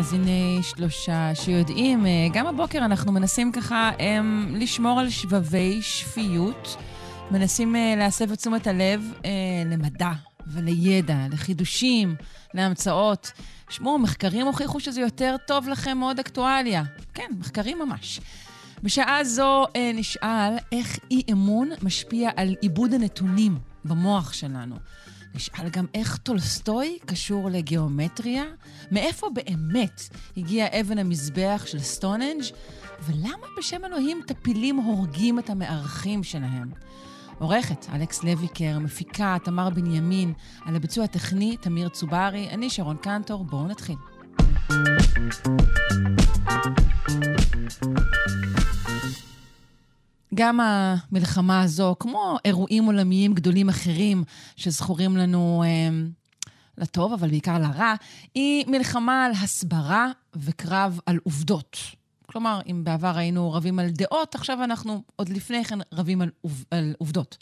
[0.00, 2.06] טוב למאזיני שלושה שיודעים.
[2.06, 6.76] אה, גם הבוקר אנחנו מנסים ככה הם, לשמור על שבבי שפיות.
[7.30, 9.30] מנסים אה, להסב את תשומת הלב אה,
[9.66, 10.10] למדע
[10.46, 12.14] ולידע, לחידושים,
[12.54, 13.32] להמצאות.
[13.70, 16.82] שמעו, מחקרים הוכיחו שזה יותר טוב לכם מאוד אקטואליה.
[17.14, 18.20] כן, מחקרים ממש.
[18.82, 24.76] בשעה זו נשאל איך אי-אמון משפיע על עיבוד הנתונים במוח שלנו.
[25.34, 28.44] נשאל גם איך טולסטוי קשור לגיאומטריה,
[28.90, 30.02] מאיפה באמת
[30.36, 32.42] הגיעה אבן המזבח של סטונהנג',
[33.02, 36.70] ולמה בשם אלוהים טפילים הורגים את המארחים שלהם.
[37.38, 40.32] עורכת, אלכס לויקר, מפיקה, תמר בנימין,
[40.64, 43.96] על הביצוע הטכני, תמיר צוברי, אני שרון קנטור, בואו נתחיל.
[50.34, 54.24] גם המלחמה הזו, כמו אירועים עולמיים גדולים אחרים
[54.56, 55.90] שזכורים לנו אה,
[56.78, 57.94] לטוב, אבל בעיקר לרע,
[58.34, 61.76] היא מלחמה על הסברה וקרב על עובדות.
[62.26, 66.64] כלומר, אם בעבר היינו רבים על דעות, עכשיו אנחנו עוד לפני כן רבים על, עוב,
[66.70, 67.36] על עובדות.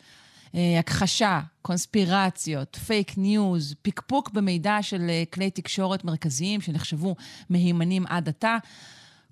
[0.55, 7.16] אה, הכחשה, קונספירציות, פייק ניוז, פקפוק במידע של אה, כלי תקשורת מרכזיים שנחשבו
[7.50, 8.56] מהימנים עד עתה.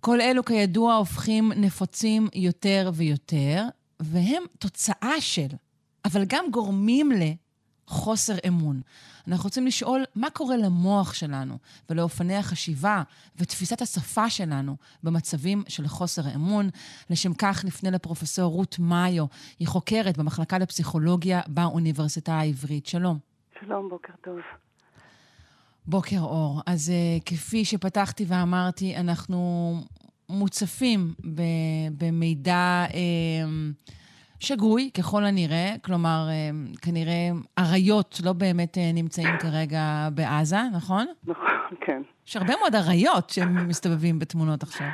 [0.00, 3.62] כל אלו כידוע הופכים נפוצים יותר ויותר,
[4.00, 5.46] והם תוצאה של,
[6.04, 8.80] אבל גם גורמים לחוסר אמון.
[9.28, 11.58] אנחנו רוצים לשאול מה קורה למוח שלנו
[11.90, 13.02] ולאופני החשיבה
[13.36, 16.68] ותפיסת השפה שלנו במצבים של חוסר אמון.
[17.10, 19.24] לשם כך נפנה לפרופסור רות מאיו,
[19.58, 22.86] היא חוקרת במחלקה לפסיכולוגיה באוניברסיטה העברית.
[22.86, 23.18] שלום.
[23.60, 24.38] שלום, בוקר טוב.
[25.88, 26.60] בוקר אור.
[26.66, 29.72] אז uh, כפי שפתחתי ואמרתי, אנחנו
[30.28, 31.14] מוצפים
[31.98, 32.94] במידע uh,
[34.40, 35.74] שגוי, ככל הנראה.
[35.84, 41.06] כלומר, uh, כנראה אריות לא באמת uh, נמצאים כרגע בעזה, נכון?
[41.26, 41.44] נכון,
[41.80, 42.02] כן.
[42.26, 44.86] יש הרבה מאוד אריות שמסתובבים בתמונות עכשיו.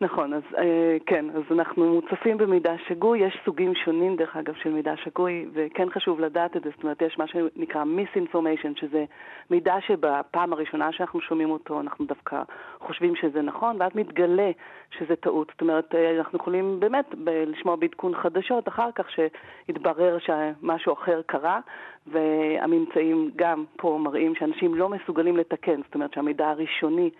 [0.00, 4.70] נכון, אז אה, כן, אז אנחנו מוצפים במידע שגוי, יש סוגים שונים דרך אגב של
[4.70, 9.04] מידע שגוי, וכן חשוב לדעת את זה, זאת אומרת יש מה שנקרא misinformation, שזה
[9.50, 12.42] מידע שבפעם הראשונה שאנחנו שומעים אותו אנחנו דווקא
[12.80, 14.50] חושבים שזה נכון, ואז מתגלה
[14.98, 15.48] שזה טעות.
[15.52, 17.14] זאת אומרת, אה, אנחנו יכולים באמת
[17.46, 21.60] לשמוע בעדכון חדשות אחר כך שהתברר שמשהו אחר קרה,
[22.06, 27.10] והממצאים גם פה מראים שאנשים לא מסוגלים לתקן, זאת אומרת שהמידע הראשוני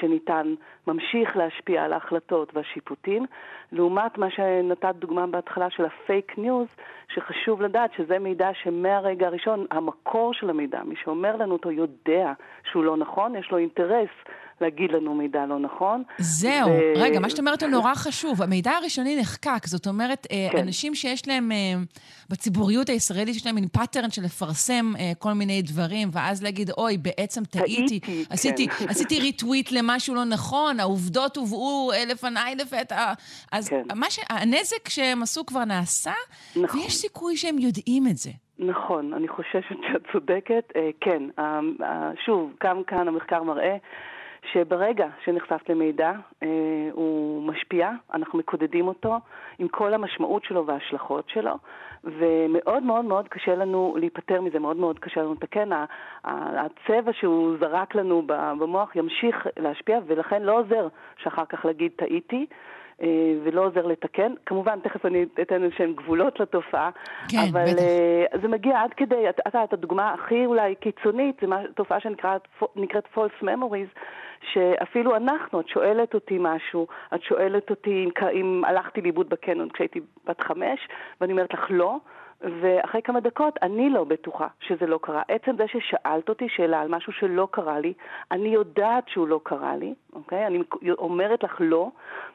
[0.00, 0.54] שניתן
[0.86, 3.26] ממשיך להשפיע על ההחלטות והשיפוטים,
[3.72, 6.66] לעומת מה שנתת דוגמה בהתחלה של הפייק ניוז,
[7.14, 12.32] שחשוב לדעת שזה מידע שמהרגע הראשון, המקור של המידע, מי שאומר לנו אותו יודע
[12.70, 14.10] שהוא לא נכון, יש לו אינטרס
[14.60, 16.02] להגיד לנו מידע לא נכון.
[16.18, 16.68] זהו.
[16.68, 16.92] ו...
[16.96, 18.42] רגע, מה שאת אומרת הוא נורא חשוב.
[18.42, 20.58] המידע הראשוני נחקק, זאת אומרת, אה, כן.
[20.58, 21.56] אנשים שיש להם, אה,
[22.30, 26.98] בציבוריות הישראלית, יש להם מין pattern של לפרסם אה, כל מיני דברים, ואז להגיד, אוי,
[26.98, 28.00] בעצם טעיתי.
[28.00, 28.88] טעיתי, עשיתי, כן.
[28.88, 33.12] עשיתי retweet למשהו לא נכון, העובדות הובאו לפניי לפתע.
[33.52, 33.82] אז כן.
[33.96, 34.18] מה ש...
[34.30, 36.12] הנזק שהם עשו כבר נעשה,
[36.62, 36.80] נכון.
[36.80, 38.30] ויש סיכוי שהם יודעים את זה.
[38.58, 40.72] נכון, אני חוששת שאת צודקת.
[40.76, 43.76] אה, כן, אה, אה, שוב, גם כאן המחקר מראה
[44.52, 46.48] שברגע שנחשף למידע אה,
[46.92, 49.18] הוא משפיע, אנחנו מקודדים אותו
[49.58, 51.54] עם כל המשמעות שלו וההשלכות שלו,
[52.04, 55.70] ומאוד מאוד מאוד קשה לנו להיפטר מזה, מאוד מאוד קשה לנו לתקן.
[56.24, 62.46] הצבע שהוא זרק לנו במוח ימשיך להשפיע, ולכן לא עוזר שאחר כך להגיד טעיתי.
[63.02, 63.08] אה,
[63.44, 64.32] ולא עוזר לתקן.
[64.46, 66.90] כמובן, תכף אני אתן איזשהם גבולות לתופעה.
[67.28, 67.78] כן, אבל בטח.
[67.82, 73.04] אה, זה מגיע עד כדי, את יודעת, הדוגמה הכי אולי קיצונית, זו תופעה שנקראת נקראת
[73.14, 73.98] false memories,
[74.52, 80.00] שאפילו אנחנו, את שואלת אותי משהו, את שואלת אותי אם, אם הלכתי לאיבוד בקנון כשהייתי
[80.26, 80.88] בת חמש,
[81.20, 81.98] ואני אומרת לך לא.
[82.62, 85.22] ואחרי כמה דקות אני לא בטוחה שזה לא קרה.
[85.28, 87.92] עצם זה ששאלת אותי שאלה על משהו שלא קרה לי,
[88.30, 90.46] אני יודעת שהוא לא קרה לי, אוקיי?
[90.46, 90.58] אני
[90.98, 91.90] אומרת לך לא,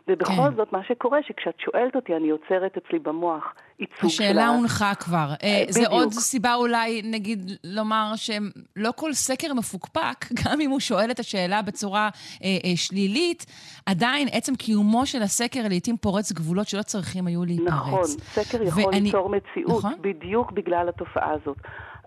[0.08, 0.56] ובכל כן.
[0.56, 3.44] זאת מה שקורה שכשאת שואלת אותי אני יוצרת אצלי במוח
[3.80, 5.28] ייצוג של השאלה הונחה כבר.
[5.44, 5.94] אה, זה בדיוק.
[5.94, 11.62] עוד סיבה אולי, נגיד, לומר שלא כל סקר מפוקפק, גם אם הוא שואל את השאלה
[11.62, 12.10] בצורה
[12.44, 13.46] אה, אה, שלילית,
[13.86, 17.68] עדיין עצם קיומו של הסקר לעיתים פורץ גבולות שלא צריכים היו להיפרץ.
[17.68, 19.94] נכון, סקר יכול ואני- ליצור מציאות נכון?
[20.02, 21.58] בדיוק בגלל התופעה הזאת.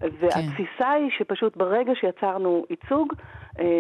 [0.01, 3.13] והתפיסה היא שפשוט ברגע שיצרנו ייצוג,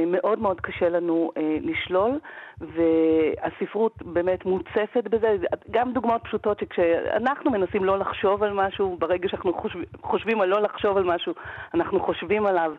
[0.06, 2.18] מאוד מאוד קשה לנו אה, לשלול,
[2.60, 5.36] והספרות באמת מוצפת בזה.
[5.70, 10.62] גם דוגמאות פשוטות שכשאנחנו מנסים לא לחשוב על משהו, ברגע שאנחנו חושבים, חושבים על לא
[10.62, 11.34] לחשוב על משהו,
[11.74, 12.72] אנחנו חושבים עליו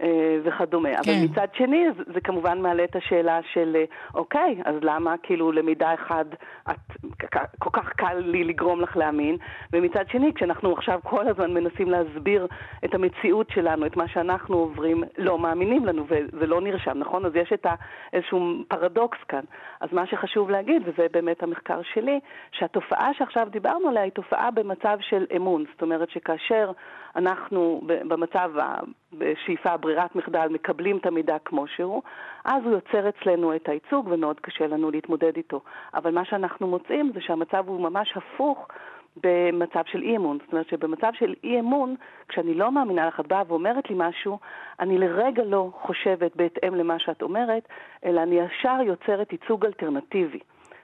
[0.00, 0.88] אה, וכדומה.
[0.88, 1.10] כן.
[1.10, 3.84] אבל מצד שני, זה, זה כמובן מעלה את השאלה של, אה,
[4.14, 6.24] אוקיי, אז למה כאילו למידה אחד
[6.70, 6.78] את,
[7.58, 9.36] כל כך קל לי לגרום לך להאמין,
[9.72, 12.46] ומצד שני, כשאנחנו עכשיו כל הזמן מנסים להסביר
[12.84, 16.04] את המציאות שלנו, את מה שאנחנו עוברים, לא מאמינים לנו,
[16.38, 17.26] וזה לא נרשם, נכון?
[17.26, 17.74] אז יש את ה,
[18.12, 19.44] איזשהו פרדוקס כאן.
[19.80, 22.20] אז מה שחשוב להגיד, וזה באמת המחקר שלי,
[22.52, 25.64] שהתופעה שעכשיו דיברנו עליה היא תופעה במצב של אמון.
[25.72, 26.72] זאת אומרת שכאשר
[27.16, 28.52] אנחנו במצב,
[29.12, 32.02] בשאיפה, ברירת מחדל, מקבלים את המידע כמו שהוא,
[32.44, 35.60] אז הוא יוצר אצלנו את הייצוג ומאוד קשה לנו להתמודד איתו.
[35.94, 38.68] אבל מה שאנחנו מוצאים זה שהמצב הוא ממש הפוך.
[39.22, 40.38] במצב של אי אמון.
[40.44, 41.94] זאת אומרת שבמצב של אי אמון,
[42.28, 44.38] כשאני לא מאמינה לך, את באה ואומרת לי משהו,
[44.80, 47.68] אני לרגע לא חושבת בהתאם למה שאת אומרת,
[48.04, 50.38] אלא אני ישר יוצרת ייצוג אלטרנטיבי.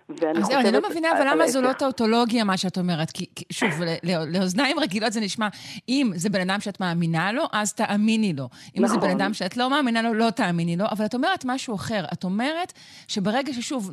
[0.08, 3.10] ואני אז זהו, אני לא מבינה, אבל למה זו לא טאוטולוגיה, מה שאת אומרת?
[3.10, 3.70] כי, שוב,
[4.02, 5.48] לאוזניים רגילות זה נשמע,
[5.88, 8.48] אם זה בן אדם שאת מאמינה לו, אז תאמיני לו.
[8.78, 9.20] אם זה בן נכון.
[9.20, 10.84] אדם שאת לא מאמינה לו, לא תאמיני לו.
[10.90, 12.04] אבל את אומרת משהו אחר.
[12.12, 12.72] את אומרת
[13.08, 13.90] שברגע ששוב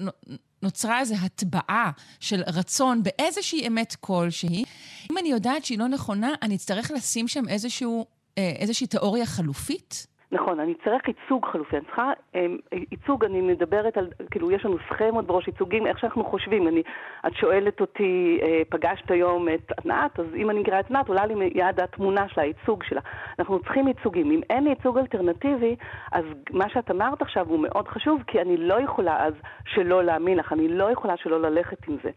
[0.64, 4.64] נוצרה איזו הטבעה של רצון באיזושהי אמת כלשהי,
[5.12, 8.06] אם אני יודעת שהיא לא נכונה, אני אצטרך לשים שם איזשהו,
[8.38, 10.08] אה, איזושהי תיאוריה חלופית?
[10.32, 11.78] נכון, אני צריך ייצוג חלופי.
[11.78, 12.58] אני צריכה אמ,
[12.92, 16.68] ייצוג, אני מדברת על, כאילו, יש לנו סכמות בראש, ייצוגים, איך שאנחנו חושבים.
[16.68, 16.84] אני,
[17.28, 21.26] את שואלת אותי, אה, פגשת היום את ענת, אז אם אני אקרא את ענת, עולה
[21.26, 23.02] לי מיד התמונה שלה, הייצוג שלה.
[23.40, 24.32] אנחנו צריכים ייצוגים.
[24.32, 25.76] אם אין ייצוג אלטרנטיבי,
[26.12, 29.34] אז מה שאת אמרת עכשיו הוא מאוד חשוב, כי אני לא יכולה אז
[29.66, 32.10] שלא להאמין לך, אני לא יכולה שלא ללכת עם זה.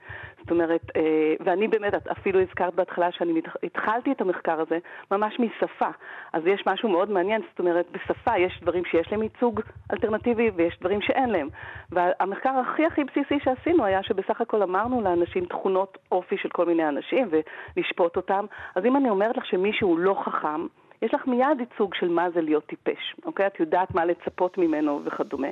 [0.44, 4.78] זאת אומרת, אה, ואני באמת, את אפילו הזכרת בהתחלה שאני התחלתי את המחקר הזה
[5.10, 5.88] ממש משפה.
[6.32, 9.60] אז יש משהו מאוד מעניין, זאת אומרת, בשפה יש דברים שיש להם ייצוג
[9.92, 11.48] אלטרנטיבי ויש דברים שאין להם.
[11.92, 16.88] והמחקר הכי הכי בסיסי שעשינו היה שבסך הכל אמרנו לאנשים תכונות אופי של כל מיני
[16.88, 18.44] אנשים ולשפוט אותם.
[18.74, 20.66] אז אם אני אומרת לך שמישהו לא חכם,
[21.02, 23.46] יש לך מיד ייצוג של מה זה להיות טיפש, אוקיי?
[23.46, 25.48] את יודעת מה לצפות ממנו וכדומה.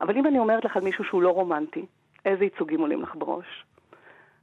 [0.00, 1.86] אבל אם אני אומרת לך על מישהו שהוא לא רומנטי,
[2.24, 3.64] איזה ייצוגים עולים לך בראש?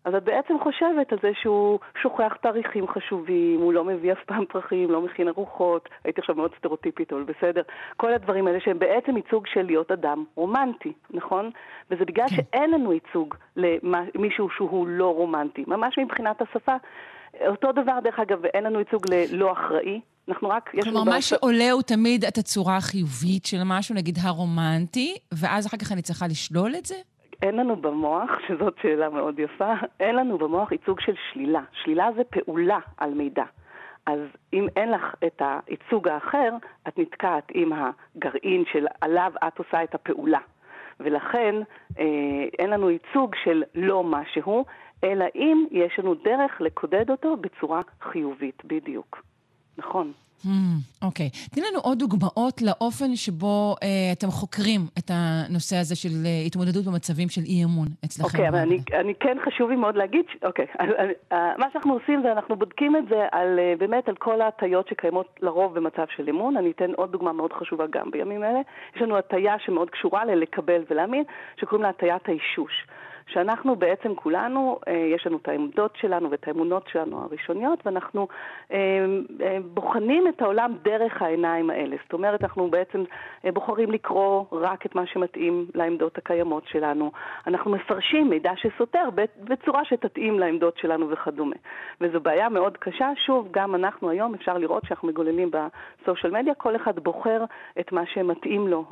[0.06, 4.46] אז את בעצם חושבת על זה שהוא שוכח תאריכים חשובים, הוא לא מביא אף פעם
[4.46, 7.62] פרחים, לא מכין ארוחות, הייתי עכשיו מאוד סטריאוטיפית, אבל בסדר.
[7.98, 11.52] כל הדברים האלה שהם בעצם ייצוג של להיות אדם רומנטי, נכון?
[11.92, 12.36] וזה בגלל כן.
[12.36, 15.64] שאין לנו ייצוג למישהו שהוא לא רומנטי.
[15.68, 16.76] ממש מבחינת השפה.
[17.48, 20.02] אותו דבר, דרך אגב, אין לנו ייצוג ללא אחראי.
[20.30, 25.18] אנחנו רק, יש כלומר, מה שעולה הוא תמיד את הצורה החיובית של משהו, נגיד הרומנטי,
[25.34, 26.96] ואז אחר כך אני צריכה לשלול את זה?
[27.42, 31.62] אין לנו במוח, שזאת שאלה מאוד יפה, אין לנו במוח ייצוג של שלילה.
[31.84, 33.44] שלילה זה פעולה על מידע.
[34.06, 34.20] אז
[34.54, 36.50] אם אין לך את הייצוג האחר,
[36.88, 40.40] את נתקעת עם הגרעין של עליו את עושה את הפעולה.
[41.00, 41.56] ולכן
[42.00, 42.06] אה,
[42.60, 44.66] אין לנו ייצוג של לא משהו,
[45.04, 49.22] אלא אם יש לנו דרך לקודד אותו בצורה חיובית, בדיוק.
[49.78, 50.12] נכון.
[51.02, 51.30] אוקיי.
[51.34, 51.50] Okay.
[51.56, 53.86] תני לנו עוד דוגמאות לאופן שבו uh,
[54.18, 58.28] אתם חוקרים את הנושא הזה של uh, התמודדות במצבים של אי-אמון אצלכם.
[58.28, 60.84] אוקיי, okay, אבל אני, אני כן חשוב לי מאוד להגיד, אוקיי, okay,
[61.32, 65.40] uh, מה שאנחנו עושים זה אנחנו בודקים את זה על, באמת על כל ההטיות שקיימות
[65.42, 66.58] לרוב במצב של אמון.
[66.58, 68.60] אני אתן עוד דוגמה מאוד חשובה גם בימים אלה.
[68.96, 71.24] יש לנו הטיה שמאוד קשורה ללקבל ולהאמין,
[71.60, 72.74] שקוראים לה הטיית האישוש.
[73.34, 78.28] שאנחנו בעצם כולנו, אה, יש לנו את העמדות שלנו ואת האמונות שלנו הראשוניות, ואנחנו
[78.72, 78.78] אה,
[79.42, 81.96] אה, בוחנים את העולם דרך העיניים האלה.
[82.04, 83.04] זאת אומרת, אנחנו בעצם
[83.54, 87.12] בוחרים לקרוא רק את מה שמתאים לעמדות הקיימות שלנו.
[87.48, 89.10] אנחנו מפרשים מידע שסותר
[89.44, 91.56] בצורה שתתאים לעמדות שלנו וכדומה.
[92.02, 93.10] וזו בעיה מאוד קשה.
[93.26, 97.44] שוב, גם אנחנו היום, אפשר לראות שאנחנו מגוללים בסושיאל מדיה, כל אחד בוחר
[97.80, 98.86] את מה שמתאים לו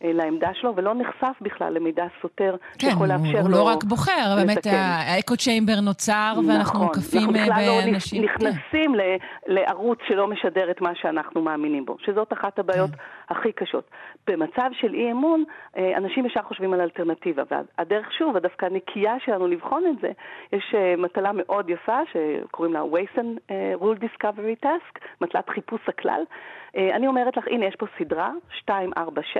[0.00, 5.36] לעמדה שלו, ולא נחשף בכלל למידע סותר כן, שיכול לאפשר לא רק בוחר, באמת האקו
[5.36, 7.42] צ'יימבר נוצר, נכון, ואנחנו מוקפים באנשים.
[7.42, 9.26] אנחנו בכלל לא נכנסים כן.
[9.46, 13.34] לערוץ שלא משדר את מה שאנחנו מאמינים בו, שזאת אחת הבעיות כן.
[13.34, 13.90] הכי קשות.
[14.26, 15.44] במצב של אי אמון,
[15.76, 20.10] אה, אנשים ישר חושבים על אלטרנטיבה, והדרך, שוב, הדווקא הנקייה שלנו לבחון את זה,
[20.52, 26.22] יש אה, מטלה מאוד יפה שקוראים לה Wason אה, Rule Discovery Task, מטלת חיפוש הכלל.
[26.76, 29.38] אני אומרת לך, הנה, יש פה סדרה, 2, 4, 6,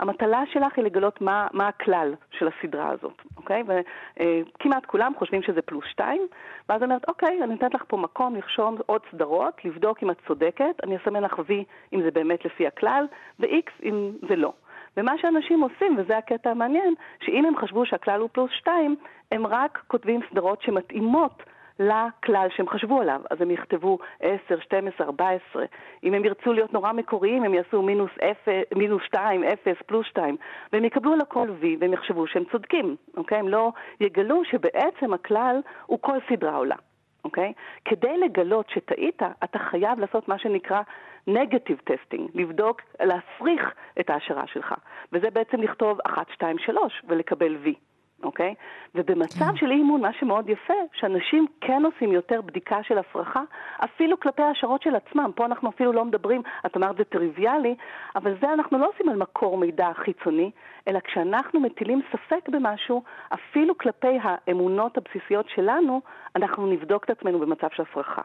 [0.00, 3.62] המטלה שלך היא לגלות מה, מה הכלל של הסדרה הזאת, אוקיי?
[3.66, 6.22] וכמעט כולם חושבים שזה פלוס 2,
[6.68, 10.16] ואז אני אומרת, אוקיי, אני נותנת לך פה מקום לרשום עוד סדרות, לבדוק אם את
[10.26, 11.52] צודקת, אני אסמן לך V
[11.92, 13.06] אם זה באמת לפי הכלל,
[13.40, 14.52] ו-X אם זה לא.
[14.96, 18.96] ומה שאנשים עושים, וזה הקטע המעניין, שאם הם חשבו שהכלל הוא פלוס 2,
[19.32, 21.42] הם רק כותבים סדרות שמתאימות
[21.78, 23.20] לכלל שהם חשבו עליו.
[23.30, 25.64] אז הם יכתבו 10, 12, 14.
[26.04, 30.36] אם הם ירצו להיות נורא מקוריים, הם יעשו מינוס, 0, מינוס 2, 0, פלוס 2,
[30.72, 33.38] והם יקבלו על הכל V, והם יחשבו שהם צודקים, אוקיי?
[33.38, 36.76] הם לא יגלו שבעצם הכלל הוא כל סדרה עולה.
[37.24, 37.52] אוקיי?
[37.84, 40.80] כדי לגלות שטעית, אתה חייב לעשות מה שנקרא
[41.26, 44.74] negative testing, לבדוק, להפריך את ההשערה שלך.
[45.12, 47.91] וזה בעצם לכתוב 1, 2, 3 ולקבל V.
[48.22, 48.54] אוקיי?
[48.94, 49.56] ובמצב כן.
[49.56, 53.42] של אי אימון, מה שמאוד יפה, שאנשים כן עושים יותר בדיקה של הפרחה,
[53.84, 55.30] אפילו כלפי ההשערות של עצמם.
[55.34, 57.74] פה אנחנו אפילו לא מדברים, את אמרת זה טריוויאלי,
[58.16, 60.50] אבל זה אנחנו לא עושים על מקור מידע חיצוני,
[60.88, 63.02] אלא כשאנחנו מטילים ספק במשהו,
[63.34, 66.00] אפילו כלפי האמונות הבסיסיות שלנו,
[66.36, 68.22] אנחנו נבדוק את עצמנו במצב של הפרחה.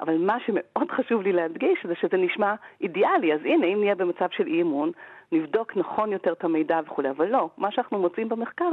[0.00, 4.26] אבל מה שמאוד חשוב לי להדגיש זה שזה נשמע אידיאלי, אז הנה, אם נהיה במצב
[4.30, 4.90] של אי אמון,
[5.32, 8.70] נבדוק נכון יותר את המידע וכולי, אבל לא, מה שאנחנו מוצאים במחקר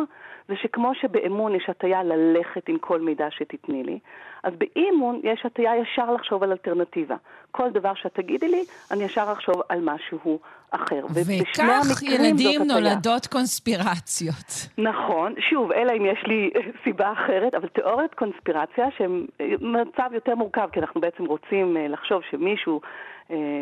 [0.47, 3.99] זה שכמו שבאמון יש הטיה ללכת עם כל מידע שתתני לי,
[4.43, 7.15] אז באימון יש הטיה ישר לחשוב על אלטרנטיבה.
[7.51, 10.39] כל דבר שאת תגידי לי, אני ישר אחשוב על משהו
[10.71, 11.05] אחר.
[11.13, 14.67] וכך ילדים נולדות קונספירציות.
[14.77, 16.51] נכון, שוב, אלא אם יש לי
[16.83, 19.25] סיבה אחרת, אבל תיאוריית קונספירציה שהן
[19.61, 22.87] מצב יותר מורכב, כי אנחנו בעצם רוצים אה, לחשוב שמישהו אה,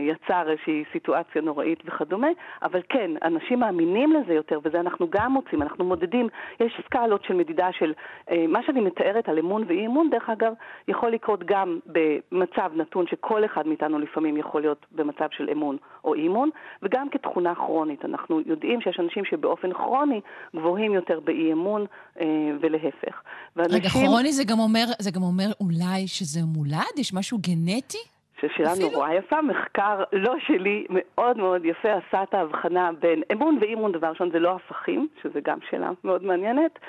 [0.07, 2.27] יצר איזושהי סיטואציה נוראית וכדומה,
[2.63, 6.27] אבל כן, אנשים מאמינים לזה יותר, וזה אנחנו גם מוצאים, אנחנו מודדים,
[6.59, 7.93] יש סקלות של מדידה של,
[8.31, 10.53] אה, מה שאני מתארת על אמון ואי אמון, דרך אגב,
[10.87, 16.13] יכול לקרות גם במצב נתון שכל אחד מאיתנו לפעמים יכול להיות במצב של אמון או
[16.13, 16.49] אי אמון,
[16.83, 18.05] וגם כתכונה כרונית.
[18.05, 20.21] אנחנו יודעים שיש אנשים שבאופן כרוני
[20.55, 21.85] גבוהים יותר באי אמון
[22.19, 22.25] אה,
[22.61, 23.21] ולהפך.
[23.55, 23.77] ואנשים...
[23.77, 26.97] רגע, כרוני זה גם אומר, זה גם אומר אולי שזה מולד?
[26.97, 28.20] יש משהו גנטי?
[28.41, 33.91] ששאלה נורא יפה, מחקר לא שלי, מאוד מאוד יפה, עשה את ההבחנה בין אמון ואימון,
[33.91, 36.79] דבר ראשון זה לא הפכים, שזה גם שאלה מאוד מעניינת,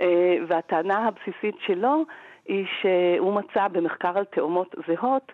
[0.00, 2.04] אה, והטענה הבסיסית שלו
[2.48, 5.32] היא שהוא מצא במחקר על תאומות זהות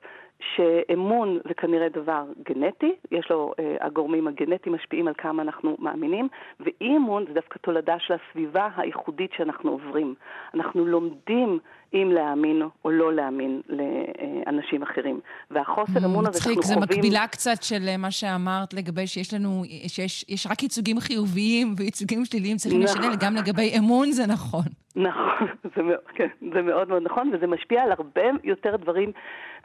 [0.56, 6.28] שאמון זה כנראה דבר גנטי, יש לו, uh, הגורמים הגנטיים משפיעים על כמה אנחנו מאמינים,
[6.60, 10.14] ואי אמון זה דווקא תולדה של הסביבה הייחודית שאנחנו עוברים.
[10.54, 11.58] אנחנו לומדים
[11.94, 15.20] אם להאמין או לא להאמין לאנשים אחרים.
[15.50, 16.78] והחוסר mm, אמון הזה שאנחנו חווים...
[16.78, 21.74] מצחיק, זה מקבילה קצת של אה, מה שאמרת לגבי שיש לנו, שיש רק ייצוגים חיוביים
[21.76, 22.98] וייצוגים שליליים צריכים נכון.
[23.02, 24.64] לשלם, גם לגבי אמון זה נכון.
[24.96, 25.46] נכון,
[25.76, 29.12] זה מאוד, כן, זה מאוד מאוד נכון, וזה משפיע על הרבה יותר דברים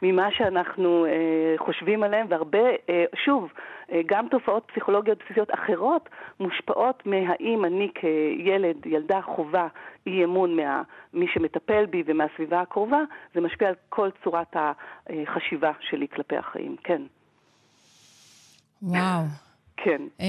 [0.02, 3.52] ממה שאנחנו אה, חושבים עליהם, והרבה, אה, שוב,
[3.92, 6.08] אה, גם תופעות פסיכולוגיות בסיסיות אחרות
[6.40, 9.66] מושפעות מהאם אני כילד, ילדה חובה
[10.08, 10.56] אי אמון
[11.14, 13.00] ממי שמטפל בי ומהסביבה הקרובה,
[13.34, 17.02] זה משפיע על כל צורת החשיבה שלי כלפי החיים, כן.
[18.82, 19.24] וואו.
[19.76, 20.02] כן.
[20.18, 20.22] Uh,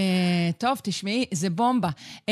[0.57, 1.89] טוב, תשמעי, זה בומבה.
[2.29, 2.31] Uh,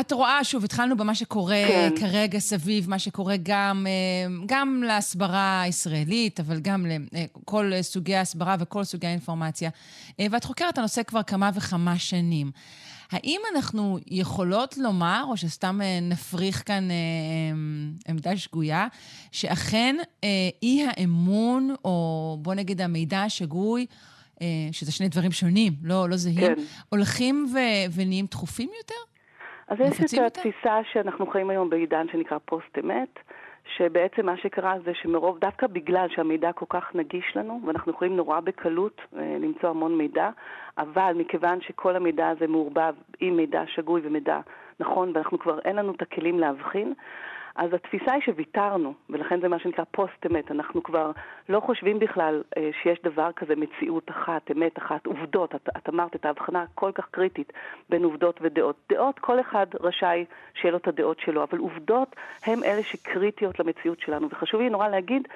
[0.00, 1.90] את רואה, שוב, התחלנו במה שקורה כן.
[2.00, 8.84] כרגע סביב, מה שקורה גם, אה, גם להסברה הישראלית, אבל גם לכל סוגי ההסברה וכל
[8.84, 9.70] סוגי האינפורמציה.
[10.20, 12.50] אה, ואת חוקרת את הנושא כבר כמה וכמה שנים.
[13.12, 16.84] האם אנחנו יכולות לומר, או שסתם אה, נפריך כאן
[18.08, 18.86] עמדה שגויה,
[19.32, 19.96] שאכן
[20.62, 23.86] אי האמון, או בוא נגיד המידע השגוי,
[24.72, 26.62] שזה שני דברים שונים, לא, לא זהים, כן.
[26.88, 28.94] הולכים ו- ונהיים דחופים יותר?
[29.68, 33.18] אז יש את התפיסה שאנחנו חיים היום בעידן שנקרא פוסט-אמת,
[33.78, 38.40] שבעצם מה שקרה זה שמרוב, דווקא בגלל שהמידע כל כך נגיש לנו, ואנחנו יכולים נורא
[38.40, 40.30] בקלות אה, למצוא המון מידע,
[40.78, 44.40] אבל מכיוון שכל המידע הזה מעורבב עם מידע שגוי ומידע
[44.80, 46.94] נכון, ואנחנו כבר אין לנו את הכלים להבחין,
[47.58, 50.50] אז התפיסה היא שוויתרנו, ולכן זה מה שנקרא פוסט-אמת.
[50.50, 51.10] אנחנו כבר
[51.48, 55.54] לא חושבים בכלל אה, שיש דבר כזה מציאות אחת, אמת אחת, עובדות.
[55.54, 57.52] את, את אמרת את ההבחנה הכל כך קריטית
[57.88, 58.76] בין עובדות ודעות.
[58.88, 60.24] דעות, כל אחד רשאי
[60.54, 64.28] שיהיה לו את הדעות שלו, אבל עובדות הן אלה שקריטיות למציאות שלנו.
[64.30, 65.28] וחשוב לי נורא להגיד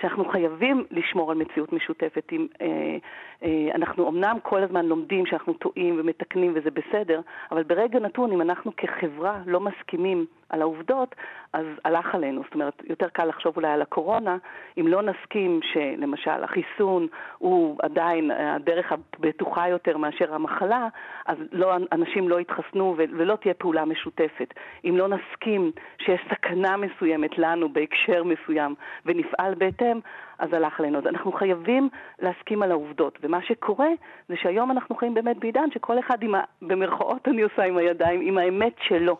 [0.00, 2.32] שאנחנו חייבים לשמור על מציאות משותפת.
[2.32, 2.96] עם, אה,
[3.42, 7.20] אה, אנחנו אמנם כל הזמן לומדים שאנחנו טועים ומתקנים וזה בסדר,
[7.50, 11.14] אבל ברגע נתון, אם אנחנו כחברה לא מסכימים על העובדות,
[11.52, 12.42] אז הלך עלינו.
[12.44, 14.36] זאת אומרת, יותר קל לחשוב אולי על הקורונה,
[14.80, 17.06] אם לא נסכים שלמשל החיסון
[17.38, 20.88] הוא עדיין הדרך הבטוחה יותר מאשר המחלה,
[21.26, 24.54] אז לא, אנשים לא יתחסנו ולא תהיה פעולה משותפת.
[24.84, 28.74] אם לא נסכים שיש סכנה מסוימת לנו בהקשר מסוים
[29.06, 30.02] ונפעל בהתאם, them
[30.38, 30.98] אז הלך עלינו.
[30.98, 31.88] אז אנחנו חייבים
[32.18, 33.18] להסכים על העובדות.
[33.22, 33.88] ומה שקורה
[34.28, 38.20] זה שהיום אנחנו חיים באמת בעידן שכל אחד עם, ה, במרכאות אני עושה עם הידיים,
[38.20, 39.16] עם האמת שלו.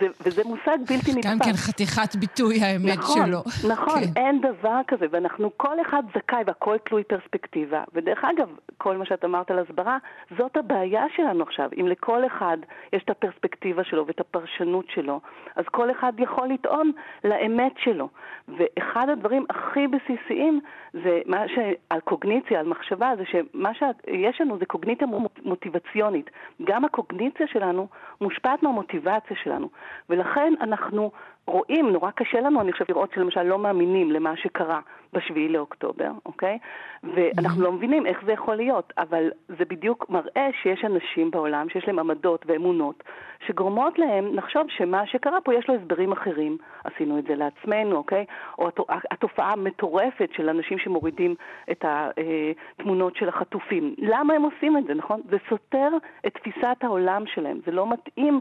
[0.00, 1.30] זה, וזה מושג בלתי נתפס.
[1.30, 3.38] גם כן חתיכת ביטוי האמת נכון, שלו.
[3.72, 4.20] נכון, כן.
[4.20, 7.84] אין דבר כזה, ואנחנו, כל אחד זכאי והכל תלוי פרספקטיבה.
[7.94, 9.98] ודרך אגב, כל מה שאת אמרת על הסברה,
[10.38, 11.70] זאת הבעיה שלנו עכשיו.
[11.80, 12.56] אם לכל אחד
[12.92, 15.20] יש את הפרספקטיבה שלו ואת הפרשנות שלו,
[15.56, 16.92] אז כל אחד יכול לטעון
[17.24, 18.08] לאמת שלו.
[18.48, 20.53] ואחד הדברים הכי בסיסיים
[20.92, 21.58] זה מה ש...
[21.90, 25.06] על קוגניציה, על מחשבה, זה שמה שיש לנו זה קוגניציה
[25.44, 26.30] מוטיבציונית.
[26.64, 27.88] גם הקוגניציה שלנו
[28.20, 29.68] מושפעת מהמוטיבציה שלנו.
[30.10, 31.10] ולכן אנחנו
[31.46, 34.80] רואים, נורא קשה לנו, אני חושבת, לראות שלמשל לא מאמינים למה שקרה
[35.14, 36.58] בשביעי לאוקטובר, אוקיי?
[37.02, 41.84] ואנחנו לא מבינים איך זה יכול להיות, אבל זה בדיוק מראה שיש אנשים בעולם שיש
[41.88, 43.04] להם עמדות ואמונות
[43.46, 46.58] שגורמות להם לחשוב שמה שקרה פה יש לו הסברים אחרים.
[46.84, 48.24] עשינו את זה לעצמנו, אוקיי?
[48.58, 48.68] או
[49.10, 51.34] התופעה המטורפת של אנשים שמורידים
[51.70, 53.94] את התמונות של החטופים.
[53.98, 55.20] למה הם עושים את זה, נכון?
[55.30, 55.88] זה סותר
[56.26, 58.40] את תפיסת העולם שלהם, זה לא מתאים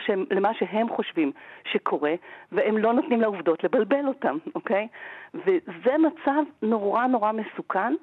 [0.00, 1.32] שהם, למה שהם חושבים
[1.64, 2.14] שקורה,
[2.52, 4.88] והם לא נותנים לעובדות לבלבל אותם, אוקיי?
[5.34, 7.94] וזה מצב נורא נורא מסוכן,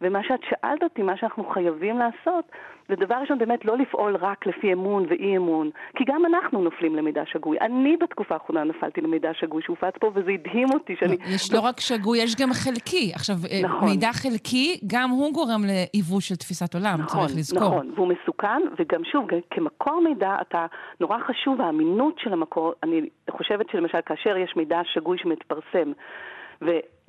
[0.00, 2.44] ומה שאת שאלת אותי, מה שאנחנו חייבים לעשות,
[2.88, 6.96] זה דבר ראשון באמת לא לפעול רק לפי אמון ואי אמון, כי גם אנחנו נופלים
[6.96, 7.56] למידע שגוי.
[7.60, 11.16] אני בתקופה האחרונה נפלתי למידע שגוי שהופץ פה, וזה הדהים אותי שאני...
[11.34, 13.12] יש לא רק שגוי, יש גם חלקי.
[13.14, 13.88] עכשיו, אה, נכון.
[13.88, 17.68] מידע חלקי, גם הוא גורם לעיוות של תפיסת עולם, נכון, צריך לזכור.
[17.68, 20.66] נכון, והוא מסוכן, וגם שוב, כמקור מידע, אתה,
[21.00, 22.72] נורא חשוב האמינות של המקור.
[22.82, 25.92] אני חושבת שלמשל, כאשר יש מידע שגוי שמתפרסם,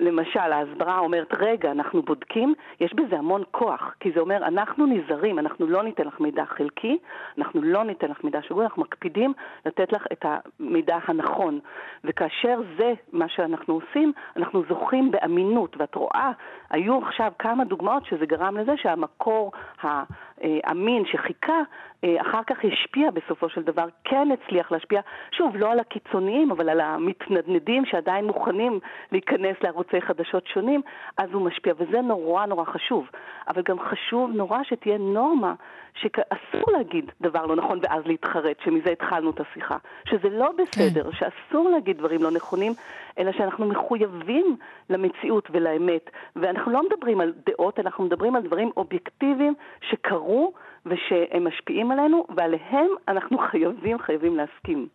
[0.00, 5.38] ולמשל, ההסברה אומרת, רגע, אנחנו בודקים, יש בזה המון כוח, כי זה אומר, אנחנו נזהרים,
[5.38, 6.98] אנחנו לא ניתן לך מידע חלקי,
[7.38, 9.32] אנחנו לא ניתן לך מידע שגוי, אנחנו מקפידים
[9.66, 11.60] לתת לך את המידע הנכון.
[12.04, 16.30] וכאשר זה מה שאנחנו עושים, אנחנו זוכים באמינות, ואת רואה,
[16.70, 19.52] היו עכשיו כמה דוגמאות שזה גרם לזה שהמקור
[19.82, 21.60] האמין שחיכה,
[22.04, 25.00] אה, אחר כך השפיע בסופו של דבר, כן הצליח להשפיע,
[25.32, 28.80] שוב, לא על הקיצוניים, אבל על המתנדנדים שעדיין מוכנים
[29.12, 29.56] להיכנס
[29.92, 30.82] לערוצי חדשות שונים,
[31.16, 33.06] אז הוא משפיע, וזה נורא נורא חשוב.
[33.48, 35.54] אבל גם חשוב נורא שתהיה נורמה
[35.94, 39.76] שאסור להגיד דבר לא נכון ואז להתחרט, שמזה התחלנו את השיחה.
[40.08, 41.16] שזה לא בסדר, כן.
[41.16, 42.72] שאסור להגיד דברים לא נכונים,
[43.18, 44.56] אלא שאנחנו מחויבים
[44.90, 46.10] למציאות ולאמת.
[46.36, 49.54] ואנחנו לא מדברים על דעות, אנחנו מדברים על דברים אובייקטיביים
[49.90, 50.52] שקרו
[50.86, 54.88] ושהם משפיעים עלינו, ועליהם אנחנו חייבים, חייבים להסכים.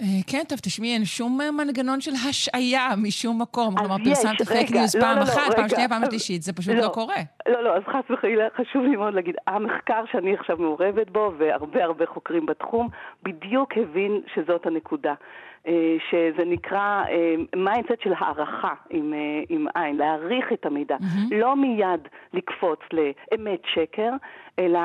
[0.00, 3.76] אה, כן, טוב, תשמעי, אין שום מנגנון של השעיה משום מקום.
[3.76, 6.88] כלומר, פרסמת פייק ניוז פעם לא, לא, אחת, פעם שנייה, פעם שלישית, זה פשוט לא
[6.88, 7.16] קורה.
[7.48, 11.84] לא, לא, אז חס וחלילה, חשוב לי מאוד להגיד, המחקר שאני עכשיו מעורבת בו, והרבה
[11.84, 12.88] הרבה חוקרים בתחום,
[13.22, 15.14] בדיוק הבין שזאת הנקודה.
[15.66, 17.04] אה, שזה נקרא
[17.56, 20.96] mindset אה, של הערכה עם, אה, עם עין, להעריך את המידע.
[20.96, 21.34] Mm-hmm.
[21.34, 24.10] לא מיד לקפוץ לאמת שקר,
[24.58, 24.80] אלא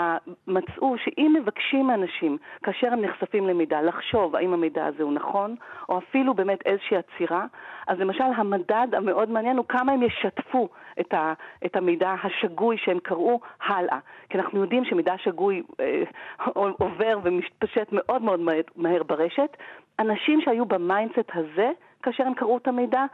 [0.48, 5.56] מצאו שאם מבקשים מאנשים, כאשר הם נחשפים למידע, לחשוב האם המידע הזה הוא נכון,
[5.90, 7.46] או אפילו באמת איזושהי עצירה,
[7.88, 10.70] אז למשל המדד המאוד מעניין הוא כמה הם ישתפו
[11.02, 11.34] את, ה,
[11.66, 14.00] את המידע השגוי שהם קראו הלאה.
[14.30, 16.04] כי אנחנו יודעים שמידע שגוי אה,
[16.80, 18.40] עובר ומתפשט מאוד מאוד
[18.76, 19.58] מהר, ברשת.
[20.00, 21.72] אנשים שהיו ב mindset הזה,
[22.04, 23.06] כאשר הם קראו את המידע,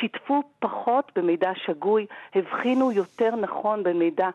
[0.00, 4.28] שיתפו פחות במידע שגוי, הבחינו יותר נכון במידע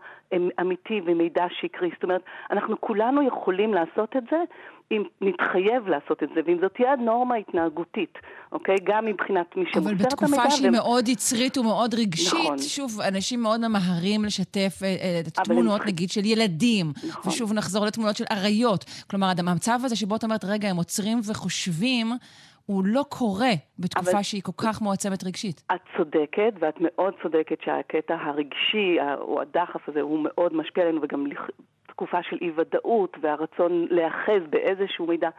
[0.61, 1.89] אמיתי ומידע שקרי.
[1.93, 2.21] זאת אומרת,
[2.51, 4.43] אנחנו כולנו יכולים לעשות את זה
[4.91, 8.17] אם נתחייב לעשות את זה, ואם זאת תהיה נורמה התנהגותית,
[8.51, 8.75] אוקיי?
[8.83, 10.03] גם מבחינת מי שמוסר את המידע.
[10.03, 10.71] אבל בתקופה שהיא ו...
[10.71, 12.57] מאוד יצרית ומאוד רגשית, נכון.
[12.57, 15.87] שוב, אנשים מאוד ממהרים לשתף אה, אה, את התמונות, הם...
[15.87, 16.85] נגיד, של ילדים.
[17.09, 17.31] נכון.
[17.31, 18.85] ושוב, נחזור לתמונות של אריות.
[19.09, 22.07] כלומר, המצב הזה שבו את אומרת, רגע, הם עוצרים וחושבים,
[22.65, 24.23] הוא לא קורה בתקופה אבל...
[24.23, 25.63] שהיא כל כך מועצמת רגשית.
[25.75, 31.25] את צודקת, ואת מאוד צודקת שהקטע הרגשי, או הדחף הזה, הוא מאוד משפיע עלינו, וגם
[32.01, 35.29] תקופה של אי-ודאות והרצון להיאחז באיזשהו מידע.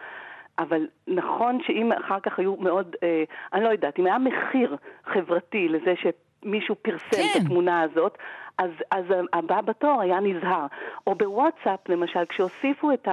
[0.58, 5.68] אבל נכון שאם אחר כך היו מאוד, אה, אני לא יודעת, אם היה מחיר חברתי
[5.68, 5.94] לזה
[6.42, 7.28] שמישהו פרסם כן.
[7.36, 8.18] את התמונה הזאת,
[8.58, 10.66] אז, אז הבא בתור היה נזהר.
[11.06, 13.08] או בוואטסאפ, למשל, כשהוסיפו את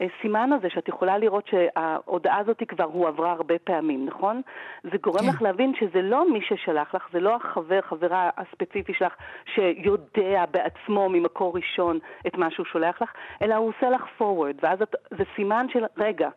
[0.00, 4.42] הסימן הזה, שאת יכולה לראות שההודעה הזאת כבר הועברה הרבה פעמים, נכון?
[4.82, 5.28] זה גורם כן.
[5.28, 9.14] לך להבין שזה לא מי ששלח לך, זה לא החבר, חברה הספציפי שלך,
[9.54, 13.12] שיודע בעצמו ממקור ראשון את מה שהוא שולח לך,
[13.42, 16.28] אלא הוא עושה לך forward, ואז את, זה סימן של, רגע,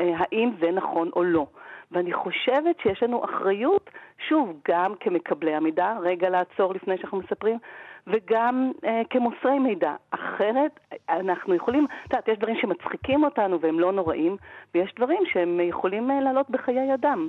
[0.00, 1.46] אה, האם זה נכון או לא.
[1.92, 3.90] ואני חושבת שיש לנו אחריות,
[4.28, 7.58] שוב, גם כמקבלי המידע, רגע לעצור לפני שאנחנו מספרים,
[8.06, 9.94] וגם אה, כמוסרי מידע.
[10.10, 14.36] אחרת, אנחנו יכולים, את יודעת, יש דברים שמצחיקים אותנו והם לא נוראים,
[14.74, 17.28] ויש דברים שהם יכולים אה, לעלות בחיי אדם.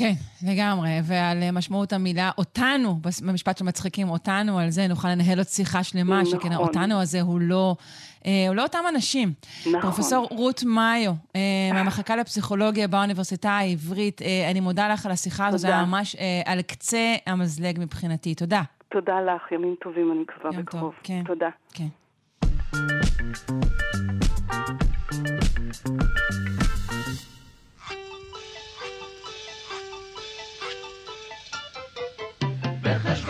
[0.00, 0.12] כן,
[0.48, 0.90] לגמרי.
[1.04, 6.22] ועל אה, משמעות המילה אותנו, במשפט שמצחיקים אותנו, על זה נוכל לנהל עוד שיחה שלמה,
[6.22, 6.40] נכון.
[6.40, 7.76] שכן אותנו הזה הוא לא,
[8.26, 9.32] אה, הוא לא אותם אנשים.
[9.66, 9.80] נכון.
[9.80, 11.40] פרופסור רות מאיו, אה,
[11.74, 16.52] מהמחלקה לפסיכולוגיה באוניברסיטה העברית, אה, אני מודה לך על השיחה הזו, זה היה ממש אה,
[16.52, 18.34] על קצה המזלג מבחינתי.
[18.34, 18.62] תודה.
[18.88, 20.82] תודה לך, ימים טובים, אני מקווה בקרוב.
[20.82, 21.22] טוב, כן.
[21.26, 21.48] תודה.
[21.74, 21.88] כן.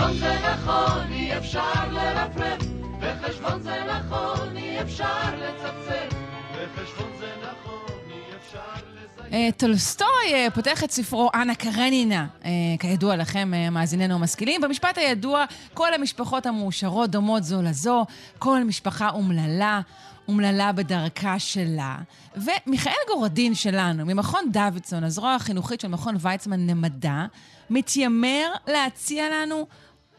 [0.01, 2.63] בחשבון זה נכון, אי אפשר לרפרף,
[3.01, 6.17] בחשבון זה נכון, אי אפשר לצפצף,
[6.53, 8.83] בחשבון זה נכון, אי אפשר
[9.29, 9.51] לזיין.
[9.51, 14.61] טולסטוי אה, פותח את ספרו אנה קרנינה, אה, כידוע לכם, אה, מאזיננו המשכילים.
[14.61, 18.07] במשפט הידוע, כל המשפחות המאושרות דומות זו לזו,
[18.39, 19.81] כל משפחה אומללה.
[20.29, 21.97] אומללה בדרכה שלה.
[22.37, 27.25] ומיכאל גורדין שלנו, ממכון דוידסון, הזרוע החינוכית של מכון ויצמן למדע,
[27.71, 29.67] מתיימר להציע לנו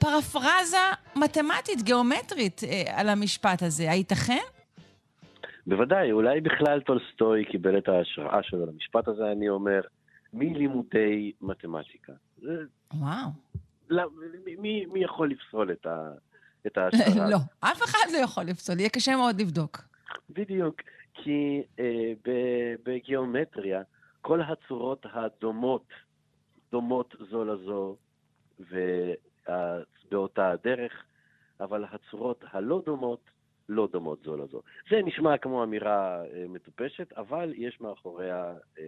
[0.01, 0.77] פרפרזה
[1.15, 3.91] מתמטית, גיאומטרית, אה, על המשפט הזה.
[3.91, 4.43] הייתכן?
[5.67, 9.81] בוודאי, אולי בכלל טולסטוי קיבל את ההשראה שלו למשפט הזה, אני אומר,
[10.33, 12.13] מלימודי מתמטיקה.
[12.93, 13.27] וואו.
[13.89, 14.03] לא,
[14.57, 16.11] מי, מי יכול לפסול את, ה,
[16.67, 17.29] את ההשראה?
[17.31, 19.81] לא, אף אחד לא יכול לפסול, יהיה קשה מאוד לבדוק.
[20.29, 20.81] בדיוק,
[21.13, 22.13] כי אה,
[22.85, 23.81] בגיאומטריה
[24.21, 25.85] כל הצורות הדומות,
[26.71, 27.95] דומות זו לזו
[30.05, 30.91] ובאותה הדרך,
[31.59, 33.19] אבל הצורות הלא דומות
[33.69, 34.61] לא דומות זו לזו.
[34.89, 38.83] זה נשמע כמו אמירה אה, מטופשת, אבל יש מאחוריה, אה,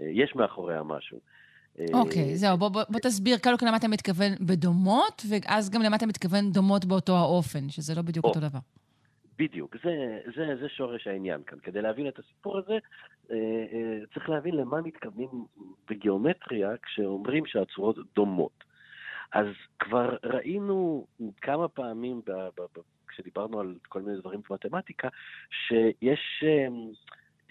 [0.00, 1.18] אה, יש מאחוריה משהו.
[1.92, 5.96] אוקיי, okay, זהו, בוא, בוא, בוא תסביר כל למה אתה מתכוון בדומות, ואז גם למה
[5.96, 8.28] אתה מתכוון דומות באותו האופן, שזה לא בדיוק oh.
[8.28, 8.58] אותו דבר.
[9.38, 11.58] בדיוק, זה, זה, זה שורש העניין כאן.
[11.62, 12.78] כדי להבין את הסיפור הזה,
[13.30, 13.36] אה,
[13.72, 15.28] אה, צריך להבין למה מתכוונים
[15.90, 18.64] בגיאומטריה כשאומרים שהצורות דומות.
[19.32, 19.46] אז
[19.78, 21.06] כבר ראינו
[21.40, 25.08] כמה פעמים, ב, ב, ב, כשדיברנו על כל מיני דברים במתמטיקה,
[25.50, 26.66] שיש אה,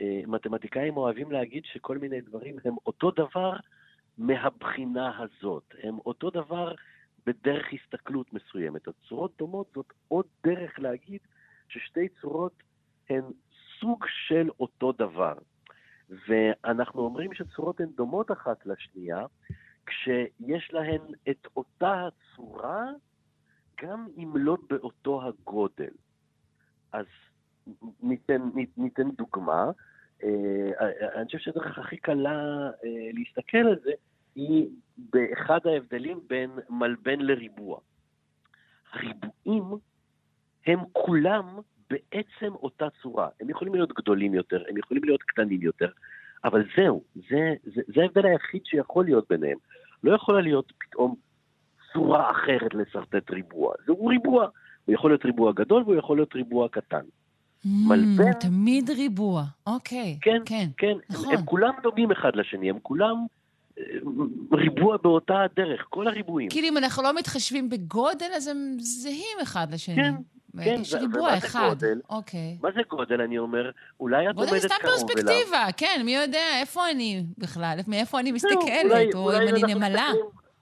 [0.02, 3.54] אה, מתמטיקאים אוהבים להגיד שכל מיני דברים הם אותו דבר
[4.18, 5.74] מהבחינה הזאת.
[5.84, 6.74] הם אותו דבר
[7.26, 8.88] בדרך הסתכלות מסוימת.
[8.88, 11.20] הצורות דומות זאת עוד דרך להגיד
[11.70, 12.64] ששתי צורות
[13.10, 13.24] הן
[13.80, 15.34] סוג של אותו דבר.
[16.10, 19.26] ואנחנו אומרים שצורות הן דומות אחת לשנייה,
[19.86, 22.86] כשיש להן את אותה הצורה,
[23.84, 25.94] גם אם לא באותו הגודל.
[26.92, 27.06] אז
[28.02, 28.42] ניתן,
[28.78, 29.72] ניתן דוגמה.
[30.24, 30.72] אה,
[31.16, 33.92] אני חושב שהדרך הכי קלה אה, להסתכל על זה
[34.36, 37.80] היא באחד ההבדלים בין מלבן לריבוע.
[38.92, 39.64] הריבועים
[40.66, 43.30] הם כולם בעצם אותה צורה.
[43.40, 45.90] הם יכולים להיות גדולים יותר, הם יכולים להיות קטנים יותר,
[46.46, 49.58] אבל זהו, זה, זה, זה ההבדל היחיד שיכול להיות ביניהם.
[50.04, 51.16] לא יכולה להיות פתאום
[51.94, 53.74] צורה אחרת לשרטט ריבוע.
[53.86, 54.48] זהו ריבוע.
[54.86, 56.98] הוא יכול להיות ריבוע גדול והוא יכול להיות ריבוע קטן.
[57.66, 58.34] Mm, מלבן...
[58.34, 60.18] תמיד ריבוע, אוקיי.
[60.22, 60.68] כן, כן.
[60.78, 60.98] כן.
[61.10, 61.32] נכון.
[61.34, 63.16] הם, הם כולם דומים אחד לשני, הם כולם
[63.78, 63.84] אה,
[64.52, 66.50] ריבוע באותה הדרך, כל הריבועים.
[66.50, 69.96] כאילו אם אנחנו לא מתחשבים בגודל, אז הם זהים אחד לשני.
[69.96, 70.14] כן,
[70.64, 71.70] כן, יש ריבוע אחד.
[71.70, 72.58] גודל, אוקיי.
[72.62, 73.72] מה זה גודל, אני אומר?
[74.00, 74.68] אולי את עומדת קרוב אליו.
[74.68, 79.74] גודל סתם פרספקטיבה, כן, מי יודע איפה אני בכלל, מאיפה אני מסתכלת, או אם אני
[79.74, 80.08] נמלה.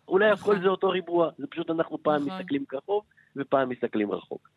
[0.08, 2.38] אולי הכל זה אותו ריבוע, זה פשוט אנחנו פעם נכון.
[2.40, 3.04] מסתכלים קרוב
[3.36, 4.50] ופעם מסתכלים רחוק.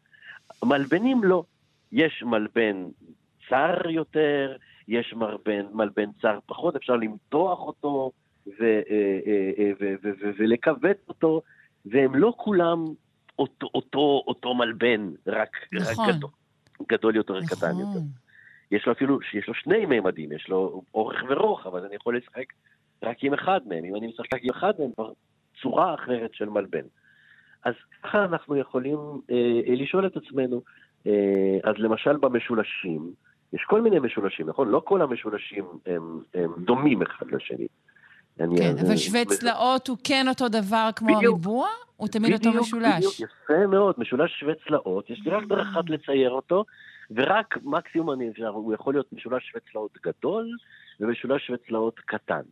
[0.65, 1.45] מלבנים לא.
[1.93, 2.85] יש מלבן
[3.49, 4.57] צר יותר,
[4.89, 8.11] יש מלבן, מלבן צר פחות, אפשר למתוח אותו
[8.61, 9.73] אה, אה, אה,
[10.39, 11.43] ולכווץ אותו,
[11.87, 12.85] והם לא כולם
[13.39, 16.09] אותו, אותו, אותו מלבן, רק, נכון.
[16.09, 16.31] רק גדול,
[16.89, 17.57] גדול יותר, נכון.
[17.57, 18.01] קטן יותר.
[18.71, 22.53] יש לו אפילו, יש לו שני מימדים, יש לו אורך ורוחב, אז אני יכול לשחק
[23.03, 23.85] רק עם אחד מהם.
[23.85, 25.13] אם אני משחק עם אחד מהם, כבר
[25.63, 26.85] צורה אחרת של מלבן.
[27.65, 28.99] אז ככה אנחנו יכולים
[29.31, 30.63] אה, לשאול את עצמנו,
[31.07, 33.13] אה, אז למשל במשולשים,
[33.53, 34.69] יש כל מיני משולשים, נכון?
[34.69, 37.67] לא כל המשולשים הם, הם דומים אחד לשני.
[38.39, 41.69] כן, אבל שווה צלעות הוא כן אותו דבר כמו הריבוע?
[41.97, 42.97] הוא תמיד אותו משולש?
[42.97, 46.65] בדיוק, יפה מאוד, משולש שווה צלעות, יש לי רק דרך אחת לצייר אותו,
[47.11, 50.57] ורק מקסימום אני אפשר, הוא יכול להיות משולש שווה צלעות גדול,
[51.01, 52.43] ומשולש שווה צלעות קטן.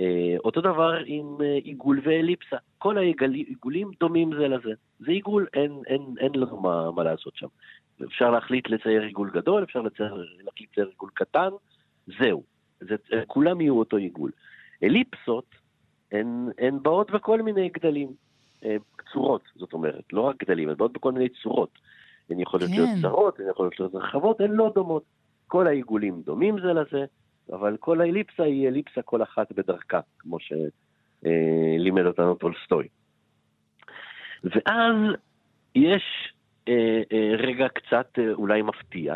[0.00, 4.72] אה, אותו דבר עם אה, עיגול ואליפסה, כל העיגולים דומים זה לזה.
[4.98, 7.46] זה עיגול, אין, אין, אין לנו מה, מה לעשות שם.
[8.04, 11.48] אפשר להחליט לצייר עיגול גדול, אפשר לצייר, להחליט לצייר עיגול קטן,
[12.18, 12.42] זהו.
[12.80, 14.30] זה, כולם יהיו אותו עיגול.
[14.82, 15.54] אליפסות
[16.12, 18.08] הן, הן באות בכל מיני גדלים,
[18.64, 18.76] אה,
[19.12, 21.78] צורות, זאת אומרת, לא רק גדלים, הן באות בכל מיני צורות.
[22.30, 22.74] הן יכולות כן.
[22.74, 25.02] להיות צרות, הן יכולות להיות רחבות, הן לא דומות.
[25.46, 27.04] כל העיגולים דומים זה לזה,
[27.52, 32.88] אבל כל האליפסה היא אליפסה כל אחת בדרכה, כמו שלימד אותנו טולסטוי.
[34.44, 34.96] ואז
[35.74, 36.02] יש
[36.68, 39.14] אה, אה, רגע קצת אה, אולי מפתיע,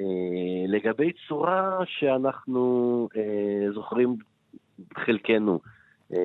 [0.00, 4.16] אה, לגבי צורה שאנחנו אה, זוכרים
[4.94, 5.60] חלקנו
[6.12, 6.18] אה,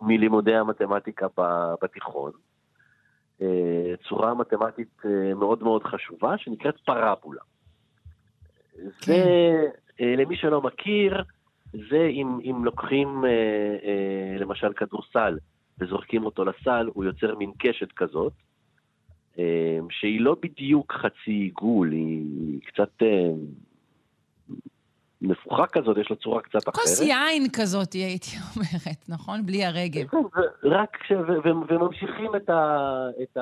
[0.00, 1.26] מלימודי המתמטיקה
[1.82, 2.32] בתיכון.
[4.08, 5.02] צורה מתמטית
[5.36, 7.40] מאוד מאוד חשובה שנקראת פרבולה.
[9.00, 9.12] כן.
[9.12, 9.66] זה,
[10.16, 11.22] למי שלא מכיר,
[11.72, 13.24] זה אם, אם לוקחים
[14.38, 15.38] למשל כדורסל
[15.80, 18.32] וזורקים אותו לסל, הוא יוצר מין קשת כזאת,
[19.90, 23.02] שהיא לא בדיוק חצי עיגול, היא קצת
[25.22, 26.74] נפוחה כזאת, יש לה צורה קצת אחרת.
[26.74, 29.46] כוס יין כזאת, הייתי אומרת, נכון?
[29.46, 30.06] בלי הרגל.
[30.08, 30.18] כן,
[30.62, 31.12] רק כש...
[31.44, 33.06] וממשיכים את, ה...
[33.22, 33.38] את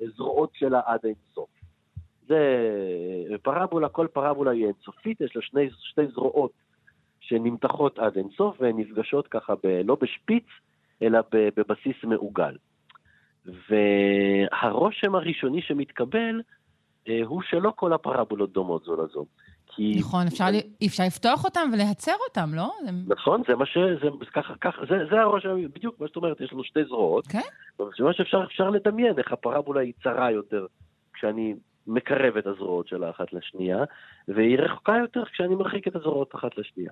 [0.00, 1.48] הזרועות שלה עד אינסוף.
[2.28, 2.38] זה
[3.42, 6.52] פרבולה, כל פרבולה היא אינסופית, יש לה שני, שתי זרועות
[7.20, 9.66] שנמתחות עד אינסוף, והן נפגשות ככה ב...
[9.84, 10.44] לא בשפיץ,
[11.02, 12.56] אלא בבסיס מעוגל.
[13.70, 16.40] והרושם הראשוני שמתקבל
[17.08, 19.26] אה, הוא שלא כל הפרבולות דומות זו לזו.
[19.76, 19.96] כי...
[19.98, 20.44] נכון, אפשר,
[20.86, 22.72] אפשר לפתוח אותם ולהצר אותם, לא?
[23.06, 23.78] נכון, זה מה ש...
[24.02, 27.26] זה, ככה, ככה, זה, זה הראש, בדיוק מה שאת אומרת, יש לנו שתי זרועות.
[27.26, 27.40] כן.
[27.78, 30.66] זה מה שאפשר אפשר לדמיין, איך הפרבולה היא צרה יותר
[31.14, 31.54] כשאני
[31.86, 33.84] מקרב את הזרועות שלה אחת לשנייה,
[34.28, 36.90] והיא רחוקה יותר כשאני מרחיק את הזרועות אחת לשנייה.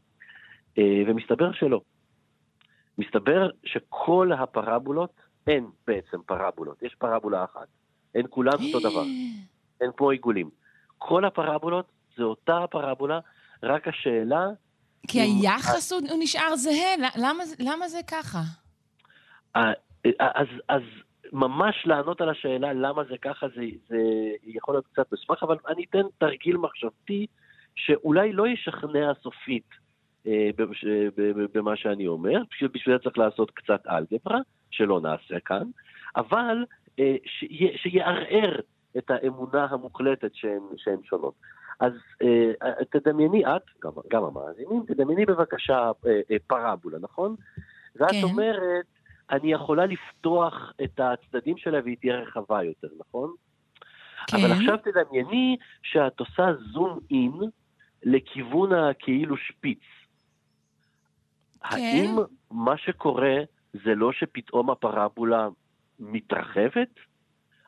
[0.78, 1.80] אה, ומסתבר שלא.
[2.98, 5.10] מסתבר שכל הפרבולות,
[5.46, 7.66] אין בעצם פרבולות, יש פרבולה אחת.
[8.14, 9.04] הן כולן אותו דבר.
[9.80, 10.50] הן כמו עיגולים.
[10.98, 11.86] כל הפרבולות
[12.16, 13.20] זה אותה הפרבולה,
[13.62, 14.46] רק השאלה...
[15.08, 18.38] כי היחס הוא, הוא נשאר זהה, למה, למה זה ככה?
[20.18, 20.82] אז, אז
[21.32, 23.96] ממש לענות על השאלה למה זה ככה, זה, זה
[24.44, 27.26] יכול להיות קצת מסמך, אבל אני אתן תרגיל מחשבתי
[27.74, 29.68] שאולי לא ישכנע סופית
[30.26, 30.50] אה,
[31.54, 34.38] במה שאני אומר, בשביל, זה צריך לעשות קצת אלגברה,
[34.70, 35.62] שלא נעשה כאן,
[36.16, 36.64] אבל
[36.98, 37.16] אה,
[37.82, 38.60] שיערער
[38.98, 40.30] את האמונה המוחלטת
[40.76, 41.34] שהן שונות.
[41.80, 47.36] אז אה, אה, תדמייני את, גם, גם המאזינים, תדמייני בבקשה אה, אה, פרבולה, נכון?
[47.96, 48.22] ואת כן.
[48.22, 48.86] אומרת,
[49.30, 53.34] אני יכולה לפתוח את הצדדים שלה והיא תהיה רחבה יותר, נכון?
[54.26, 54.36] כן.
[54.36, 57.50] אבל עכשיו תדמייני שאת עושה זום אין
[58.02, 59.78] לכיוון הכאילו שפיץ.
[61.70, 61.76] כן.
[61.76, 62.16] האם
[62.50, 63.36] מה שקורה
[63.72, 65.48] זה לא שפתאום הפרבולה
[65.98, 66.88] מתרחבת?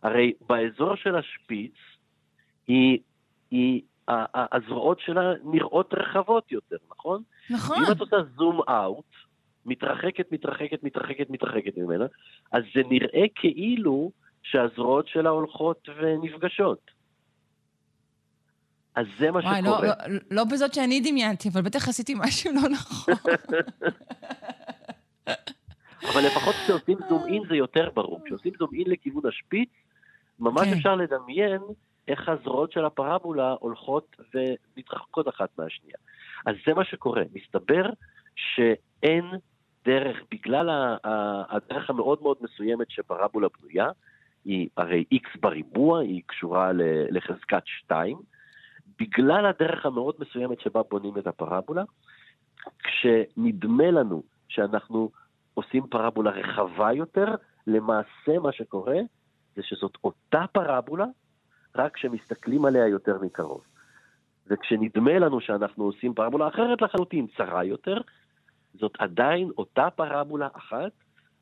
[0.02, 1.74] הרי באזור של השפיץ
[2.66, 2.98] היא,
[3.50, 3.82] היא
[4.34, 7.22] הזרועות שלה נראות רחבות יותר, נכון?
[7.50, 7.76] נכון.
[7.76, 9.04] אם את עושה זום אאוט,
[9.66, 12.04] מתרחקת, מתרחקת, מתרחקת, מתרחקת ממנה,
[12.52, 14.10] אז זה נראה כאילו
[14.42, 16.90] שהזרועות שלה הולכות ונפגשות.
[18.94, 19.86] אז זה מה וואי, לא, שקורה.
[19.86, 23.14] לא, לא, לא בזאת שאני דמיינתי, אבל בטח עשיתי משהו לא נכון.
[26.12, 28.20] אבל לפחות כשעושים זום אין זה יותר ברור.
[28.24, 29.68] כשעושים זום אין לכיוון השפיץ,
[30.38, 30.72] ממש כן.
[30.76, 31.60] אפשר לדמיין
[32.08, 35.96] איך הזרועות של הפרבולה הולכות ומתרחקות אחת מהשנייה.
[36.46, 37.22] אז זה מה שקורה.
[37.34, 37.90] מסתבר
[38.36, 39.24] שאין
[39.84, 40.96] דרך, בגלל
[41.48, 43.90] הדרך המאוד מאוד מסוימת שפרבולה בנויה,
[44.44, 46.70] היא הרי x בריבוע, היא קשורה
[47.10, 48.16] לחזקת 2,
[48.98, 51.82] בגלל הדרך המאוד מסוימת שבה בונים את הפרבולה,
[52.78, 55.10] כשנדמה לנו שאנחנו
[55.54, 57.34] עושים פרבולה רחבה יותר,
[57.66, 58.98] למעשה מה שקורה
[59.56, 61.06] זה שזאת אותה פרבולה,
[61.76, 63.60] רק כשמסתכלים עליה יותר מקרוב.
[64.46, 68.00] וכשנדמה לנו שאנחנו עושים פרבולה אחרת לחלוטין, צרה יותר,
[68.74, 70.92] זאת עדיין אותה פרבולה אחת,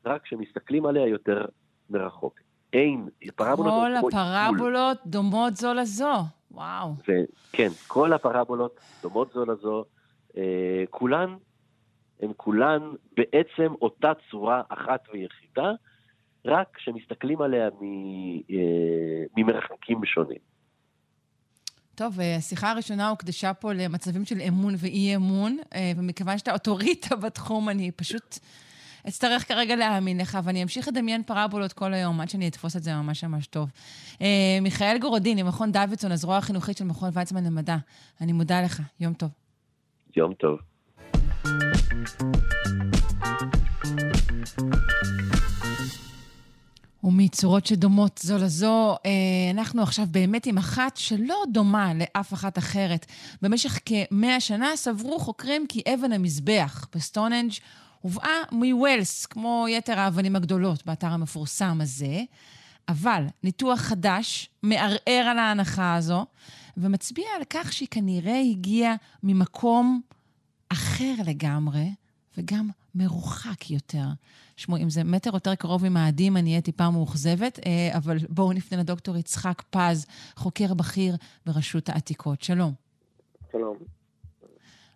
[0.05, 1.45] רק כשמסתכלים עליה יותר
[1.89, 2.39] מרחוק.
[2.73, 3.73] אין, פרבולות...
[3.73, 5.11] כל הפרבולות מול.
[5.11, 6.13] דומות זו לזו,
[6.51, 6.93] וואו.
[7.07, 9.85] ו- כן, כל הפרבולות דומות זו לזו.
[10.37, 11.35] אה, כולן,
[12.21, 12.81] הן כולן
[13.17, 15.71] בעצם אותה צורה אחת ויחידה,
[16.45, 20.37] רק כשמסתכלים עליה אה, ממרחקים שונים.
[21.95, 27.69] טוב, אה, השיחה הראשונה הוקדשה פה למצבים של אמון ואי-אמון, אה, ומכיוון שאתה אוטוריטה בתחום,
[27.69, 28.39] אני פשוט
[29.07, 32.93] אצטרך כרגע להאמין לך, ואני אמשיך לדמיין פרבולות כל היום, עד שאני אתפוס את זה
[32.93, 33.69] ממש ממש טוב.
[34.61, 37.75] מיכאל גורודין, ממכון דוידסון, הזרוע החינוכית של מכון ויצמן למדע.
[38.21, 39.29] אני מודה לך, יום טוב.
[40.15, 40.59] יום טוב.
[47.05, 49.11] ומצורות שדומות זו לזו, אה,
[49.51, 53.05] אנחנו עכשיו באמת עם אחת שלא דומה לאף אחת אחרת.
[53.41, 57.51] במשך כמאה שנה סברו חוקרים כי אבן המזבח בסטונהנג'
[58.01, 62.23] הובאה מווילס, כמו יתר האבנים הגדולות באתר המפורסם הזה.
[62.89, 66.25] אבל ניתוח חדש מערער על ההנחה הזו,
[66.77, 70.01] ומצביע על כך שהיא כנראה הגיעה ממקום
[70.69, 71.89] אחר לגמרי,
[72.37, 74.07] וגם מרוחק יותר.
[74.57, 78.79] שמעו, אם זה מטר יותר קרוב ממאדים, אני אהיה טיפה מאוכזבת, אה, אבל בואו נפנה
[78.79, 81.15] לדוקטור יצחק פז, חוקר בכיר
[81.45, 82.41] ברשות העתיקות.
[82.41, 82.73] שלום.
[83.51, 83.77] שלום.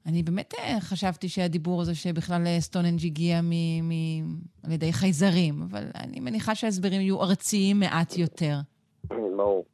[0.05, 5.61] אני באמת אה, חשבתי שהדיבור הזה שבכלל אה, סטונהנג' הגיע מ- מ- על ידי חייזרים,
[5.61, 8.59] אבל אני מניחה שההסברים יהיו ארציים מעט יותר.
[9.07, 9.65] ברור.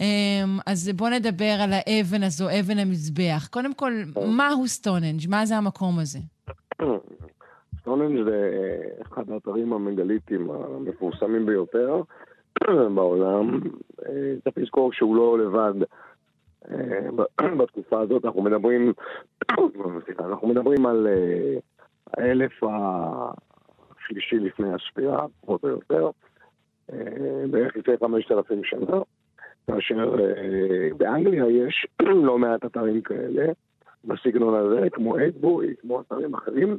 [0.00, 3.48] אמ, אז בואו נדבר על האבן הזו, אבן המזבח.
[3.50, 3.92] קודם כל,
[4.26, 5.28] מהו סטונהנג'?
[5.28, 6.18] מה זה המקום הזה?
[7.88, 12.02] סטונהנג' זה אה, אחד האתרים המגליטיים המפורסמים ביותר
[12.94, 13.60] בעולם.
[14.06, 15.74] אה, צריך לזכור שהוא לא לבד.
[16.70, 18.92] אה, בתקופה הזאת אנחנו מדברים,
[20.20, 21.06] אנחנו מדברים על
[22.16, 26.10] האלף השלישי לפני הספירה, פחות או יותר,
[27.50, 28.98] בערך לפני חמשת אלפים שנה.
[29.66, 30.16] כאשר
[30.96, 33.46] באנגליה יש לא מעט אתרים כאלה
[34.04, 36.78] בסגנון הזה, כמו אייבורי, כמו אתרים אחרים,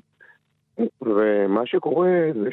[1.02, 2.50] ומה שקורה זה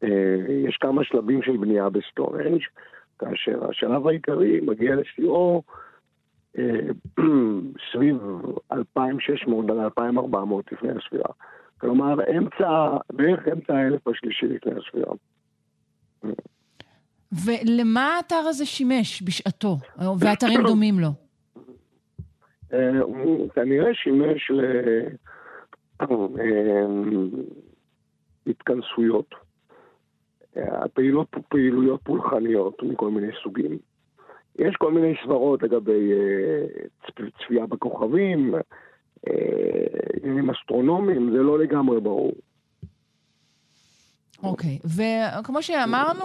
[0.00, 2.60] שיש כמה שלבים של בנייה בסטונהנג',
[3.18, 5.62] כאשר השלב העיקרי מגיע לשיאו
[7.92, 8.16] סביב
[8.72, 11.30] 2,600 עד 2,400 לפני הספירה.
[11.80, 15.12] כלומר, אמצע, בערך אמצע האלף השלישי לפני הספירה.
[17.44, 19.76] ולמה האתר הזה שימש בשעתו,
[20.18, 21.08] ואתרים דומים לו?
[23.02, 24.50] הוא כנראה שימש
[28.46, 29.34] להתכנסויות,
[30.56, 33.78] הפעילות פעילויות פולחניות מכל מיני סוגים.
[34.58, 36.12] יש כל מיני סברות לגבי
[37.38, 38.54] צפייה בכוכבים,
[40.22, 42.32] עניינים אסטרונומיים, זה לא לגמרי ברור.
[44.42, 44.88] אוקיי, okay.
[45.38, 46.24] וכמו שאמרנו,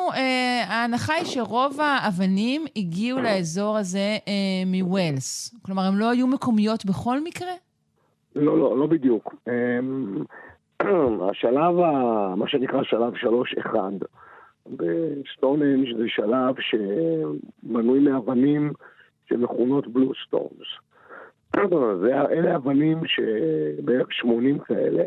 [0.68, 4.18] ההנחה היא שרוב האבנים הגיעו לאזור הזה
[4.66, 5.56] מווילס.
[5.62, 7.52] כלומר, הן לא היו מקומיות בכל מקרה?
[8.36, 9.36] לא, לא, לא בדיוק.
[11.30, 11.76] השלב,
[12.36, 13.76] מה שנקרא שלב 3-1,
[14.70, 18.74] בסטונהנג' זה שלב שבנוי מאבנים
[19.30, 20.68] שמכונות bluestones.
[22.32, 25.04] אלה אבנים שבערך 80 כאלה,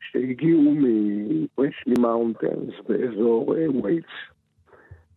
[0.00, 4.08] שהגיעו מ Preseli Mountains באזור וויילס.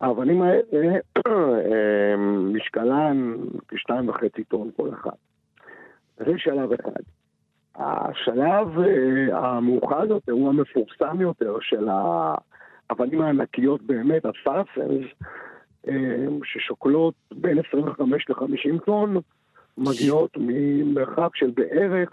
[0.00, 0.98] האבנים האלה,
[2.54, 3.36] משקלן
[3.68, 5.16] כשתיים וחצי טון כל אחד.
[6.16, 7.02] זה שלב אחד.
[7.78, 8.68] השלב
[9.32, 15.06] המאוחר יותר הוא המפורסם יותר של האבנים הענקיות באמת, ה sarsens,
[16.44, 19.16] ששוקלות בין 25 ל-50 טון,
[19.78, 22.10] מגיעות ממרחק של בערך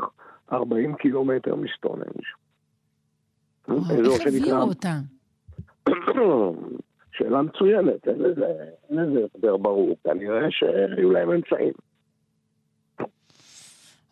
[0.52, 2.24] 40 קילומטר מסטונהנג'.
[3.70, 4.94] איך הביאו אותה?
[7.18, 8.22] שאלה מצוינת, אין
[8.90, 9.96] לזה הסבר ברור.
[10.04, 11.74] כנראה שהיו להם אמצעים.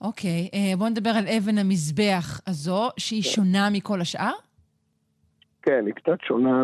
[0.01, 4.31] אוקיי, בואו נדבר על אבן המזבח הזו, שהיא שונה מכל השאר?
[5.61, 6.63] כן, היא קצת שונה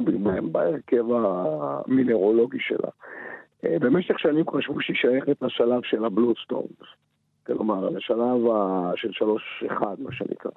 [0.52, 2.89] בהרכב המינרולוגי שלה.
[3.63, 6.88] במשך שנים חשבו שהיא שייכת לשלב של ה bluestones.
[7.45, 8.41] כלומר, לשלב
[8.95, 10.52] של שלוש אחד, מה שנקרא.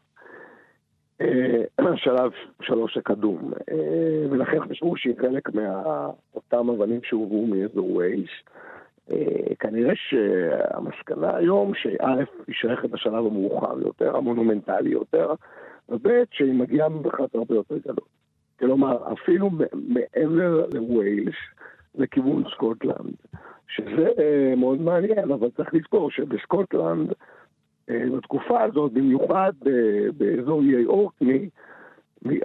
[2.04, 2.30] שלב
[2.62, 3.52] שלוש הקדום,
[4.30, 8.30] ולכן חשבו שהיא חלק מאותם אבנים שהובאו מאזור ווייס.
[9.58, 12.14] כנראה שהמסקנה היום שא'
[12.46, 15.34] היא שייכת לשלב המאוחר יותר, המונומנטלי יותר,
[15.88, 18.06] וב' שהיא מגיעה ממרחק הרבה יותר גדול.
[18.58, 21.34] כלומר, אפילו מעבר לווייס,
[21.94, 23.14] לכיוון סקוטלנד,
[23.68, 24.08] שזה
[24.56, 27.12] מאוד מעניין, אבל צריך לזכור שבסקוטלנד
[27.88, 29.52] בתקופה הזאת, במיוחד
[30.16, 31.48] באזור איי אורקני,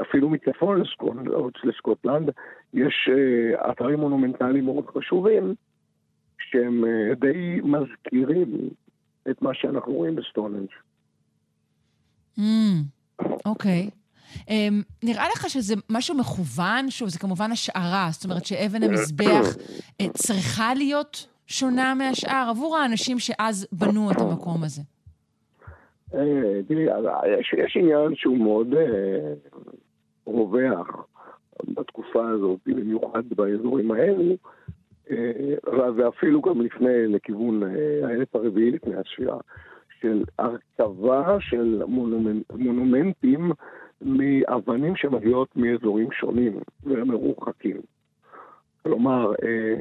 [0.02, 0.82] אפילו מצפון
[1.64, 2.30] לסקוטלנד,
[2.74, 3.10] יש
[3.72, 5.56] אתרים מונומנטליים מאוד חשובים,
[6.56, 6.84] שהם
[7.20, 8.70] די מזכירים
[9.30, 10.70] את מה שאנחנו רואים בסטונהנג'.
[13.46, 13.90] אוקיי.
[15.04, 16.90] נראה לך שזה משהו מכוון?
[16.90, 19.56] שוב, זה כמובן השערה, זאת אומרת שאבן המזבח
[20.14, 24.82] צריכה להיות שונה מהשאר עבור האנשים שאז בנו את המקום הזה.
[26.68, 26.86] תראי,
[27.40, 29.34] יש, יש עניין שהוא מאוד אה,
[30.26, 30.88] רווח
[31.64, 34.36] בתקופה הזאת, במיוחד באזורים האלו, אה,
[35.96, 39.38] ואפילו גם לפני, לכיוון אה, האלף הרביעי לפני הספירה,
[40.02, 43.52] של הרכבה של מונומנט, מונומנטים
[44.02, 47.82] מאבנים שמגיעות מאזורים שונים ומרוחקים.
[48.84, 49.76] כלומר, אה,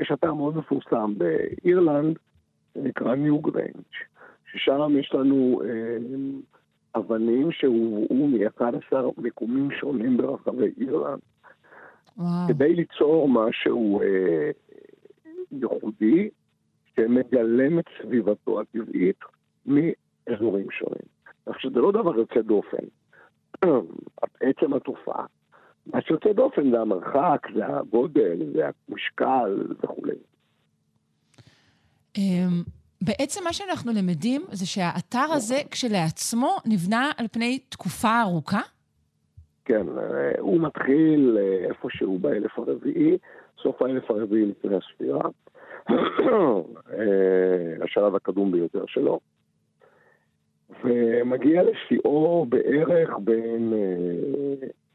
[0.00, 2.18] יש אתר מאוד מפורסם באירלנד,
[2.74, 3.94] שנקרא ניו גריינג'.
[4.52, 5.96] ששם יש לנו אה,
[7.00, 11.20] אבנים שהובאו מ-11 מיקומים שונים ברחבי אירלנד.
[12.16, 12.48] וואו.
[12.48, 14.50] כדי ליצור משהו אה,
[15.52, 16.28] ייחודי
[16.96, 19.20] שמגלם את סביבתו הטבעית
[19.66, 21.08] מאזורים שונים.
[21.46, 22.84] כך שזה לא דבר יוצא דופן.
[24.40, 25.24] עצם התופעה.
[25.86, 30.14] מה שיוצא דופן זה המרחק, זה הגודל, זה המשקל וכולי.
[32.18, 32.62] אמ,
[33.02, 38.60] בעצם מה שאנחנו למדים זה שהאתר הזה כשלעצמו נבנה על פני תקופה ארוכה?
[39.70, 43.18] כן, אה, הוא מתחיל אה, איפשהו באלף הרביעי,
[43.62, 45.20] סוף האלף הרביעי לפני הספירה,
[46.98, 49.20] אה, השלב הקדום ביותר שלו,
[50.84, 53.72] ומגיע לשיאו בערך בין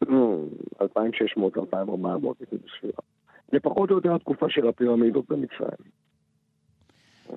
[0.81, 0.85] 2600-2400
[2.41, 3.03] לפני הספירה.
[3.51, 5.85] זה פחות או יותר התקופה של הפירמידות במצרים.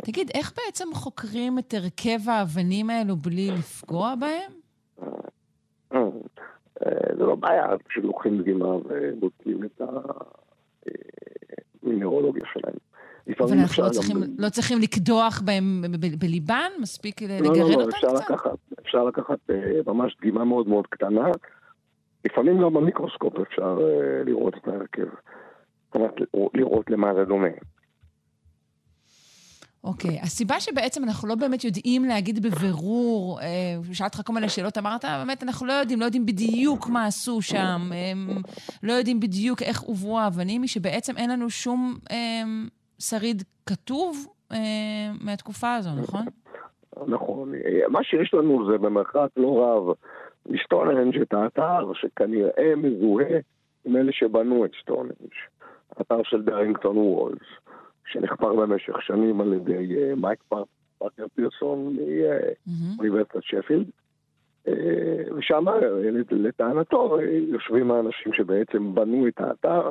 [0.02, 4.52] תגיד, איך בעצם חוקרים את הרכב האבנים האלו בלי לפגוע בהם?
[7.18, 9.82] זה לא בעיה, פשוט לוקחים דגימה ובודקים את
[11.82, 12.74] המינרולוגיה שלהם.
[13.40, 15.82] אבל אנחנו לא צריכים, לא צריכים לקדוח בהם
[16.18, 16.70] בליבן?
[16.80, 18.02] מספיק לגרד אותם קצת?
[18.02, 21.28] לא, לא, אפשר לקחת, אפשר לקחת אה, ממש דגימה מאוד מאוד קטנה.
[22.24, 25.06] לפעמים גם במיקרוסקופ אפשר אה, לראות את ההרכב.
[25.86, 26.14] זאת אומרת,
[26.54, 27.48] לראות למה זה דומה.
[29.84, 30.22] אוקיי, okay.
[30.22, 33.46] הסיבה שבעצם אנחנו לא באמת יודעים להגיד בבירור, אה,
[33.92, 37.42] שאלתי אותך כל מיני שאלות, אמרת, באמת, אנחנו לא יודעים, לא יודעים בדיוק מה עשו
[37.42, 38.28] שם, הם
[38.82, 42.16] לא יודעים בדיוק איך הובאו האבנים, הרי שבעצם אין לנו שום אה,
[42.98, 44.58] שריד כתוב אה,
[45.20, 46.24] מהתקופה הזו, נכון?
[47.06, 47.52] נכון.
[47.88, 49.94] מה שיש לנו זה במרחק לא רב
[50.46, 53.38] מסטונהנג' את האתר, שכנראה מזוהה
[53.84, 55.34] עם אלה שבנו את סטונהנג',
[55.96, 57.46] האתר של דורינגטון וולס.
[58.12, 60.42] שנחפר במשך שנים על ידי אה, מייק
[60.98, 61.96] פארקר פירסון
[62.96, 63.86] מאוניברסיטת שפילד.
[64.68, 65.64] אה, ושם,
[66.30, 67.18] לטענתו,
[67.52, 69.90] יושבים האנשים שבעצם בנו את האתר.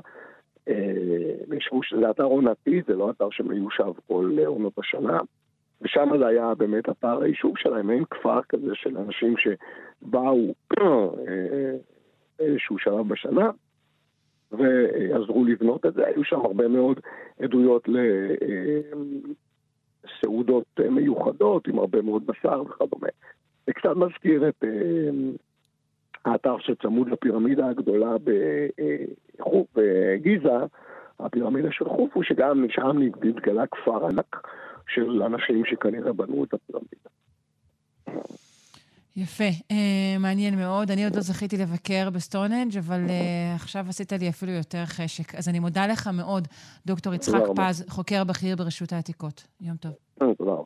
[0.68, 0.94] אה,
[2.00, 5.20] זה אתר עונתי, זה לא אתר שמיושב כל עונות השנה.
[5.82, 10.54] ושם זה היה באמת אתר היישוב שלהם, מעין כפר כזה של אנשים שבאו
[12.40, 13.50] איזשהו שלב בשנה,
[14.52, 16.08] ועזרו לבנות את זה.
[16.08, 17.00] היו שם הרבה מאוד
[17.40, 17.90] עדויות
[20.04, 23.08] לסעודות מיוחדות עם הרבה מאוד בשר וכדומה.
[23.68, 25.10] זה קצת מזכיר את אה,
[26.26, 28.16] האתר שצמוד לפירמידה הגדולה
[29.76, 30.58] בגיזה,
[31.20, 34.48] הפירמידה של חופו, שגם משם נתגלה כפר ענק
[34.88, 37.10] של אנשים שכנראה בנו את הפירמידה.
[39.18, 39.74] יפה, אה,
[40.20, 40.92] מעניין מאוד.
[40.92, 45.36] אני עוד לא זכיתי לבקר בסטונהנג', אבל אה, עכשיו עשית לי אפילו יותר חשק.
[45.36, 46.48] אז אני מודה לך מאוד,
[46.86, 49.44] דוקטור יצחק פז, חוקר בכיר ברשות העתיקות.
[49.62, 49.92] יום טוב.
[50.22, 50.64] אה, תודה רבה.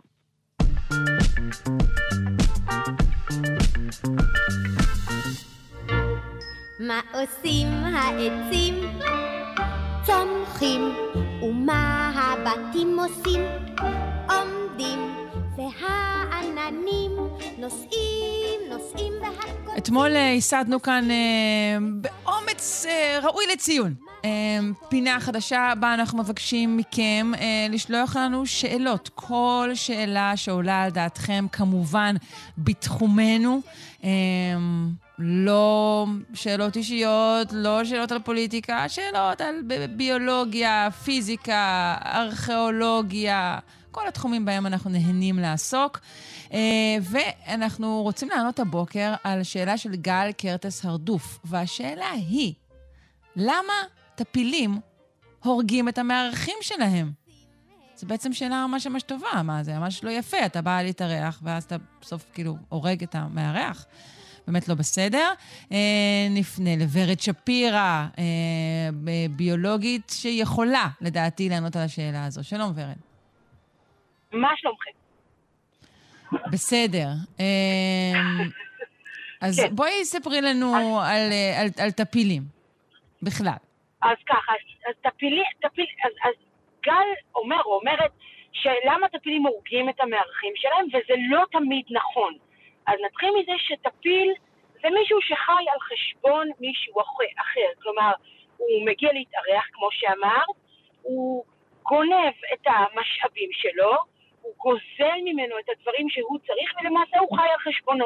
[6.80, 8.76] מה עושים העצים?
[10.06, 10.82] צומחים,
[11.44, 13.42] ומה הבתים עושים?
[14.30, 15.00] עומדים,
[15.62, 17.12] והעננים
[17.58, 19.52] נוסעים, נוסעים והכל...
[19.78, 23.94] אתמול אה, ייסדנו כאן אה, באומץ אה, ראוי לציון.
[24.90, 27.32] פינה חדשה בה אנחנו מבקשים מכם
[27.70, 29.10] לשלוח לנו שאלות.
[29.16, 32.16] כל שאלה שעולה על דעתכם, כמובן,
[32.58, 33.62] בתחומנו.
[35.20, 39.56] לא שאלות אישיות, לא שאלות על פוליטיקה, שאלות על
[39.96, 43.60] ביולוגיה, פיזיקה, ארכיאולוגיה,
[43.92, 46.00] כל התחומים בהם אנחנו נהנים לעסוק.
[46.54, 52.54] אה, ואנחנו רוצים לענות הבוקר על שאלה של גל קרטס הרדוף, והשאלה היא,
[53.36, 53.74] למה
[54.16, 54.80] טפילים
[55.44, 57.12] הורגים את המארחים שלהם?
[57.96, 61.64] זו בעצם שאלה ממש ממש טובה, מה זה ממש לא יפה, אתה בא להתארח ואז
[61.64, 63.86] אתה בסוף כאילו הורג את המארח.
[64.48, 65.32] באמת לא בסדר.
[65.72, 68.24] אה, נפנה לוורד שפירא, אה,
[69.32, 72.44] ביולוגית שיכולה, לדעתי, לענות על השאלה הזו.
[72.44, 73.11] שלום, ורד.
[74.32, 74.92] מה שלומכם?
[76.52, 77.08] בסדר.
[77.40, 78.50] אמ,
[79.42, 79.76] אז כן.
[79.76, 82.42] בואי ספרי לנו על, על, על טפילים,
[83.22, 83.60] בכלל.
[84.02, 84.54] אז ככה,
[84.90, 86.34] אז טפילים, טפיל, אז, אז
[86.84, 88.12] גל אומר או אומרת
[88.52, 92.34] שלמה טפילים הורגים את המארחים שלהם, וזה לא תמיד נכון.
[92.88, 94.34] אז נתחיל מזה שטפיל
[94.82, 97.02] זה מישהו שחי על חשבון מישהו
[97.42, 97.82] אחר.
[97.82, 98.12] כלומר,
[98.58, 100.56] הוא מגיע להתארח, כמו שאמרת,
[101.02, 101.46] הוא
[101.84, 103.92] גונב את המשאבים שלו,
[104.52, 108.06] הוא גוזל ממנו את הדברים שהוא צריך, ולמעשה הוא חי על חשבונו.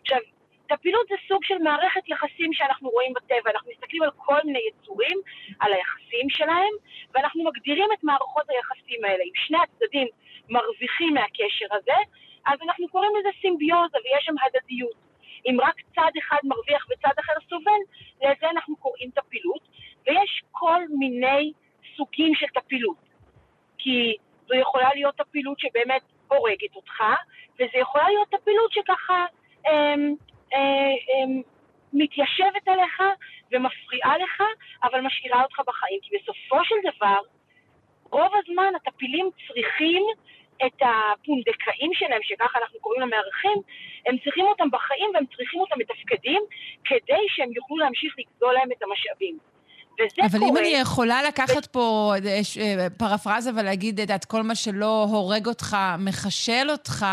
[0.00, 0.18] עכשיו,
[0.66, 3.50] טפילות זה סוג של מערכת יחסים שאנחנו רואים בטבע.
[3.50, 5.18] אנחנו מסתכלים על כל מיני יצורים,
[5.60, 6.72] על היחסים שלהם,
[7.14, 9.24] ואנחנו מגדירים את מערכות היחסים האלה.
[9.24, 10.08] אם שני הצדדים
[10.48, 11.98] מרוויחים מהקשר הזה,
[12.46, 14.98] אז אנחנו קוראים לזה סימביוזה, ויש שם הדדיות.
[15.46, 17.80] אם רק צד אחד מרוויח וצד אחר סובל,
[18.22, 19.68] לזה אנחנו קוראים טפילות,
[20.06, 21.52] ויש כל מיני
[21.96, 23.08] סוגים של טפילות.
[23.78, 24.16] כי
[24.48, 27.02] זו יכולה להיות טפילות שבאמת הורגת אותך,
[27.54, 29.26] וזו יכולה להיות טפילות שככה
[29.66, 30.14] אמ,
[30.52, 30.58] אמ,
[31.08, 31.42] אמ,
[31.92, 33.02] מתיישבת עליך
[33.52, 34.42] ומפריעה לך,
[34.82, 36.00] אבל משאירה אותך בחיים.
[36.02, 37.18] כי בסופו של דבר,
[38.10, 40.02] רוב הזמן הטפילים צריכים
[40.66, 43.58] את הפונדקאים שלהם, שככה אנחנו קוראים למארחים,
[44.06, 46.42] הם צריכים אותם בחיים והם צריכים אותם מתפקדים
[46.84, 49.38] כדי שהם יוכלו להמשיך לגזול להם את המשאבים.
[49.98, 50.50] וזה אבל קורה...
[50.50, 55.76] אם אני יכולה לקחת פה אה, אה, פרפרזה ולהגיד את כל מה שלא הורג אותך,
[55.98, 57.06] מחשל אותך,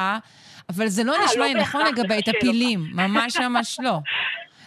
[0.69, 3.97] אבל זה לא אה, נשמע לא לי נכון בהכרח לגבי טפילים, ממש ממש לא.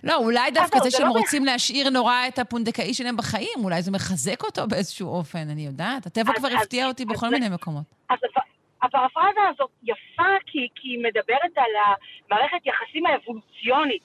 [0.05, 3.83] לא, אולי דווקא לא, זה שהם לא רוצים להשאיר נורא את הפונדקאי שלהם בחיים, אולי
[3.83, 6.07] זה מחזק אותו באיזשהו אופן, אני יודעת.
[6.07, 7.83] הטבע אז- כבר אז- הפתיע אותי אז בכל מיני מקומות.
[8.11, 8.45] אז הפ-
[8.83, 14.03] הפרפרזה הזאת יפה כי, כי היא מדברת על המערכת יחסים האבולוציונית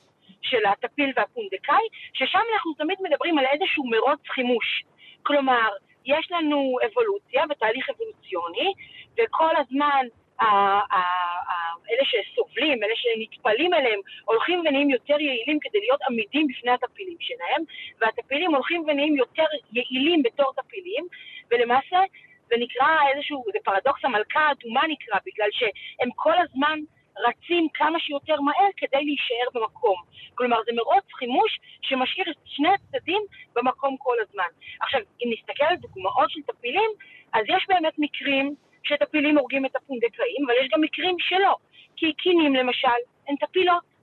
[0.54, 4.84] של הטפיל והפונדקאי, ששם אנחנו תמיד מדברים על איזשהו מרוץ חימוש.
[5.24, 5.70] כלומר,
[6.06, 8.74] יש לנו אבולוציה ותהליך אבולוציוני,
[9.18, 10.06] וכל הזמן
[11.91, 17.62] אלה שסובלים, אלה שנטפלים אליהם, הולכים ונהיים יותר יעילים כדי להיות עמידים בפני הטפילים שלהם,
[18.01, 21.08] והטפילים הולכים ונהיים יותר יעילים בתור טפילים,
[21.51, 21.99] ולמעשה
[22.47, 26.80] זה נקרא איזשהו, זה פרדוקס המלכה האדומה נקרא, בגלל שהם כל הזמן
[27.18, 30.01] רצים כמה שיותר מהר כדי להישאר במקום.
[30.36, 33.22] כלומר, זה מרוץ חימוש שמשאיר את שני הצדדים
[33.55, 34.49] במקום כל הזמן.
[34.82, 36.91] עכשיו, אם נסתכל על דוגמאות של טפילים,
[37.34, 41.55] אז יש באמת מקרים שטפילים הורגים את הפונדקאים, אבל יש גם מקרים שלא.
[41.95, 43.93] כי קינים, למשל, הן טפילות.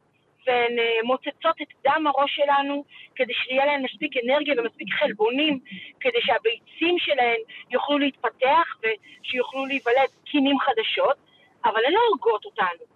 [0.46, 2.84] והן אה, מוצצות את דם הראש שלנו
[3.16, 5.58] כדי שיהיה להן מספיק אנרגיה ומספיק חלבונים
[6.00, 7.40] כדי שהביצים שלהן
[7.70, 11.16] יוכלו להתפתח ושיוכלו להיוולד קינים חדשות,
[11.64, 12.89] אבל הן לא הורגות אותנו.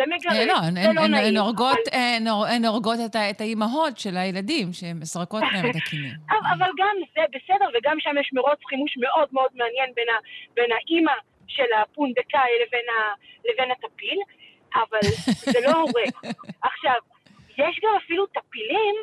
[0.00, 1.24] זה מגרש, אה, לא, זה לא נעים.
[1.26, 1.78] הן הורגות,
[2.66, 2.98] הורגות
[3.30, 6.10] את האימהות של הילדים, שהן מסרקות להם את הכינים.
[6.52, 10.06] אבל- גם זה בסדר, וגם שם יש מרוץ חימוש מאוד מאוד מעניין בין,
[10.72, 11.12] האימא
[11.48, 12.84] של הפונדקאי לבין,
[13.70, 14.18] הטפיל,
[14.74, 15.02] אבל
[15.52, 16.12] זה לא הורג.
[16.70, 16.98] עכשיו,
[17.58, 18.94] יש גם אפילו טפילים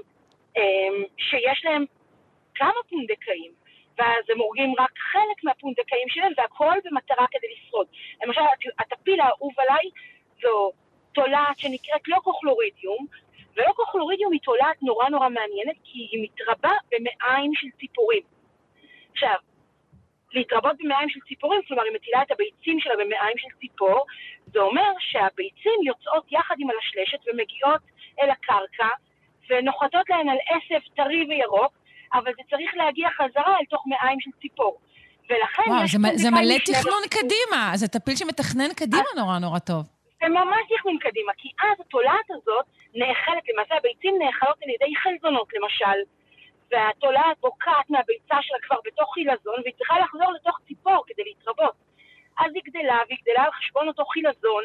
[0.57, 0.61] אמ,
[1.17, 1.85] שיש להם
[2.55, 3.51] כמה פונדקאים,
[3.97, 7.87] ואז הם הורגים רק חלק מהפונדקאים שלהם, והכל במטרה כדי לשרוד.
[8.25, 9.85] למשל, הט- הטפיל האהוב עליי
[10.41, 10.71] זו
[11.17, 13.05] תולעת שנקראת לוקוכלורידיום,
[13.55, 18.23] ולוקוכלורידיום היא תולעת נורא נורא מעניינת, כי היא מתרבה במעיים של ציפורים.
[19.11, 19.37] עכשיו,
[20.33, 24.05] להתרבות במעיים של ציפורים, כלומר היא מטילה את הביצים שלה במעיים של ציפור,
[24.53, 27.81] זה אומר שהביצים יוצאות יחד עם הלשלשת ומגיעות
[28.21, 28.89] אל הקרקע
[29.49, 31.73] ונוחתות להן על עשב טרי וירוק,
[32.13, 34.79] אבל זה צריך להגיע חזרה אל תוך מעיים של ציפור.
[35.29, 37.01] ולכן וואו, זה זה מלא תכנון.
[37.09, 37.71] קדימה.
[37.75, 39.96] זה טפיל שמתכנן קדימה נורא נורא טוב.
[40.19, 42.65] זה ממש תכנון קדימה, כי אז התולעת הזאת
[42.95, 45.99] נאכלת, למעשה הביצים נאכלות על ידי חלזונות למשל,
[46.71, 51.75] והתולעת בוקעת מהביצה שלה כבר בתוך חילזון, והיא צריכה לחזור לתוך ציפור כדי להתרבות.
[52.39, 54.63] אז היא גדלה, והיא גדלה על חשבון אותו חילזון,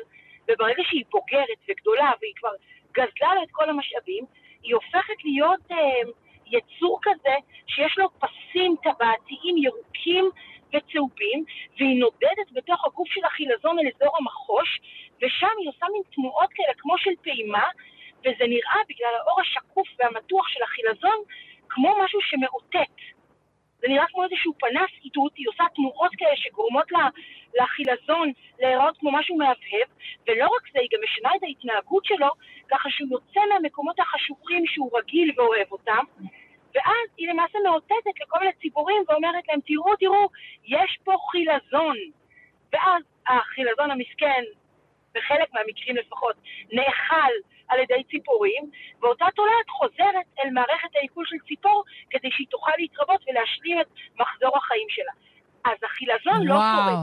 [0.49, 2.55] וברגע שהיא בוגרת וגדולה, והיא כבר
[2.93, 4.25] גזלה לה את כל המשאבים,
[4.63, 6.11] היא הופכת להיות אה,
[6.47, 7.35] יצור כזה
[7.67, 10.31] שיש לו פסים טבעתיים ירוקים
[10.75, 11.45] וצהובים,
[11.79, 14.81] והיא נודדת בתוך הגוף של החילזון אל אזור המחוש,
[15.23, 17.65] ושם היא עושה מין תנועות כאלה כמו של פעימה,
[18.21, 21.19] וזה נראה בגלל האור השקוף והמתוח של החילזון
[21.69, 22.97] כמו משהו שמאותת.
[23.81, 27.09] זה נראה כמו איזשהו פנס איתות, היא עושה תנועות כאלה שגורמות לה,
[27.61, 29.89] לחילזון להיראות כמו משהו מהבהב,
[30.29, 32.29] ולא רק זה, היא גם משנה את ההתנהגות שלו,
[32.71, 36.05] ככה שהוא יוצא מהמקומות החשוכים שהוא רגיל ואוהב אותם,
[36.75, 40.29] ואז היא למעשה מאותתת לכל מיני ציבורים ואומרת להם, תראו, תראו,
[40.65, 41.97] יש פה חילזון.
[42.73, 44.43] ואז החילזון המסכן,
[45.15, 46.37] בחלק מהמקרים לפחות,
[46.73, 47.33] נאכל
[47.69, 53.21] על ידי ציפורים, ואותה תולעת חוזרת אל מערכת העיכול של ציפור כדי שהיא תוכל להתרבות
[53.29, 53.87] ולהשלים את
[54.21, 55.13] מחזור החיים שלה.
[55.65, 56.55] אז החילזון לא.
[56.55, 56.95] קורה,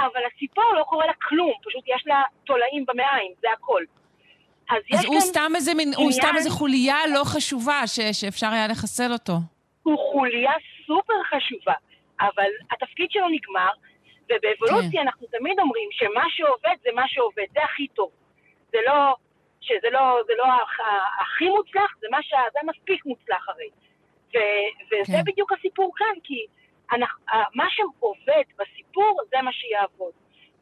[0.00, 3.82] אבל הציפור לא קורה לה כלום, פשוט יש לה תולעים במעיים, זה הכל.
[4.70, 8.46] אז, אז הוא סתם איזה מין, הוא עניין- סתם איזה חוליה לא חשובה ש- שאפשר
[8.46, 9.32] היה לחסל אותו.
[9.82, 10.52] הוא חוליה
[10.86, 11.74] סופר חשובה,
[12.20, 13.70] אבל התפקיד שלו נגמר,
[14.28, 14.98] ובאבולוציה כן.
[14.98, 18.10] אנחנו תמיד אומרים שמה שעובד זה מה שעובד, זה הכי טוב.
[18.72, 19.14] זה לא,
[19.60, 23.68] שזה לא, זה לא הכ- הכי מוצלח, זה, מה שה, זה מספיק מוצלח הרי.
[24.34, 24.38] ו,
[24.86, 25.24] וזה כן.
[25.32, 26.46] בדיוק הסיפור כאן, כי
[26.92, 27.24] אנחנו,
[27.54, 30.12] מה שעובד בסיפור זה מה שיעבוד.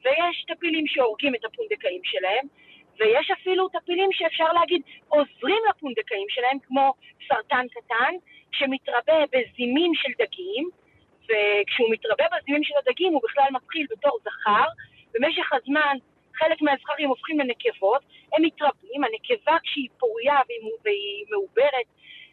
[0.04, 2.46] ויש טפילים שהורגים את הפונדקאים שלהם,
[2.98, 6.94] ויש אפילו טפילים שאפשר להגיד עוזרים לפונדקאים שלהם, כמו
[7.28, 8.14] סרטן קטן,
[8.52, 10.70] שמתרבה בזימים של דגים,
[11.28, 14.64] וכשהוא מתרבה בזימים של הדגים הוא בכלל מתחיל בתור זכר,
[15.14, 15.96] במשך הזמן
[16.38, 18.02] חלק מהזכרים הופכים לנקבות,
[18.32, 21.88] הם מתרבים, הנקבה כשהיא פוריה והיא, והיא מעוברת,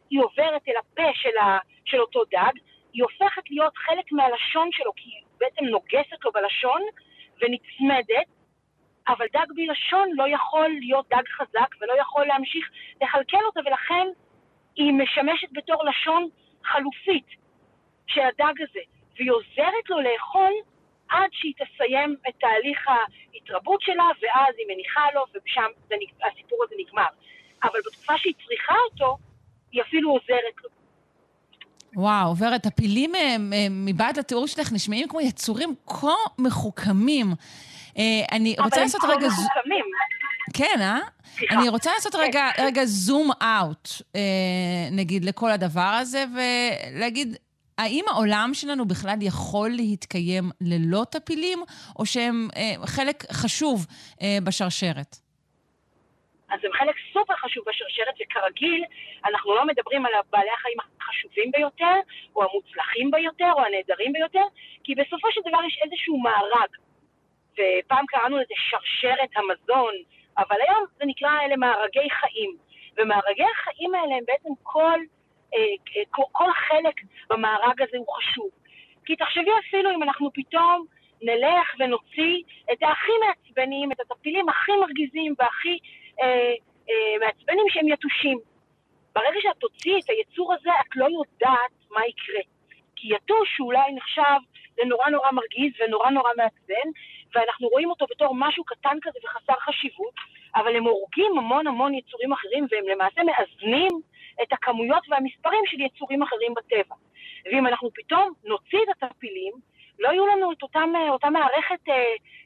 [0.10, 2.54] היא עוברת אל הפה של, ה, של אותו דג,
[2.94, 6.82] היא הופכת להיות חלק מהלשון שלו, כי בעצם נוגסת לו בלשון
[7.42, 8.28] ונצמדת,
[9.08, 12.70] אבל דג בלי לשון לא יכול להיות דג חזק ולא יכול להמשיך
[13.02, 14.08] לכלכל אותה, ולכן
[14.76, 16.28] היא משמשת בתור לשון
[16.64, 17.43] חלופית
[18.08, 18.80] של הדג הזה,
[19.16, 20.54] והיא עוזרת לו לאכול
[21.10, 25.70] עד שהיא תסיים את תהליך ההתרבות שלה, ואז היא מניחה לו, ושם
[26.32, 27.12] הסיפור הזה נגמר.
[27.64, 29.18] אבל בתקופה שהיא צריכה אותו,
[29.72, 30.70] היא אפילו עוזרת לו.
[31.96, 33.12] וואו, ורד, הפילים
[33.70, 37.28] מבעד לתיאור שלך נשמעים כמו יצורים כה מחוכמים.
[37.98, 39.14] אה, אני רוצה לעשות רגע...
[39.14, 39.86] אבל הם כה מחוכמים.
[40.54, 41.00] כן, אה?
[41.26, 41.56] סליחה.
[41.56, 42.66] אני רוצה לעשות רגע, כן.
[42.66, 44.22] רגע זום אאוט, אה,
[44.92, 47.38] נגיד, לכל הדבר הזה, ולהגיד,
[47.78, 51.60] האם העולם שלנו בכלל יכול להתקיים ללא טפילים,
[52.00, 53.86] או שהם אה, חלק חשוב
[54.22, 55.16] אה, בשרשרת?
[56.54, 58.84] אז הם חלק סופר חשוב בשרשרת, וכרגיל,
[59.26, 61.96] אנחנו לא מדברים על בעלי החיים החשובים ביותר,
[62.36, 64.46] או המוצלחים ביותר, או הנהדרים ביותר,
[64.84, 66.72] כי בסופו של דבר יש איזשהו מארג.
[67.54, 69.94] ופעם קראנו לזה שרשרת המזון,
[70.38, 72.58] אבל היום זה נקרא אלה מארגי חיים.
[72.98, 75.00] ומארגי החיים האלה הם בעצם כל,
[76.10, 76.96] כל, כל חלק
[77.30, 78.50] במארג הזה הוא חשוב.
[79.06, 80.86] כי תחשבי אפילו אם אנחנו פתאום
[81.22, 85.78] נלך ונוציא את הכי מעצבנים, את הטפילים הכי מרגיזים והכי
[86.22, 86.54] אה,
[86.90, 88.40] אה, מעצבנים שהם יתושים.
[89.16, 92.42] ברגע שאת תוציאי את היצור הזה, את לא יודעת מה יקרה.
[92.96, 94.40] כי יתוש אולי נחשב
[94.78, 96.90] לנורא נורא מרגיז ונורא נורא מעצבן,
[97.36, 100.14] ואנחנו רואים אותו בתור משהו קטן כזה וחסר חשיבות,
[100.56, 103.92] אבל הם הורגים המון המון יצורים אחרים, והם למעשה מאזנים
[104.42, 106.96] את הכמויות והמספרים של יצורים אחרים בטבע.
[107.46, 109.54] ואם אנחנו פתאום נוציא את הטפילים,
[110.00, 111.94] לא יהיו לנו את אותם, אותה מערכת אה,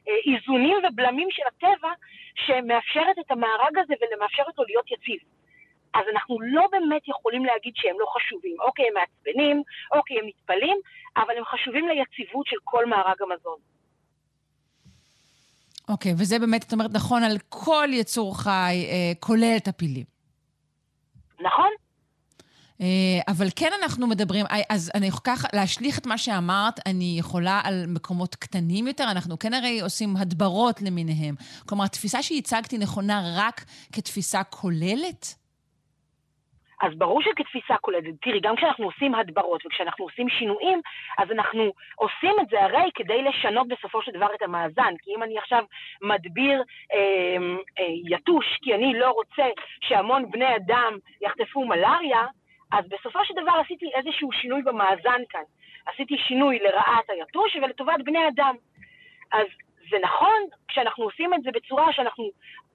[0.08, 1.92] אה, איזונים ובלמים של הטבע
[2.34, 5.20] שמאפשרת את המארג הזה ומאפשרת לו להיות יציב.
[5.94, 8.56] אז אנחנו לא באמת יכולים להגיד שהם לא חשובים.
[8.60, 9.62] אוקיי, הם מעצבנים,
[9.92, 10.76] אוקיי, הם נטפלים,
[11.16, 13.58] אבל הם חשובים ליציבות של כל מארג המזון.
[15.88, 18.50] אוקיי, וזה באמת, את אומרת, נכון על כל יצור חי,
[18.90, 20.17] אה, כולל טפילים.
[21.40, 21.70] נכון.
[22.80, 27.86] אה, אבל כן אנחנו מדברים, אז אני ככה, להשליך את מה שאמרת, אני יכולה על
[27.86, 31.34] מקומות קטנים יותר, אנחנו כן הרי עושים הדברות למיניהם.
[31.66, 35.34] כלומר, התפיסה שהצגתי נכונה רק כתפיסה כוללת?
[36.82, 40.80] אז ברור שכתפיסה כוללת, תראי, גם כשאנחנו עושים הדברות וכשאנחנו עושים שינויים,
[41.18, 44.94] אז אנחנו עושים את זה הרי כדי לשנות בסופו של דבר את המאזן.
[45.02, 45.64] כי אם אני עכשיו
[46.02, 46.62] מדביר
[46.92, 47.36] אה,
[47.78, 49.48] אה, יתוש, כי אני לא רוצה
[49.80, 52.26] שהמון בני אדם יחטפו מלאריה,
[52.72, 55.42] אז בסופו של דבר עשיתי איזשהו שינוי במאזן כאן.
[55.86, 58.54] עשיתי שינוי לרעת היתוש ולטובת בני אדם.
[59.32, 59.46] אז
[59.90, 62.30] זה נכון כשאנחנו עושים את זה בצורה שאנחנו,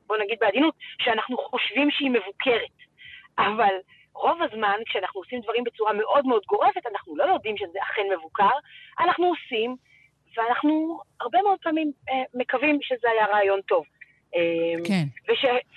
[0.08, 2.93] בוא נגיד בעדינות, שאנחנו חושבים שהיא מבוקרת.
[3.38, 3.76] אבל
[4.16, 8.50] רוב הזמן, כשאנחנו עושים דברים בצורה מאוד מאוד גורפת, אנחנו לא יודעים שזה אכן מבוקר,
[9.00, 9.76] אנחנו עושים,
[10.38, 13.86] ואנחנו הרבה מאוד פעמים אה, מקווים שזה היה רעיון טוב.
[14.36, 15.06] אמ, כן.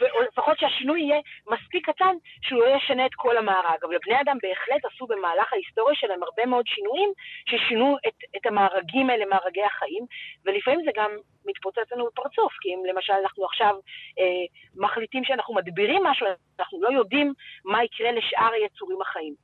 [0.01, 1.21] ולפחות שהשינוי יהיה
[1.53, 3.79] מספיק קטן, שהוא לא ישנה את כל המארג.
[3.83, 7.11] אבל בני אדם בהחלט עשו במהלך ההיסטוריה שלהם הרבה מאוד שינויים,
[7.51, 10.05] ששינו את, את המארגים האלה, מארגי החיים,
[10.45, 11.11] ולפעמים זה גם
[11.47, 13.75] מתפוצץ לנו בפרצוף, כי אם למשל אנחנו עכשיו
[14.19, 14.45] אה,
[14.85, 16.27] מחליטים שאנחנו מדבירים משהו,
[16.59, 17.35] אנחנו לא יודעים
[17.65, 19.35] מה יקרה לשאר היצורים החיים.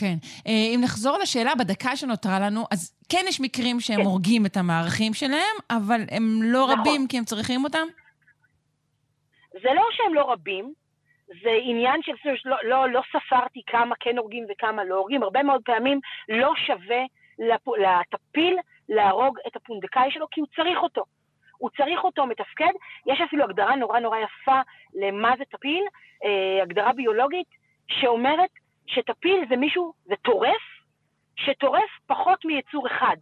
[0.00, 0.16] כן.
[0.46, 4.02] אה, אם נחזור לשאלה בדקה שנותרה לנו, אז כן יש מקרים שהם כן.
[4.02, 6.80] הורגים את המערכים שלהם, אבל הם לא נכון.
[6.80, 7.86] רבים כי הם צריכים אותם?
[9.52, 10.72] זה לא שהם לא רבים,
[11.42, 12.12] זה עניין של,
[12.44, 17.02] לא, לא, לא ספרתי כמה כן הורגים וכמה לא הורגים, הרבה מאוד פעמים לא שווה
[17.38, 21.04] לפ, לטפיל להרוג את הפונדקאי שלו, כי הוא צריך אותו.
[21.58, 22.72] הוא צריך אותו מתפקד.
[23.06, 24.60] יש אפילו הגדרה נורא נורא יפה
[24.94, 25.84] למה זה טפיל,
[26.24, 27.48] אה, הגדרה ביולוגית,
[27.88, 28.50] שאומרת
[28.86, 30.62] שטפיל זה מישהו, זה טורף,
[31.36, 33.16] שטורף פחות מיצור אחד.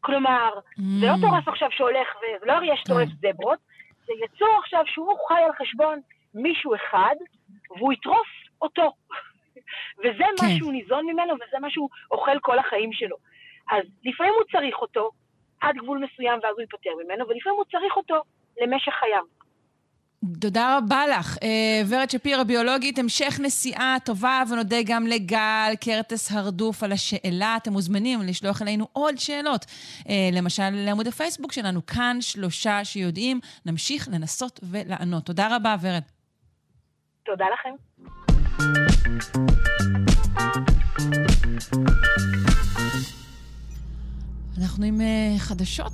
[0.00, 0.82] כלומר, mm.
[1.00, 1.20] זה לא mm.
[1.20, 3.32] טורף עכשיו שהולך, וזה לא יש טורף כן.
[3.32, 3.58] זברות,
[4.06, 6.00] זה יצור עכשיו שהוא חי על חשבון
[6.34, 7.14] מישהו אחד,
[7.70, 8.28] והוא יטרוף
[8.62, 8.92] אותו.
[10.00, 10.46] וזה כן.
[10.46, 13.16] מה שהוא ניזון ממנו, וזה מה שהוא אוכל כל החיים שלו.
[13.70, 15.10] אז לפעמים הוא צריך אותו
[15.60, 18.22] עד גבול מסוים ואז הוא ייפטר ממנו, ולפעמים הוא צריך אותו
[18.60, 19.24] למשך חייו.
[20.40, 21.38] תודה רבה לך.
[21.42, 27.56] אה, ורד שפירא, ביולוגית, המשך נסיעה טובה, ונודה גם לגל קרטס הרדוף על השאלה.
[27.56, 29.64] אתם מוזמנים לשלוח אלינו עוד שאלות.
[30.08, 33.40] אה, למשל, לעמוד הפייסבוק שלנו, כאן שלושה שיודעים.
[33.66, 35.24] נמשיך לנסות ולענות.
[35.24, 36.02] תודה רבה, ורד.
[37.24, 37.74] תודה לכם.
[44.58, 45.92] אנחנו עם אה, חדשות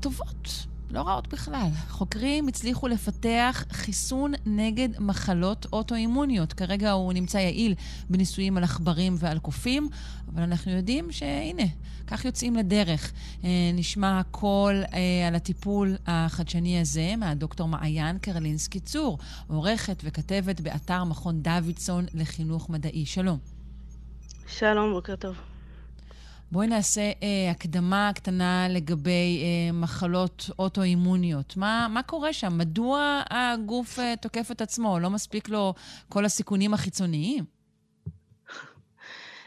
[0.00, 0.69] טובות.
[0.90, 1.68] לא רעות בכלל.
[1.88, 6.52] חוקרים הצליחו לפתח חיסון נגד מחלות אוטואימוניות.
[6.52, 7.74] כרגע הוא נמצא יעיל
[8.10, 9.88] בניסויים על עכברים ועל קופים,
[10.34, 11.62] אבל אנחנו יודעים שהנה,
[12.06, 13.12] כך יוצאים לדרך.
[13.44, 19.18] אה, נשמע הכל אה, על הטיפול החדשני הזה מהדוקטור מעיין קרלינסקי צור,
[19.48, 23.06] עורכת וכתבת באתר מכון דוידסון לחינוך מדעי.
[23.06, 23.38] שלום.
[24.46, 25.49] שלום, בוקר טוב.
[26.52, 31.56] בואי נעשה אה, הקדמה קטנה לגבי אה, מחלות אוטואימוניות.
[31.56, 32.58] מה, מה קורה שם?
[32.58, 34.98] מדוע הגוף אה, תוקף את עצמו?
[34.98, 35.74] לא מספיק לו
[36.08, 37.44] כל הסיכונים החיצוניים?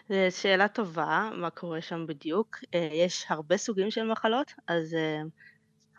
[0.10, 2.58] זו שאלה טובה, מה קורה שם בדיוק.
[2.74, 5.22] אה, יש הרבה סוגים של מחלות, אז אה,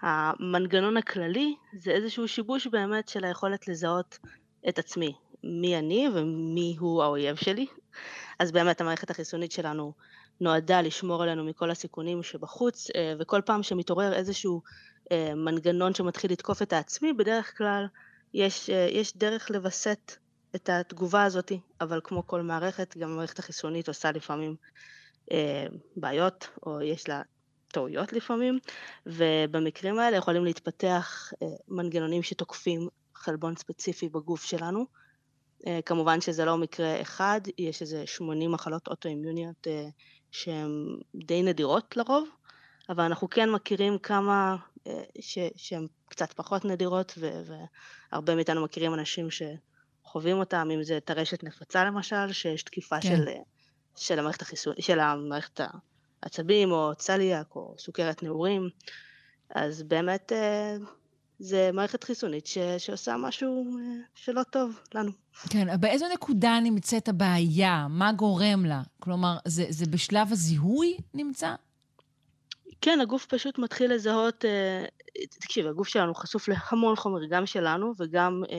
[0.00, 4.18] המנגנון הכללי זה איזשהו שיבוש באמת של היכולת לזהות
[4.68, 7.66] את עצמי, מי אני ומי הוא האויב שלי.
[8.38, 9.92] אז באמת המערכת החיסונית שלנו
[10.40, 14.62] נועדה לשמור עלינו מכל הסיכונים שבחוץ, אה, וכל פעם שמתעורר איזשהו
[15.12, 17.86] אה, מנגנון שמתחיל לתקוף את העצמי, בדרך כלל
[18.34, 20.16] יש, אה, יש דרך לווסת
[20.54, 24.56] את התגובה הזאת, אבל כמו כל מערכת, גם המערכת החיסונית עושה לפעמים
[25.96, 27.22] בעיות, או יש לה
[27.68, 28.58] טעויות לפעמים,
[29.06, 31.32] ובמקרים האלה יכולים להתפתח
[31.68, 34.86] מנגנונים שתוקפים חלבון ספציפי בגוף שלנו.
[35.86, 39.66] כמובן שזה לא מקרה אחד, יש איזה 80 מחלות אוטואימיוניות
[40.34, 42.28] שהן די נדירות לרוב,
[42.88, 44.56] אבל אנחנו כן מכירים כמה
[44.86, 45.02] אה,
[45.56, 47.18] שהן קצת פחות נדירות,
[48.10, 53.16] והרבה מאיתנו מכירים אנשים שחווים אותם, אם זה טרשת נפוצה למשל, שיש תקיפה כן.
[53.16, 53.24] של,
[53.96, 55.60] של המערכת החיסון, של המערכת
[56.22, 58.68] העצבים, או צליאק, או סוכרת נעורים,
[59.50, 60.76] אז באמת אה,
[61.38, 63.82] זה מערכת חיסונית ש, שעושה משהו אה,
[64.14, 65.10] שלא טוב לנו.
[65.50, 67.86] כן, באיזו נקודה נמצאת הבעיה?
[67.90, 68.82] מה גורם לה?
[69.00, 71.54] כלומר, זה, זה בשלב הזיהוי נמצא?
[72.80, 74.84] כן, הגוף פשוט מתחיל לזהות, אה,
[75.40, 78.56] תקשיב, הגוף שלנו חשוף להמון חומר, גם שלנו וגם אה,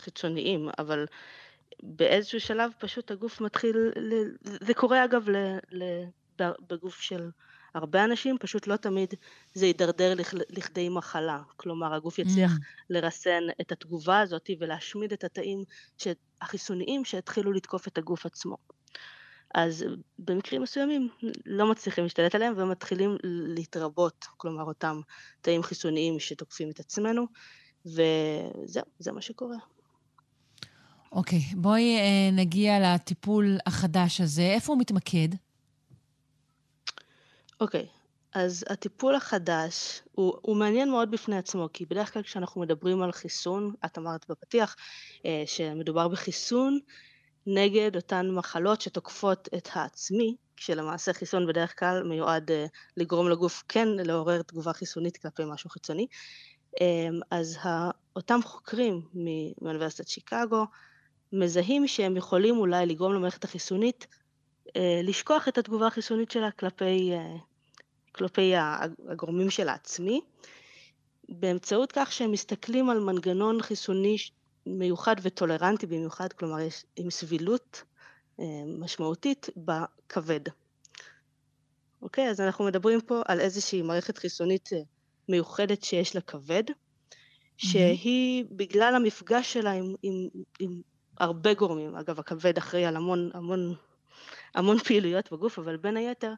[0.00, 1.06] חיצוניים, אבל
[1.82, 4.12] באיזשהו שלב פשוט הגוף מתחיל, ל...
[4.42, 5.36] זה קורה אגב ל,
[5.72, 6.04] ל,
[6.68, 7.30] בגוף של
[7.78, 9.14] הרבה אנשים, פשוט לא תמיד
[9.54, 10.14] זה יידרדר
[10.50, 11.42] לכדי מחלה.
[11.56, 12.60] כלומר, הגוף יצליח mm.
[12.90, 15.64] לרסן את התגובה הזאת ולהשמיד את התאים
[16.40, 18.56] החיסוניים שהתחילו לתקוף את הגוף עצמו.
[19.54, 19.84] אז
[20.18, 21.08] במקרים מסוימים
[21.46, 25.00] לא מצליחים להשתלט עליהם ומתחילים להתרבות, כלומר אותם
[25.40, 27.26] תאים חיסוניים שתוקפים את עצמנו,
[27.86, 29.56] וזהו, זה מה שקורה.
[31.12, 34.42] אוקיי, okay, בואי אה, נגיע לטיפול החדש הזה.
[34.42, 35.28] איפה הוא מתמקד?
[37.60, 37.86] אוקיי,
[38.34, 43.12] אז הטיפול החדש הוא, הוא מעניין מאוד בפני עצמו, כי בדרך כלל כשאנחנו מדברים על
[43.12, 44.76] חיסון, את אמרת בפתיח
[45.26, 46.78] אה, שמדובר בחיסון
[47.46, 53.88] נגד אותן מחלות שתוקפות את העצמי, כשלמעשה חיסון בדרך כלל מיועד אה, לגרום לגוף כן
[53.88, 56.06] לעורר תגובה חיסונית כלפי משהו חיצוני.
[56.80, 57.58] אה, אז
[58.16, 59.02] אותם חוקרים
[59.62, 60.64] מאוניברסיטת שיקגו
[61.32, 64.06] מזהים שהם יכולים אולי לגרום למערכת החיסונית
[65.02, 67.12] לשכוח את התגובה החיסונית שלה כלפי
[68.18, 68.52] כלפי
[69.08, 70.20] הגורמים של העצמי,
[71.28, 74.16] באמצעות כך שהם מסתכלים על מנגנון חיסוני
[74.66, 77.82] מיוחד וטולרנטי במיוחד, כלומר יש עם סבילות
[78.40, 78.44] אה,
[78.78, 80.40] משמעותית בכבד.
[82.02, 84.78] אוקיי, אז אנחנו מדברים פה על איזושהי מערכת חיסונית אה,
[85.28, 86.64] מיוחדת שיש לה כבד,
[87.56, 90.80] שהיא בגלל המפגש שלה עם, עם, עם
[91.18, 93.74] הרבה גורמים, אגב הכבד אחראי על המון המון
[94.54, 96.32] המון פעילויות בגוף, אבל בין היתר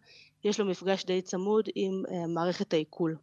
[0.44, 3.16] יש לו מפגש די צמוד עם uh, מערכת העיכול.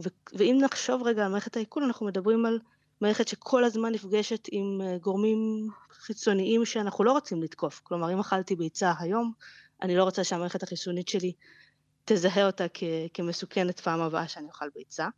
[0.00, 2.58] ו- ואם נחשוב רגע על מערכת העיכול, אנחנו מדברים על
[3.00, 7.80] מערכת שכל הזמן נפגשת עם uh, גורמים חיצוניים שאנחנו לא רוצים לתקוף.
[7.84, 9.32] כלומר, אם אכלתי ביצה היום,
[9.82, 11.32] אני לא רוצה שהמערכת החיסונית שלי
[12.04, 15.08] תזהה אותה כ- כמסוכנת פעם הבאה שאני אוכל ביצה.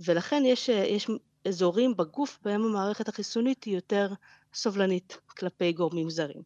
[0.00, 1.06] ולכן יש, uh, יש
[1.48, 4.12] אזורים בגוף בהם המערכת החיסונית היא יותר
[4.54, 6.42] סובלנית כלפי גורמים זרים.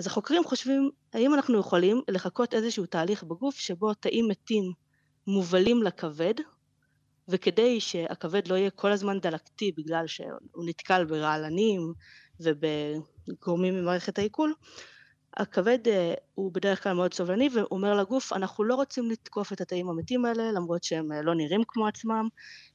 [0.00, 4.72] אז החוקרים חושבים, האם אנחנו יכולים לחכות איזשהו תהליך בגוף שבו תאים מתים
[5.26, 6.34] מובלים לכבד,
[7.28, 11.92] וכדי שהכבד לא יהיה כל הזמן דלקתי בגלל שהוא נתקל ברעלנים
[12.40, 14.54] ובגורמים ממערכת העיכול,
[15.36, 19.88] הכבד אה, הוא בדרך כלל מאוד סובלני ואומר לגוף אנחנו לא רוצים לתקוף את התאים
[19.88, 22.28] המתים האלה למרות שהם אה, לא נראים כמו עצמם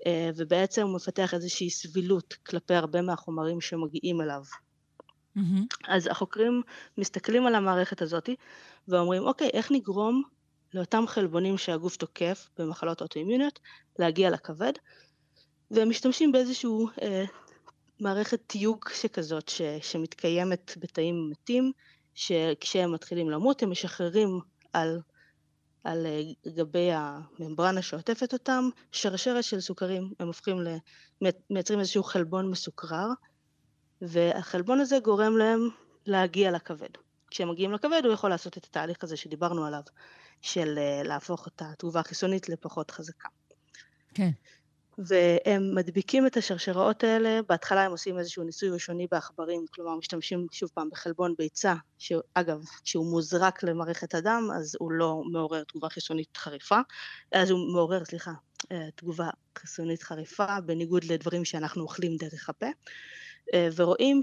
[0.07, 4.43] אה, ובעצם הוא מפתח איזושהי סבילות כלפי הרבה מהחומרים שמגיעים אליו
[5.37, 5.75] Mm-hmm.
[5.87, 6.61] אז החוקרים
[6.97, 8.29] מסתכלים על המערכת הזאת
[8.87, 10.23] ואומרים, אוקיי, איך נגרום
[10.73, 13.59] לאותם חלבונים שהגוף תוקף במחלות אוטואימיוניות
[13.99, 14.73] להגיע לכבד,
[15.71, 17.25] והם משתמשים באיזשהו אה,
[17.99, 21.71] מערכת תיוג שכזאת ש, שמתקיימת בתאים מתים,
[22.15, 24.39] שכשהם מתחילים למות הם משחררים
[24.73, 24.99] על
[25.85, 26.07] על
[26.47, 30.67] גבי הממברנה שעוטפת אותם, שרשרת של סוכרים, הם הופכים ל...
[31.49, 33.07] מייצרים איזשהו חלבון מסוכרר,
[34.01, 35.69] והחלבון הזה גורם להם
[36.05, 36.89] להגיע לכבד.
[37.31, 39.81] כשהם מגיעים לכבד הוא יכול לעשות את התהליך הזה שדיברנו עליו,
[40.41, 43.29] של להפוך את התגובה החיסונית לפחות חזקה.
[44.13, 44.29] כן.
[44.97, 50.69] והם מדביקים את השרשראות האלה, בהתחלה הם עושים איזשהו ניסוי ראשוני בעכברים, כלומר משתמשים שוב
[50.73, 56.79] פעם בחלבון ביצה, שאגב, כשהוא מוזרק למערכת הדם אז הוא לא מעורר תגובה חיסונית חריפה,
[57.31, 58.31] אז הוא מעורר, סליחה,
[58.71, 62.71] אה, תגובה חיסונית חריפה, בניגוד לדברים שאנחנו אוכלים דרך הפה, אה,
[63.75, 64.21] ורואים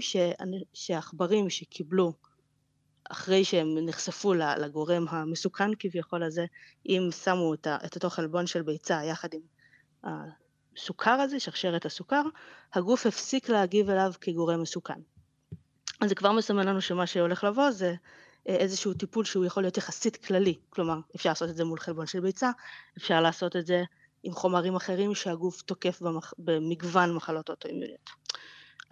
[0.73, 2.13] שעכברים שקיבלו
[3.11, 6.45] אחרי שהם נחשפו לגורם המסוכן כביכול הזה,
[6.89, 9.41] אם שמו את אותו חלבון של ביצה יחד עם
[10.03, 12.23] הסוכר הזה, שרשרת הסוכר,
[12.73, 14.99] הגוף הפסיק להגיב אליו כגורם מסוכן.
[16.01, 17.95] אז זה כבר מסמן לנו שמה שהולך לבוא זה
[18.49, 22.05] אה, איזשהו טיפול שהוא יכול להיות יחסית כללי, כלומר אפשר לעשות את זה מול חלבון
[22.05, 22.51] של ביצה,
[22.97, 23.83] אפשר לעשות את זה
[24.23, 26.33] עם חומרים אחרים שהגוף תוקף במח...
[26.37, 28.09] במגוון מחלות אוטואימיוניות.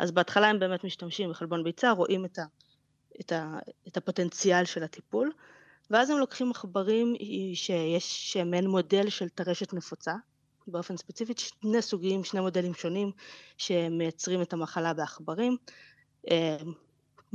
[0.02, 2.44] אז בהתחלה הם באמת משתמשים בחלבון ביצה, רואים את, ה...
[3.20, 3.58] את, ה...
[3.88, 5.32] את הפוטנציאל של הטיפול,
[5.90, 7.16] ואז הם לוקחים עכברים
[7.54, 10.14] שיש שהם מעין מודל של טרשת נפוצה,
[10.68, 13.12] באופן ספציפי שני סוגים, שני מודלים שונים
[13.58, 15.58] שמייצרים את המחלה בעכברים.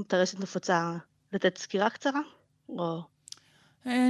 [0.07, 0.97] טרשת אה, נפוצה
[1.33, 2.21] לתת סקירה קצרה?
[2.69, 3.03] או...
[3.87, 4.09] אה,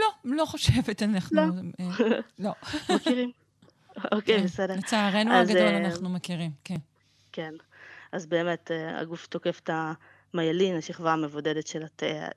[0.00, 1.36] לא, לא חושבת, אנחנו...
[1.36, 1.42] לא.
[1.80, 2.52] אה, לא.
[2.96, 3.30] מכירים?
[4.12, 4.74] אוקיי, בסדר.
[4.74, 6.78] לצערנו הגדול אנחנו מכירים, כן.
[7.32, 7.54] כן.
[8.12, 9.70] אז באמת הגוף תוקף את
[10.34, 12.28] המיילין, השכבה המבודדת של התא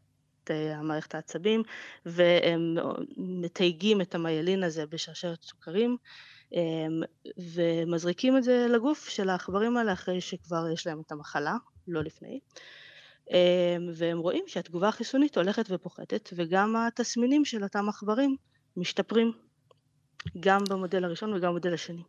[0.49, 1.63] המערכת העצבים,
[2.05, 2.75] והם
[3.17, 5.97] מתייגים את המיילין הזה בשרשרת סוכרים,
[6.51, 7.01] אמ,
[7.37, 11.55] ומזריקים את זה לגוף של העכברים האלה אחרי שכבר יש להם את המחלה,
[11.87, 12.39] לא לפני.
[13.31, 18.35] אמ, והם רואים שהתגובה החיסונית הולכת ופוחתת, וגם התסמינים של אותם עכברים
[18.77, 19.31] משתפרים,
[20.39, 22.03] גם במודל הראשון וגם במודל השני.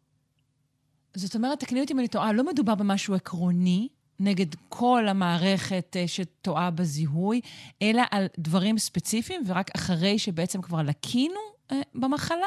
[1.14, 3.88] זאת אומרת, תקני אותי אם אני טועה, לא מדובר במשהו עקרוני,
[4.20, 7.40] נגד כל המערכת אה, שטועה בזיהוי,
[7.82, 11.40] אלא על דברים ספציפיים, ורק אחרי שבעצם כבר לקינו
[11.72, 12.46] אה, במחלה?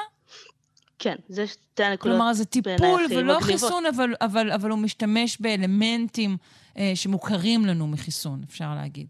[1.00, 6.38] כן, זה שתי הנקודות כלומר, זה טיפול ולא חיסון, אבל, אבל, אבל הוא משתמש באלמנטים
[6.78, 9.08] אה, שמוכרים לנו מחיסון, אפשר להגיד.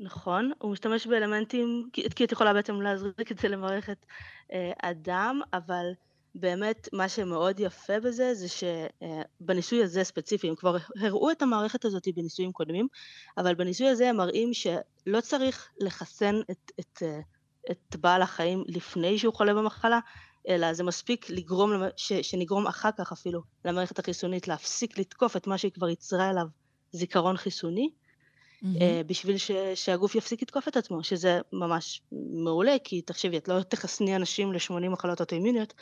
[0.00, 4.06] נכון, הוא משתמש באלמנטים, כי, את יכולה בעצם להזריק את זה למערכת
[4.52, 5.86] אה, אדם, אבל
[6.34, 12.08] באמת מה שמאוד יפה בזה זה שבניסוי הזה ספציפי, הם כבר הראו את המערכת הזאת
[12.16, 12.88] בניסויים קודמים,
[13.38, 17.02] אבל בניסוי הזה הם מראים שלא צריך לחסן את, את,
[17.70, 20.00] את בעל החיים לפני שהוא חולה במחלה,
[20.48, 25.58] אלא זה מספיק לגרום, ש, שנגרום אחר כך אפילו למערכת החיסונית להפסיק לתקוף את מה
[25.58, 26.46] שהיא כבר יצרה אליו
[26.92, 27.90] זיכרון חיסוני,
[28.62, 29.04] mm-hmm.
[29.06, 34.16] בשביל ש, שהגוף יפסיק לתקוף את עצמו, שזה ממש מעולה, כי תחשבי, את לא תחסני
[34.16, 35.74] אנשים ל-80 מחלות אוטואימוניות,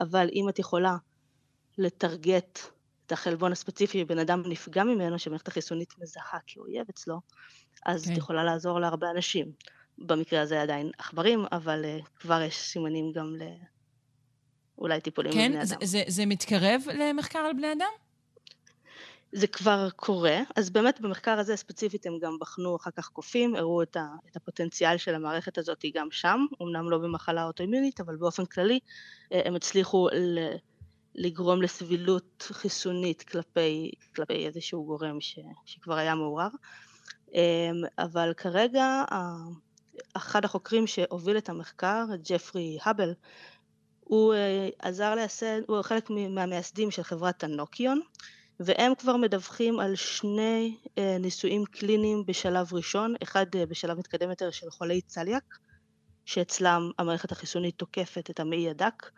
[0.00, 0.96] אבל אם את יכולה
[1.78, 2.58] לטרגט
[3.06, 7.20] את החלבון הספציפי בן אדם נפגע ממנו, שמערכת החיסונית מזהה כאויב אצלו,
[7.86, 8.06] אז okay.
[8.06, 8.18] את כן.
[8.18, 9.52] יכולה לעזור להרבה אנשים.
[9.98, 13.34] במקרה הזה עדיין עכברים, אבל uh, כבר יש סימנים גם
[14.78, 15.50] לאולי טיפולים כן?
[15.50, 15.78] בבני אדם.
[15.80, 15.86] כן?
[15.86, 17.90] זה, זה מתקרב למחקר על בני אדם?
[19.36, 23.82] זה כבר קורה, אז באמת במחקר הזה ספציפית הם גם בחנו אחר כך קופים, הראו
[23.82, 28.44] את, ה, את הפוטנציאל של המערכת הזאת גם שם, אמנם לא במחלה אוטואימיונית, אבל באופן
[28.44, 28.78] כללי
[29.32, 30.38] אה, הם הצליחו ל,
[31.14, 36.48] לגרום לסבילות חיסונית כלפי, כלפי איזשהו גורם ש, שכבר היה מעורר.
[37.34, 39.04] אה, אבל כרגע
[40.14, 43.14] אחד החוקרים שהוביל את המחקר, ג'פרי האבל,
[44.00, 48.00] הוא אה, עזר לייסד, הוא חלק מהמייסדים של חברת הנוקיון,
[48.60, 54.50] והם כבר מדווחים על שני אה, ניסויים קליניים בשלב ראשון, אחד אה, בשלב מתקדם יותר
[54.50, 55.58] של חולי צליאק,
[56.24, 59.10] שאצלם המערכת החיסונית תוקפת את המעי הדק.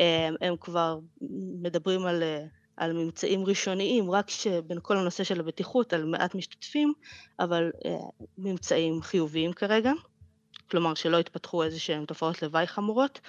[0.00, 0.98] אה, הם כבר
[1.62, 2.22] מדברים על,
[2.76, 6.92] על ממצאים ראשוניים, רק שבין כל הנושא של הבטיחות, על מעט משתתפים,
[7.40, 7.70] אבל
[8.38, 9.92] ממצאים חיוביים כרגע.
[10.72, 13.20] כלומר שלא התפתחו איזה שהן תופעות לוואי חמורות,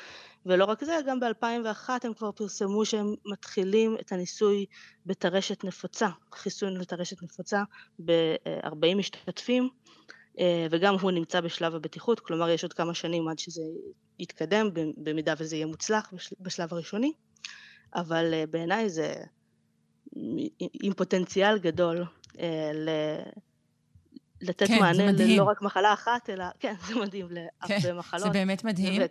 [0.45, 4.65] ולא רק זה, גם ב-2001 הם כבר פרסמו שהם מתחילים את הניסוי
[5.05, 7.63] בטרשת נפוצה, חיסון לטרשת נפוצה
[8.05, 9.69] ב-40 משתתפים,
[10.39, 13.63] אה, וגם הוא נמצא בשלב הבטיחות, כלומר יש עוד כמה שנים עד שזה
[14.19, 17.13] יתקדם, במידה וזה יהיה מוצלח בשלב הראשוני,
[17.95, 19.13] אבל אה, בעיניי זה
[20.83, 22.05] עם פוטנציאל גדול
[22.39, 22.71] אה,
[24.43, 28.23] לתת כן, מענה ללא רק מחלה אחת, אלא, כן, זה מדהים, להרבה כן, מחלות.
[28.23, 29.01] זה באמת מדהים.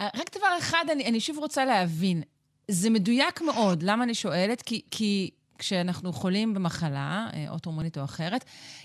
[0.00, 2.22] אה, רק דבר אחד, אני, אני שוב רוצה להבין.
[2.70, 3.82] זה מדויק מאוד.
[3.82, 4.62] למה אני שואלת?
[4.62, 8.44] כי, כי כשאנחנו חולים במחלה, אה, אוטומונית או אחרת,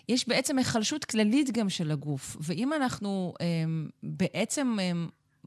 [0.09, 2.37] יש בעצם היחלשות כללית גם של הגוף.
[2.41, 3.45] ואם אנחנו אה,
[4.03, 4.91] בעצם אה,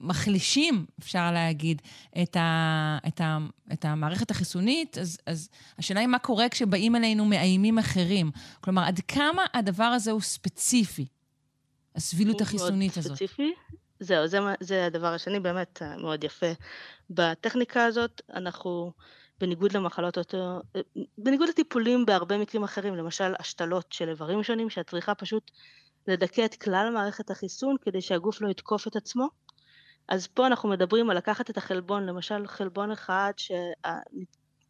[0.02, 1.82] מחלישים, אפשר להגיד,
[2.22, 3.38] את, ה, את, ה,
[3.72, 5.48] את המערכת החיסונית, אז, אז
[5.78, 8.30] השאלה היא מה קורה כשבאים אלינו מאיימים אחרים.
[8.60, 11.06] כלומר, עד כמה הדבר הזה הוא ספציפי,
[11.94, 13.12] הסבילות החיסונית הזאת.
[13.16, 13.52] ספציפי.
[14.00, 16.46] זהו, זה, זה הדבר השני באמת מאוד יפה.
[17.10, 18.92] בטכניקה הזאת אנחנו,
[19.40, 20.60] בניגוד למחלות יותר,
[21.18, 25.50] בניגוד לטיפולים בהרבה מקרים אחרים, למשל השתלות של איברים שונים, שאת צריכה פשוט
[26.08, 29.28] לדכא את כלל מערכת החיסון כדי שהגוף לא יתקוף את עצמו.
[30.08, 33.54] אז פה אנחנו מדברים על לקחת את החלבון, למשל חלבון אחד שה...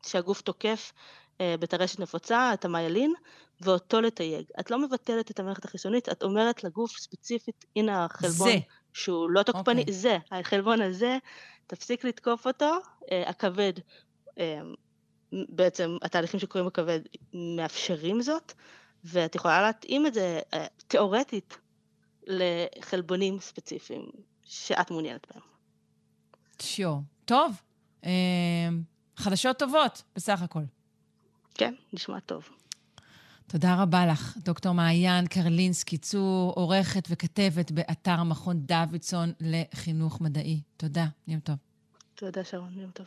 [0.07, 0.93] שהגוף תוקף
[1.41, 3.12] אה, בטרשת נפוצה, את המיילין,
[3.61, 4.45] ואותו לתייג.
[4.61, 8.59] את לא מבטלת את המערכת החיסונית, את אומרת לגוף ספציפית, הנה החלבון זה.
[8.93, 9.80] שהוא לא תוקפני, okay.
[9.80, 9.95] אוקיי.
[9.95, 11.18] זה, החלבון הזה,
[11.66, 12.76] תפסיק לתקוף אותו,
[13.12, 13.72] אה, הכבד,
[14.39, 14.61] אה,
[15.33, 17.01] בעצם התהליכים שקורים בכבד
[17.35, 18.53] מאפשרים זאת,
[19.05, 20.41] ואת יכולה להתאים את זה
[20.87, 21.59] תיאורטית
[22.26, 24.32] לחלבונים ספציפיים.
[24.53, 25.42] שאת מעוניינת בהם.
[26.61, 26.98] שיו.
[27.24, 27.61] טוב.
[28.05, 28.11] אה,
[29.16, 30.62] חדשות טובות, בסך הכל.
[31.55, 32.48] כן, נשמע טוב.
[33.46, 40.61] תודה רבה לך, דוקטור מעיין קרלינסקי, צור, עורכת וכתבת באתר מכון דוידסון לחינוך מדעי.
[40.76, 41.57] תודה, יום טוב.
[42.14, 43.07] תודה, שרון, יום טוב.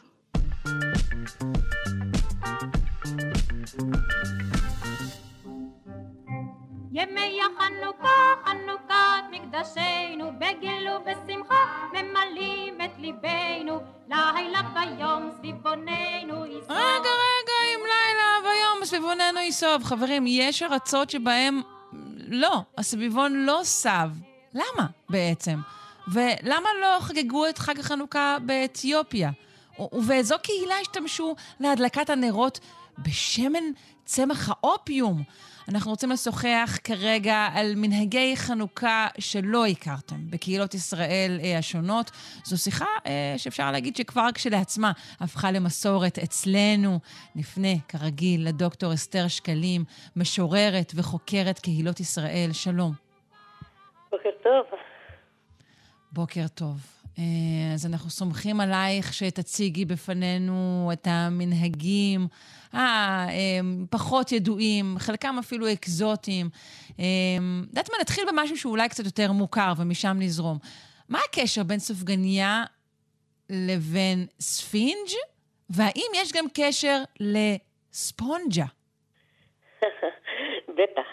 [6.97, 16.71] ימי החנוכה, חנוכת מקדשנו, בגיל ובשמחה ממלאים את ליבנו, לילה ויום סביבוננו יסוב.
[16.71, 19.83] רגע, רגע, עם לילה ויום סביבוננו יסוב.
[19.83, 21.61] חברים, יש ארצות שבהם
[22.27, 24.09] לא, הסביבון לא סב.
[24.53, 25.59] למה בעצם?
[26.07, 29.31] ולמה לא חגגו את חג החנוכה באתיופיה?
[29.91, 32.59] ובאיזו קהילה השתמשו להדלקת הנרות
[32.99, 33.63] בשמן
[34.05, 35.23] צמח האופיום?
[35.69, 42.11] אנחנו רוצים לשוחח כרגע על מנהגי חנוכה שלא הכרתם בקהילות ישראל אה, השונות.
[42.43, 46.99] זו שיחה אה, שאפשר להגיד שכבר כשלעצמה הפכה למסורת אצלנו.
[47.35, 49.81] נפנה, כרגיל, לדוקטור אסתר שקלים,
[50.15, 52.49] משוררת וחוקרת קהילות ישראל.
[52.53, 52.91] שלום.
[54.11, 54.79] בוקר טוב.
[56.11, 57.04] בוקר טוב.
[57.19, 57.23] אה,
[57.73, 62.27] אז אנחנו סומכים עלייך שתציגי בפנינו את המנהגים
[62.73, 66.49] הפחות ידועים, חלקם אפילו אקזוטיים.
[67.69, 70.57] יודעת מה, נתחיל במשהו שהוא אולי קצת יותר מוכר ומשם נזרום.
[71.09, 72.63] מה הקשר בין סופגניה
[73.49, 75.09] לבין ספינג',
[75.69, 78.65] והאם יש גם קשר לספונג'ה?
[80.77, 81.07] בטח.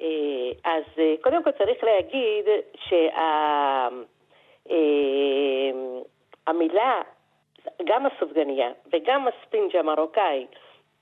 [0.00, 2.44] אה, אז אה, קודם כל צריך להגיד
[2.88, 3.88] שהמילה,
[4.70, 4.78] אה,
[7.84, 10.46] גם הסופגניה וגם הספינג' המרוקאי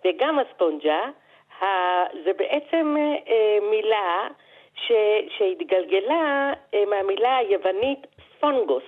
[0.05, 1.01] וגם הספונג'ה,
[2.25, 2.97] זה בעצם
[3.29, 4.29] אה, מילה
[4.75, 4.93] ש,
[5.29, 8.07] שהתגלגלה אה, מהמילה היוונית
[8.37, 8.83] ספונגוס.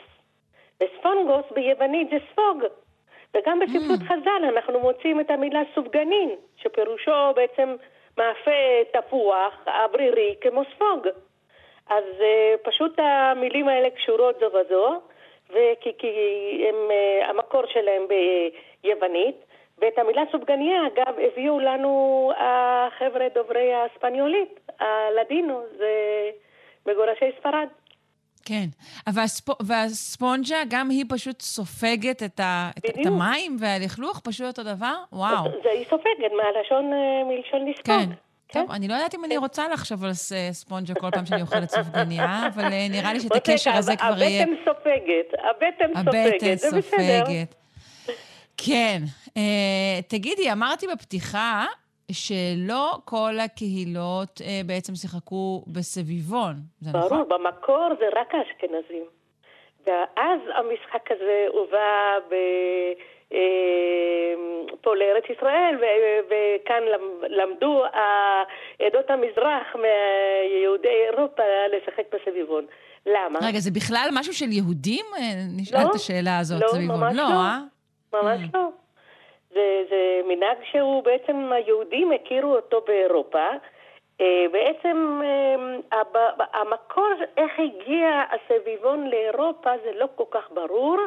[0.82, 2.64] וספונגוס ביוונית זה ספוג.
[3.34, 4.04] וגם בספרות mm.
[4.04, 7.76] חז"ל אנחנו מוצאים את המילה סופגנין, שפירושו בעצם
[8.18, 8.50] מאפה
[8.92, 11.06] תפוח אוורירי כמו ספוג.
[11.88, 15.00] אז uh, פשוט המילים האלה קשורות זו בזו,
[15.50, 16.08] וכי כי
[16.68, 18.02] הם, uh, המקור שלהם
[18.82, 19.36] ביוונית,
[19.78, 25.90] ואת המילה סופגניה, אגב, הביאו לנו החבר'ה דוברי האספניולית, הלדינו, זה
[26.86, 27.68] מגורשי ספרד.
[28.44, 28.66] כן,
[29.14, 29.62] והספ...
[29.62, 32.70] והספונג'ה, גם היא פשוט סופגת את, ה...
[32.78, 34.94] את המים והלכלוך, פשוט אותו דבר?
[35.12, 35.44] וואו.
[35.62, 37.86] זה היא סופגת, מהלשון, אה, מלשון לספוג.
[37.86, 38.27] כן.
[38.48, 38.60] כן?
[38.60, 40.10] טוב, אני לא יודעת אם אני רוצה לחשוב על
[40.52, 44.42] ספונג'ה כל פעם שאני אוכלת סופגניה, אבל אה, נראה לי שאת הקשר הזה כבר יהיה...
[44.42, 47.02] הבטן סופגת, הבטן סופגת, זה בסדר.
[47.02, 47.54] הבטן סופגת.
[48.56, 48.98] כן.
[49.26, 49.40] Uh,
[50.08, 51.64] תגידי, אמרתי בפתיחה
[52.12, 57.08] שלא כל הקהילות uh, בעצם שיחקו בסביבון, זה נכון?
[57.08, 59.04] ברור, במקור זה רק האשכנזים.
[59.86, 62.34] ואז המשחק הזה הובא ב...
[63.32, 63.38] אה,
[64.80, 65.76] פה לארץ ישראל,
[66.26, 66.82] וכאן
[67.28, 67.84] למדו
[68.78, 72.66] עדות המזרח מיהודי אירופה לשחק בסביבון.
[73.06, 73.38] למה?
[73.42, 75.06] רגע, זה בכלל משהו של יהודים?
[75.60, 77.00] נשאל לא, את השאלה הזאת, לא, סביבון.
[77.00, 77.58] ממש לא, לא, אה?
[78.12, 78.58] ממש mm.
[78.58, 78.68] לא.
[79.50, 83.46] זה, זה מנהג שהוא בעצם, היהודים הכירו אותו באירופה.
[84.20, 85.20] אה, בעצם
[85.92, 86.02] אה,
[86.52, 90.98] המקור, איך הגיע הסביבון לאירופה, זה לא כל כך ברור,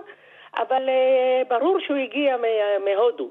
[0.55, 2.37] אבל אה, ברור שהוא הגיע
[2.85, 3.29] מהודו.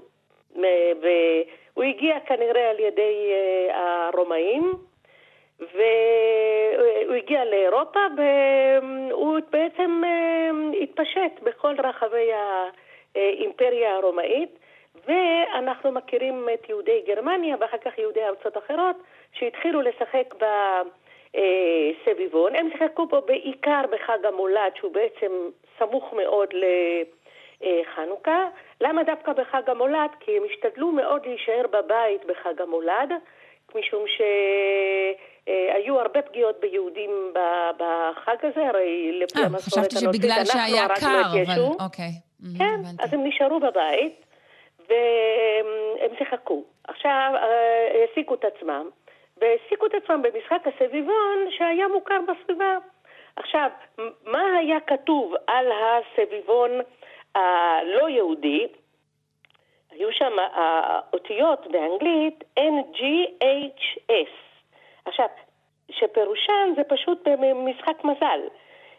[1.00, 3.32] והוא הגיע כנראה על ידי
[3.72, 4.74] הרומאים,
[5.60, 10.02] והוא הגיע לאירופה, והוא בעצם
[10.82, 12.30] התפשט בכל רחבי
[13.14, 14.60] האימפריה הרומאית.
[15.06, 18.96] ואנחנו מכירים את יהודי גרמניה ואחר כך יהודי ארצות אחרות
[19.32, 20.34] שהתחילו לשחק
[21.34, 22.56] בסביבון.
[22.56, 25.32] הם שיחקו פה בעיקר בחג המולד, שהוא בעצם
[25.80, 26.48] סמוך מאוד
[27.60, 28.48] לחנוכה.
[28.80, 30.10] למה דווקא בחג המולד?
[30.20, 33.10] כי הם השתדלו מאוד להישאר בבית בחג המולד,
[33.74, 37.34] משום שהיו הרבה פגיעות ביהודים
[37.76, 41.84] בחג הזה, הרי לפי אה, המסורת חשבתי הנוצרית שבגלל אנחנו שהיה הרגנו קר, את אבל.
[41.84, 42.12] אוקיי.
[42.58, 43.02] כן, הבנתי.
[43.02, 44.26] אז הם נשארו בבית
[44.88, 46.64] והם שיחקו.
[46.84, 48.88] עכשיו אה, העסיקו את עצמם,
[49.36, 52.76] והעסיקו את עצמם במשחק הסביבון שהיה מוכר בסביבה.
[53.40, 53.70] עכשיו,
[54.26, 56.70] מה היה כתוב על הסביבון
[57.34, 58.66] הלא יהודי?
[59.90, 64.32] היו שם האותיות באנגלית NGHS.
[65.04, 65.26] עכשיו,
[65.90, 68.40] שפירושן זה פשוט משחק מזל.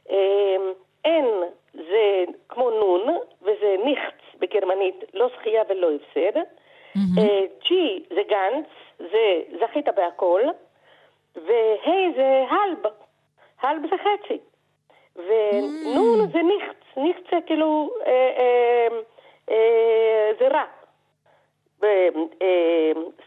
[0.10, 0.74] אמ,
[1.08, 1.28] N
[1.74, 6.38] זה כמו נון, וזה ניכט בגרמנית, לא זכייה ולא הפסד.
[7.18, 7.74] אה, G
[8.10, 8.66] זה גנץ,
[9.00, 10.42] זה זכית בהכל,
[11.36, 12.92] וה' זה הלב,
[13.62, 14.38] הלב זה חצי.
[15.16, 18.88] ונון זה ניכט, ניכט זה כאילו, אה, אה,
[19.52, 20.64] אה, זה רע.
[21.84, 22.08] אה,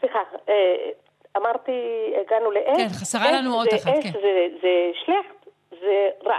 [0.01, 0.19] סליחה,
[0.49, 0.91] אה,
[1.37, 1.73] אמרתי,
[2.21, 2.77] הגענו ל-S.
[2.77, 4.13] כן, חסרה לנו זה- אחת, כן.
[4.13, 5.47] זה, זה שלכט,
[5.81, 6.39] זה רע.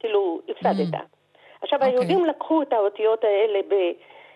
[0.00, 1.00] כאילו, הפסדת.
[1.62, 1.92] עכשיו, אוקיי.
[1.94, 3.72] היהודים לקחו את האותיות האלה, ב,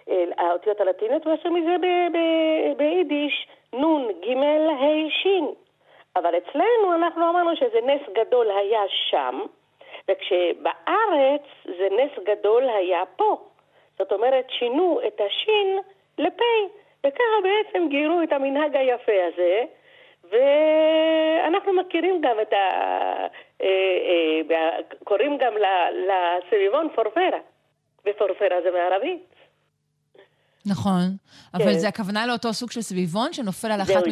[0.09, 1.77] אה, האותיות הלטיניות, ועשו מזה
[2.77, 4.37] ביידיש נון, ג',
[4.71, 5.27] ה', ש'.
[6.17, 9.41] אבל אצלנו אנחנו אמרנו שזה נס גדול היה שם,
[10.09, 13.37] וכשבארץ זה נס גדול היה פה.
[13.99, 15.79] זאת אומרת, שינו את השין
[16.19, 16.69] לפה,
[17.07, 19.65] וככה בעצם גיירו את המנהג היפה הזה,
[20.31, 22.57] ואנחנו מכירים גם את ה...
[23.63, 25.55] אה, אה, קוראים גם
[25.93, 27.39] לסביבון פורפרה,
[28.07, 29.40] ופורפרה זה מערבית.
[30.67, 31.03] נכון,
[31.55, 31.79] אבל כן.
[31.79, 34.05] זה הכוונה לאותו סוג של סביבון שנופל על אחת?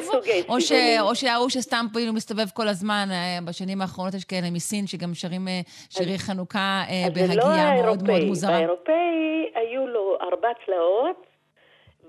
[0.00, 0.72] סוגי או ש-.
[1.00, 5.48] או שההוא שסתם כאילו מסתובב כל הזמן, אה, בשנים האחרונות יש כאלה מסין שגם שרים
[5.48, 5.60] אה,
[5.90, 8.24] שירי חנוכה אה, אז זה לא בהגייה מאוד מאוד.
[8.24, 8.50] מוזרה.
[8.50, 11.26] באירופאי היו לו ארבע צלעות,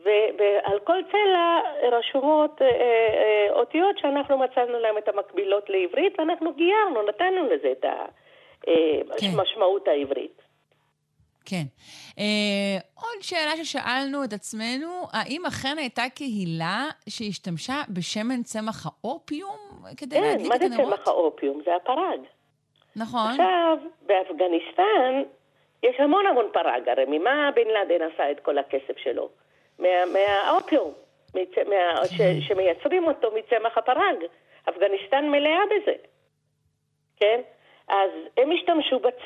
[0.06, 1.60] ועל כל צלע
[1.98, 2.62] רשומות
[3.50, 7.86] אותיות שאנחנו מצאנו להם את המקבילות לעברית, ואנחנו גיירנו, נתנו לזה את
[9.18, 9.28] כן.
[9.34, 10.45] המשמעות העברית.
[11.46, 11.64] כן.
[12.20, 19.58] אה, עוד שאלה ששאלנו את עצמנו, האם אכן הייתה קהילה שהשתמשה בשמן צמח האופיום
[19.98, 20.94] כדי כן, להדליק מה את זה הנרות?
[20.94, 21.62] צמח האופיום?
[21.66, 22.20] זה הפרג.
[22.96, 23.32] נכון.
[23.32, 25.24] עכשיו, באפגניסטן
[25.84, 29.30] יש המון המון פרג, הרי ממה בן לאדן עשה את כל הכסף שלו?
[29.80, 30.94] מה, מהאופיום,
[31.36, 34.16] מצ, מה, ש, שמייצרים אותו מצמח הפרג.
[34.70, 35.94] אפגניסטן מלאה בזה,
[37.16, 37.42] כן?
[37.88, 39.22] אז הם השתמשו בצ,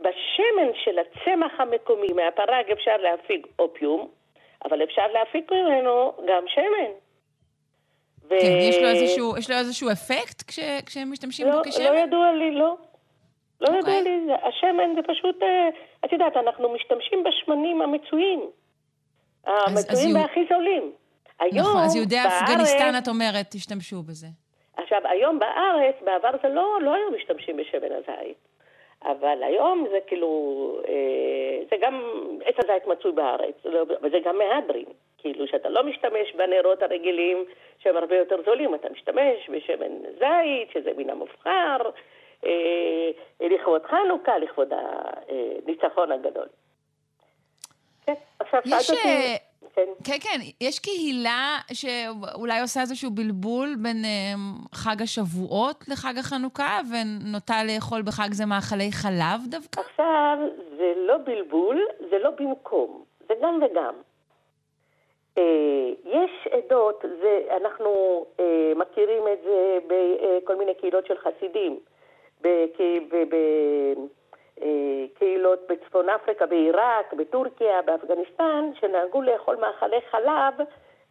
[0.00, 4.08] בשמן של הצמח המקומי, מהפרג אפשר להפיק אופיום,
[4.64, 6.90] אבל אפשר להפיק ממנו גם שמן.
[8.24, 8.28] ו...
[8.28, 11.84] כן, יש לו איזשהו, יש לו איזשהו אפקט כש, כשהם משתמשים לא, בו כשמן?
[11.84, 12.76] לא ידוע לי, לא.
[13.60, 13.78] לא אוקיי.
[13.78, 15.68] ידוע לי, השמן זה פשוט, אה,
[16.04, 18.40] את יודעת, אנחנו משתמשים בשמנים המצויים.
[19.46, 20.92] אז המצויים והכי זולים.
[21.40, 24.26] היום נכון, אז יהודי בארץ- אפגניסטן, את אומרת, תשתמשו בזה.
[24.76, 28.36] עכשיו, היום בארץ, בעבר זה לא, לא היו משתמשים בשמן הזית.
[29.04, 30.30] אבל היום זה כאילו,
[30.88, 32.02] אה, זה גם,
[32.44, 34.84] עץ הזית מצוי בארץ, לא- וזה גם מהדרין.
[35.18, 37.44] כאילו שאתה לא משתמש בנרות הרגילים
[37.78, 41.76] שהם הרבה יותר זולים, אתה משתמש בשמן זית, שזה מן המובחר,
[42.46, 43.10] אה,
[43.40, 46.46] לכבוד חנוכה, לכבוד הניצחון הגדול.
[48.06, 48.60] כן, עכשיו.
[48.64, 49.36] שאלת אותי...
[49.64, 49.92] אה, כן.
[50.04, 54.34] כן, כן, יש קהילה שאולי עושה איזשהו בלבול בין אה,
[54.74, 59.80] חג השבועות לחג החנוכה, ונוטה לאכול בחג זה מאכלי חלב דווקא?
[59.80, 60.38] עכשיו,
[60.78, 63.94] זה לא בלבול, זה לא במקום, זה גם וגם.
[65.38, 71.78] אה, יש עדות, זה, אנחנו אה, מכירים את זה בכל מיני קהילות של חסידים,
[74.64, 80.54] בקהילות בצפון אפריקה, בעיראק, בטורקיה, באפגניסטן, שנהגו לאכול מאכלי חלב,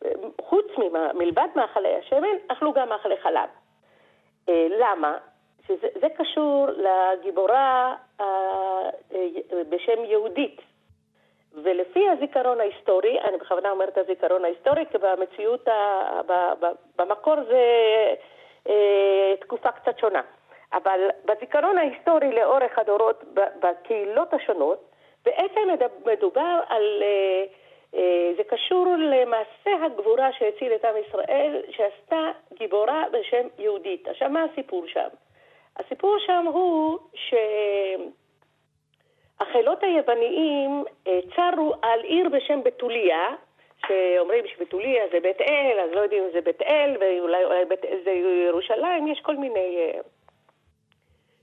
[0.06, 0.66] אה, חוץ
[1.14, 3.50] מלבד מאכלי השמן, אכלו גם מאכלי חלב.
[4.50, 5.18] אה, למה?
[5.68, 8.26] שזה זה קשור לגיבורה אה,
[9.14, 9.28] אה,
[9.70, 10.62] בשם יהודית.
[11.64, 15.68] ולפי הזיכרון ההיסטורי, אני בכוונה אומרת הזיכרון ההיסטורי, כי במציאות,
[16.98, 17.64] במקור זה
[18.70, 20.22] אה, תקופה קצת שונה.
[20.74, 24.90] אבל בזיכרון ההיסטורי לאורך הדורות, בקהילות השונות,
[25.26, 25.62] בעצם
[26.06, 27.44] מדובר על, אה,
[27.96, 34.08] אה, זה קשור למעשה הגבורה שהציל את עם ישראל, שעשתה גיבורה בשם יהודית.
[34.08, 35.08] עכשיו, מה הסיפור שם?
[35.78, 37.34] הסיפור שם הוא ש...
[39.40, 43.36] החילות היווניים אה, צרו על עיר בשם בתוליה,
[43.88, 47.82] שאומרים שבתולי זה בית אל, אז לא יודעים אם זה בית אל, ואולי אולי בית
[48.04, 48.12] זה
[48.48, 49.92] ירושלים, יש כל מיני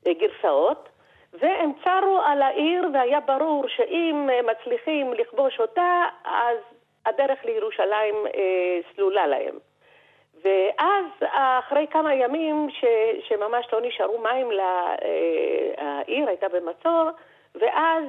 [0.08, 0.88] גרסאות.
[1.32, 6.56] והם צרו על העיר, והיה ברור שאם אה, מצליחים לכבוש אותה, אז
[7.06, 9.58] הדרך לירושלים אה, סלולה להם.
[10.44, 12.84] ואז, אחרי כמה ימים ש,
[13.28, 17.10] שממש לא נשארו מים לעיר, הייתה במצור,
[17.54, 18.04] ואז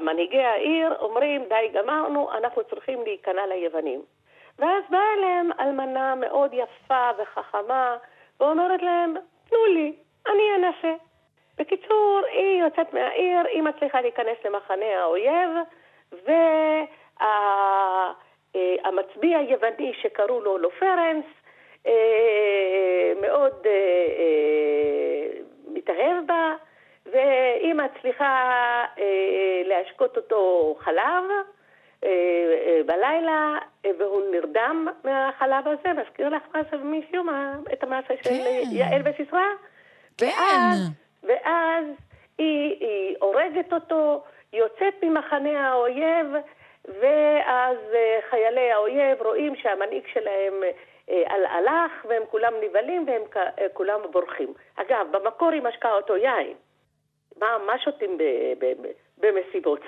[0.00, 4.02] מנהיגי העיר אומרים, די גמרנו, אנחנו צריכים להיכנע ליוונים.
[4.58, 7.96] ואז באה אליהם אלמנה מאוד יפה וחכמה,
[8.40, 9.14] ואומרת להם,
[9.48, 9.92] תנו לי,
[10.26, 10.94] אני אנסה.
[11.58, 15.50] בקיצור, היא יוצאת מהעיר, היא מצליחה להיכנס למחנה האויב,
[18.52, 21.24] והמצביא היווני שקראו לו לופרנס,
[21.86, 25.26] אה, מאוד אה,
[25.68, 26.54] מתאהב בה,
[27.06, 31.24] והיא מצליחה אה, להשקות אותו חלב
[32.86, 33.58] בלילה,
[33.98, 37.22] והוא נרדם מהחלב הזה, מזכיר לך מה זה מישהו,
[37.72, 38.62] את המעשה של כן.
[38.72, 39.44] יעל וסיסרא?
[40.16, 40.26] כן.
[40.26, 40.90] ואז,
[41.22, 41.84] ואז
[42.38, 44.22] היא, היא הורגת אותו,
[44.52, 46.26] יוצאת ממחנה האויב,
[46.84, 47.76] ואז
[48.30, 50.54] חיילי האויב רואים שהמנהיג שלהם
[51.28, 53.22] הלך, והם כולם נבהלים והם
[53.72, 54.54] כולם בורחים.
[54.76, 56.54] אגב, במקור היא משקה אותו יין.
[57.40, 58.22] מה, מה שותים ב,
[58.58, 58.86] ב, ב,
[59.18, 59.80] במסיבות?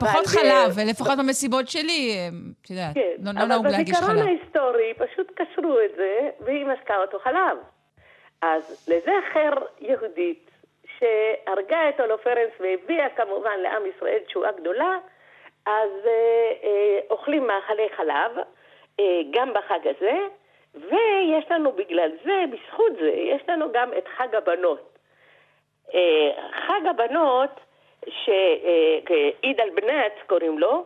[0.00, 2.16] פחות חלב, לפחות במסיבות שלי,
[2.64, 4.04] את יודעת, כן, לא, לא נהוג להגיש חלב.
[4.04, 7.58] אבל בזיכרון ההיסטורי פשוט קשרו את זה, והיא משקה אותו חלב.
[8.42, 9.50] אז לזכר
[9.80, 10.50] יהודית
[10.98, 14.98] שהרגה את הולופרנס והביאה כמובן לעם ישראל תשועה גדולה,
[15.66, 18.32] אז אה, אה, אוכלים מאכלי חלב,
[19.00, 20.18] אה, גם בחג הזה,
[20.74, 24.98] ויש לנו בגלל זה, בזכות זה, יש לנו גם את חג הבנות.
[25.94, 27.60] אה, חג הבנות,
[28.08, 30.84] שעיד אל-בנאט קוראים לו,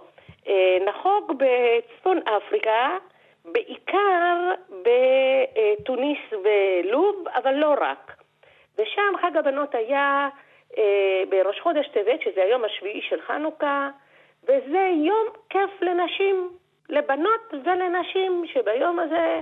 [0.49, 2.97] אה, נחוג בצפון אפריקה,
[3.45, 4.51] בעיקר
[4.83, 8.17] בתוניס ולוב, אבל לא רק.
[8.79, 10.29] ושם חג הבנות היה
[11.29, 13.91] בראש חודש טבת, שזה היום השביעי של חנוכה,
[14.45, 16.51] וזה יום כיף לנשים.
[16.89, 19.41] לבנות ולנשים שביום הזה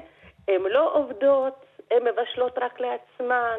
[0.49, 3.59] הן לא עובדות, הן מבשלות רק לעצמן,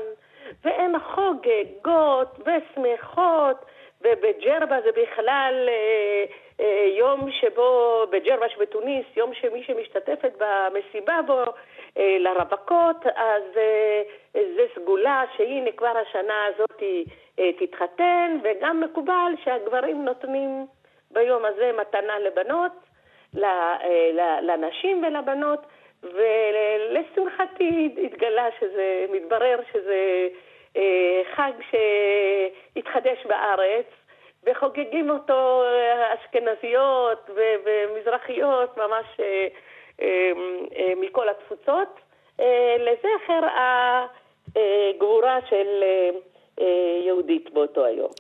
[0.64, 3.66] והן חוגגות ושמחות,
[4.04, 6.26] ובג'רבה זה בכלל אה,
[6.60, 11.44] אה, יום שבו, בג'רבה שבתוניס, יום שמי שמשתתפת במסיבה בו
[11.98, 14.02] אה, לרווקות, אז אה,
[14.34, 16.84] זה סגולה שהנה כבר השנה הזאת
[17.40, 20.66] אה, תתחתן, וגם מקובל שהגברים נותנים
[21.12, 22.72] ביום הזה מתנה לבנות.
[23.44, 25.60] אה, לנשים ולבנות,
[26.04, 30.28] ולשמחתי התגלה שזה, מתברר שזה
[31.36, 33.86] חג שהתחדש בארץ,
[34.44, 37.30] וחוגגים אותו אה, אשכנזיות
[37.66, 39.06] ומזרחיות ממש
[40.98, 42.00] מכל התפוצות,
[42.80, 45.84] לזכר הגבורה של
[47.06, 48.12] יהודית באותו היום.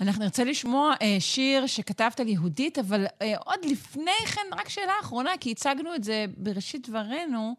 [0.00, 4.92] אנחנו נרצה לשמוע אה, שיר שכתבת על יהודית, אבל אה, עוד לפני כן, רק שאלה
[5.00, 7.54] אחרונה, כי הצגנו את זה בראשית דברינו.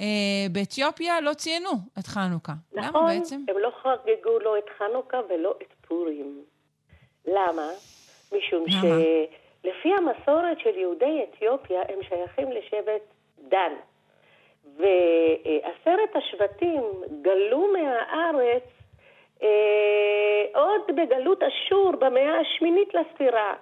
[0.00, 0.06] אה,
[0.52, 2.52] באתיופיה לא ציינו את חנוכה.
[2.72, 3.44] נכון, למה בעצם?
[3.48, 6.44] הם לא חגגו לא את חנוכה ולא את פורים.
[7.26, 7.68] למה?
[8.32, 8.80] משום למה?
[8.80, 13.02] שלפי המסורת של יהודי אתיופיה, הם שייכים לשבט
[13.48, 13.72] דן.
[14.76, 16.82] ועשרת השבטים
[17.22, 18.62] גלו מהארץ
[19.42, 23.54] אה, עוד בגלות אשור במאה השמינית לספירה.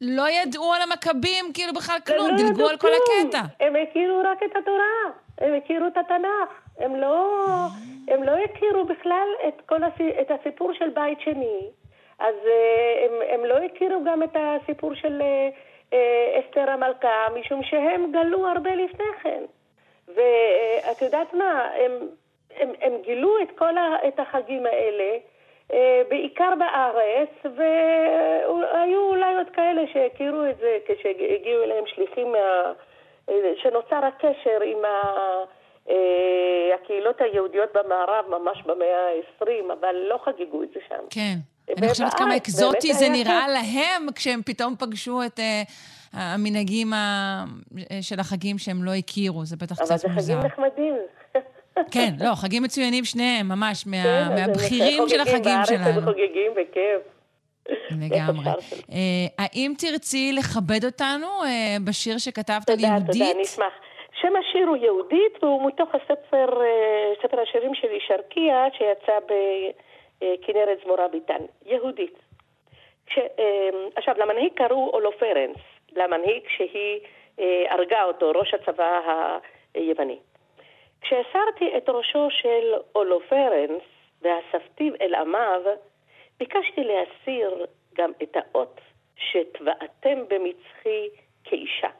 [0.00, 3.40] לא ידעו על המכבים, כאילו בכלל כלום, לא דילגו על כל הקטע.
[3.60, 5.10] הם הכירו רק את התורה,
[5.42, 6.62] הם הכירו את התנ"ך.
[6.78, 7.36] הם לא,
[8.08, 9.84] הם לא הכירו בכלל את, כל
[10.20, 11.70] את הסיפור של בית שני.
[12.18, 15.48] אז אה, הם, הם לא הכירו גם את הסיפור של אה,
[15.92, 19.42] אה, אסתר המלכה, משום שהם גלו הרבה לפני כן.
[20.08, 21.92] ואת יודעת מה, הם,
[22.56, 25.18] הם, הם גילו את כל ה, את החגים האלה,
[26.08, 32.72] בעיקר בארץ, והיו אולי עוד כאלה שהכירו את זה כשהגיעו אליהם שליחים, מה,
[33.56, 34.88] שנוצר הקשר עם ה...
[35.90, 41.04] אה, הקהילות היהודיות במערב ממש במאה ה-20, אבל לא חגגו את זה שם.
[41.10, 41.34] כן.
[41.78, 45.40] אני חושבת כמה אקזוטי זה נראה להם כשהם פתאום פגשו את
[46.12, 46.92] המנהגים
[48.00, 49.44] של החגים שהם לא הכירו.
[49.44, 50.08] זה בטח קצת מוזר.
[50.08, 50.94] אבל זה חגים נחמדים.
[51.94, 56.00] כן, לא, חגים מצוינים שניהם, ממש, מה, כן, מהבכירים של החגים שלנו.
[56.00, 57.21] חוגגים בכיף.
[57.70, 58.44] לגמרי.
[58.50, 58.94] uh,
[59.38, 61.46] האם תרצי לכבד אותנו uh,
[61.88, 63.06] בשיר שכתבת על יהודית?
[63.06, 63.72] תודה, תודה, אני אשמח.
[64.20, 71.08] שם השיר הוא יהודית, והוא מתוך הספר, uh, ספר השירים שלי, שרקייה, שיצא בכנרת זמורה
[71.08, 71.44] ביטן.
[71.66, 72.18] יהודית.
[73.08, 73.18] ש,
[73.96, 75.56] עכשיו, למנהיג קראו אולופרנס.
[75.96, 77.00] למנהיג שהיא
[77.40, 79.00] אה, הרגה אותו, ראש הצבא
[79.74, 80.18] היווני.
[81.00, 83.82] כשהסרתי את ראשו של אולופרנס
[84.22, 85.60] ואספתיו אל עמיו,
[86.38, 88.80] ביקשתי להסיר גם את האות
[89.16, 91.08] שטבעתם במצחי
[91.44, 91.90] כאישה,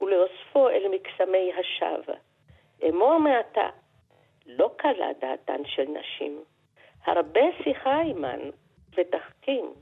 [0.00, 2.14] ולאוספו אל מקסמי השווא.
[2.88, 3.68] אמור מעתה,
[4.46, 6.44] לא קלה דעתן של נשים,
[7.04, 8.40] הרבה שיחה עמן
[8.96, 9.74] ותחכים,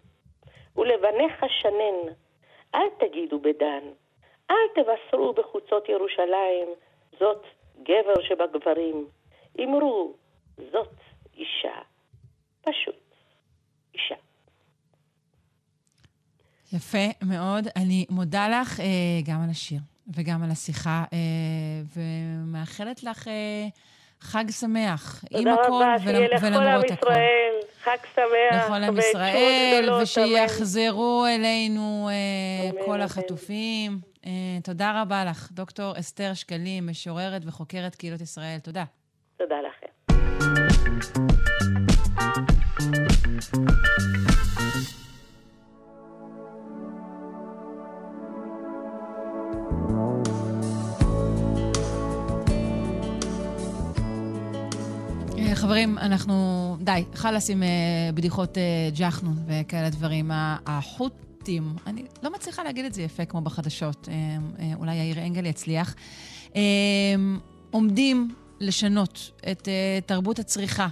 [0.76, 2.12] ולבניך שנן,
[2.74, 3.84] אל תגידו בדן,
[4.50, 6.68] אל תבשרו בחוצות ירושלים,
[7.18, 7.44] זאת
[7.82, 9.06] גבר שבגברים,
[9.60, 10.12] אמרו,
[10.72, 10.94] זאת
[11.36, 11.78] אישה.
[12.62, 13.09] פשוט,
[14.04, 14.14] אישה.
[16.72, 17.68] יפה מאוד.
[17.76, 18.84] אני מודה לך אה,
[19.24, 19.80] גם על השיר
[20.14, 21.18] וגם על השיחה, אה,
[21.96, 23.68] ומאחלת לך אה,
[24.20, 25.24] חג שמח.
[25.30, 28.64] עם הכל ולמרות שיהיה לכל עם ישראל, חג שמח.
[28.64, 33.98] לכל עם ישראל, ושיחזרו אלינו אה, כל החטופים.
[34.26, 34.30] אה,
[34.64, 38.58] תודה רבה לך, דוקטור אסתר שקלים, משוררת וחוקרת קהילות ישראל.
[38.58, 38.84] תודה.
[39.36, 39.86] תודה לכם.
[55.54, 56.76] חברים, אנחנו...
[56.80, 57.66] די, חלאס עם uh,
[58.14, 60.30] בדיחות uh, ג'חנון וכאלה דברים.
[60.66, 64.08] החות'ים, אני לא מצליחה להגיד את זה יפה כמו בחדשות,
[64.74, 65.94] אולי יאיר אנגל יצליח,
[67.70, 69.68] עומדים לשנות את
[70.06, 70.88] תרבות הצריכה.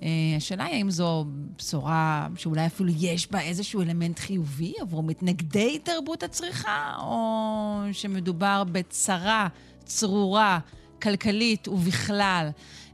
[0.00, 0.04] Uh,
[0.36, 1.24] השאלה היא האם זו
[1.56, 9.48] בשורה שאולי אפילו יש בה איזשהו אלמנט חיובי עבור מתנגדי תרבות הצריכה, או שמדובר בצרה
[9.84, 10.58] צרורה,
[11.02, 12.48] כלכלית ובכלל.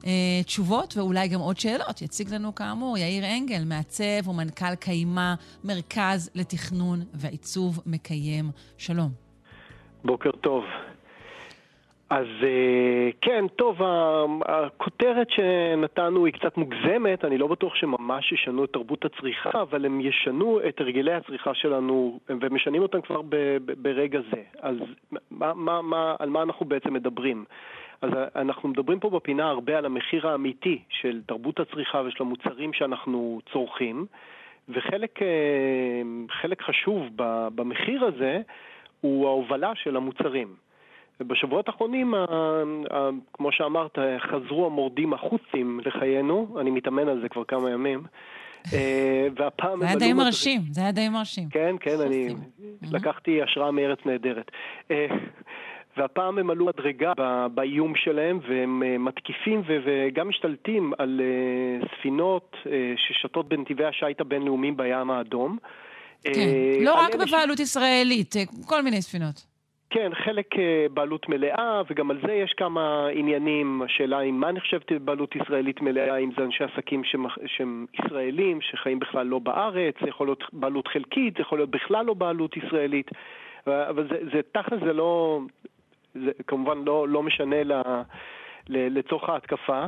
[0.07, 2.03] אה, תשובות ואולי גם עוד שאלות.
[2.03, 8.51] יציג לנו כאמור יאיר אנגל, מעצב ומנכ"ל קיימה, מרכז לתכנון ועיצוב מקיים.
[8.79, 9.11] שלום.
[10.05, 10.65] בוקר טוב.
[12.11, 13.81] אז אה, כן, טוב,
[14.45, 20.01] הכותרת שנתנו היא קצת מוגזמת, אני לא בטוח שממש ישנו את תרבות הצריכה, אבל הם
[20.01, 23.21] ישנו את הרגלי הצריכה שלנו ומשנים אותם כבר
[23.83, 24.43] ברגע זה.
[24.61, 24.77] אז
[25.31, 27.45] מה, מה, מה, על מה אנחנו בעצם מדברים?
[28.03, 33.41] אז אנחנו מדברים פה בפינה הרבה על המחיר האמיתי של תרבות הצריכה ושל המוצרים שאנחנו
[33.53, 34.07] צורכים,
[34.69, 37.07] וחלק אה, חשוב
[37.55, 38.41] במחיר הזה
[39.01, 40.55] הוא ההובלה של המוצרים.
[41.21, 42.15] ובשבועות האחרונים,
[43.33, 48.03] כמו שאמרת, חזרו המורדים החות'ים לחיינו, אני מתאמן על זה כבר כמה ימים.
[48.73, 49.81] אה, והפעם...
[49.81, 51.49] זה היה די מרשים, זה היה די מרשים.
[51.49, 52.35] כן, כן, אני
[52.93, 54.51] לקחתי השראה מארץ נהדרת.
[54.91, 55.07] אה,
[55.97, 57.13] והפעם הם עלו מדרגה
[57.55, 64.77] באיום שלהם, והם אה, מתקיפים וגם משתלטים על אה, ספינות אה, ששטות בנתיבי השיט הבינלאומיים
[64.77, 65.59] בים האדום.
[66.23, 66.31] כן,
[66.81, 68.35] לא רק בבעלות ישראלית,
[68.67, 69.54] כל מיני ספינות.
[69.95, 70.47] כן, חלק
[70.95, 73.83] בעלות מלאה, וגם על זה יש כמה עניינים.
[73.83, 77.03] השאלה אם מה נחשבת בעלות ישראלית מלאה, אם זה אנשי עסקים
[77.47, 82.07] שהם ישראלים, שחיים בכלל לא בארץ, זה יכול להיות בעלות חלקית, זה יכול להיות בכלל
[82.07, 83.11] לא בעלות ישראלית.
[83.67, 85.41] אבל זה, זה תכל'ס זה לא,
[86.15, 87.73] זה כמובן לא, לא משנה ל,
[88.69, 89.85] ל, לצורך ההתקפה.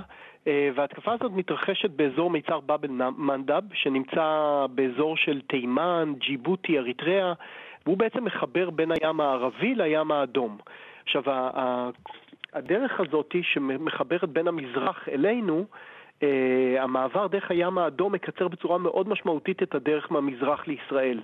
[0.46, 7.32] אה, וההתקפה הזאת מתרחשת באזור מיצר באבל מנדב, שנמצא באזור של תימן, ג'יבוטי, אריתריאה,
[7.86, 10.58] והוא בעצם מחבר בין הים הערבי לים האדום.
[11.02, 11.22] עכשיו,
[12.52, 15.66] הדרך הזאת שמחברת בין המזרח אלינו,
[16.20, 21.20] Uh, המעבר דרך הים האדום מקצר בצורה מאוד משמעותית את הדרך מהמזרח לישראל.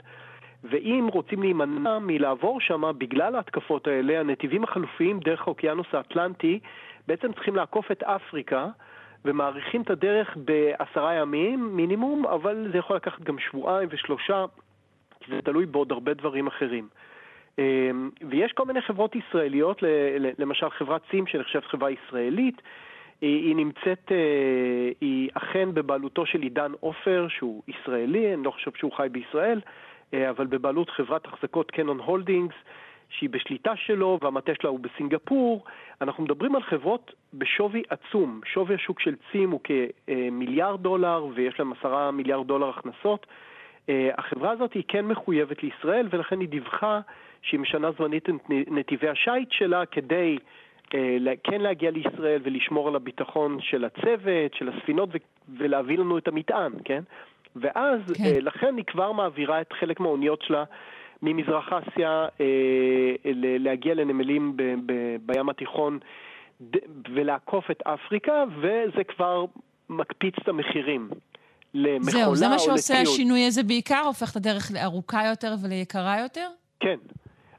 [0.65, 6.59] ואם רוצים להימנע מלעבור שם בגלל ההתקפות האלה, הנתיבים החלופיים דרך האוקיינוס האטלנטי
[7.07, 8.67] בעצם צריכים לעקוף את אפריקה
[9.25, 14.45] ומאריכים את הדרך בעשרה ימים מינימום, אבל זה יכול לקחת גם שבועיים ושלושה,
[15.29, 16.89] זה תלוי בעוד הרבה דברים אחרים.
[17.59, 19.83] אמ, ויש כל מיני חברות ישראליות,
[20.39, 22.63] למשל חברת סים שנחשבת חברה ישראלית,
[23.21, 28.93] היא נמצאת, אה, היא אכן בבעלותו של עידן עופר, שהוא ישראלי, אני לא חושב שהוא
[28.93, 29.61] חי בישראל,
[30.15, 32.55] אה, אבל בבעלות חברת החזקות קנון הולדינגס,
[33.09, 35.65] שהיא בשליטה שלו והמטה שלה הוא בסינגפור.
[36.01, 38.41] אנחנו מדברים על חברות בשווי עצום.
[38.45, 43.27] שווי השוק של צים הוא כמיליארד דולר ויש להם עשרה מיליארד דולר הכנסות.
[43.89, 47.01] אה, החברה הזאת היא כן מחויבת לישראל ולכן היא דיווחה
[47.43, 50.39] שהיא משנה זמנית את נתיבי השיט שלה כדי
[50.95, 55.09] אה, כן להגיע לישראל ולשמור על הביטחון של הצוות, של הספינות
[55.59, 57.03] ולהביא לנו את המטען, כן?
[57.57, 58.25] ואז, כן.
[58.25, 60.65] אה, לכן היא כבר מעבירה את חלק מהאוניות שלה
[61.23, 62.27] ממזרח אסיה
[63.59, 64.57] להגיע לנמלים
[65.27, 65.99] בים התיכון
[67.15, 69.45] ולעקוף את אפריקה, וזה כבר
[69.89, 71.09] מקפיץ את המחירים.
[71.75, 76.49] למכולה זהו, זה מה שעושה השינוי הזה בעיקר, הופך את הדרך לארוכה יותר וליקרה יותר?
[76.81, 76.97] כן.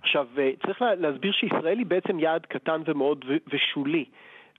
[0.02, 0.28] עכשיו,
[0.66, 4.06] צריך להסביר שישראל היא בעצם יעד קטן ומאוד ושולי.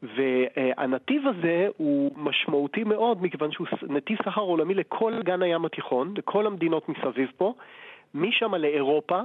[0.03, 6.47] והנתיב הזה הוא משמעותי מאוד מכיוון שהוא נתיב סחר עולמי לכל אגן הים התיכון, לכל
[6.47, 7.55] המדינות מסביב פה,
[8.15, 9.21] משם לאירופה,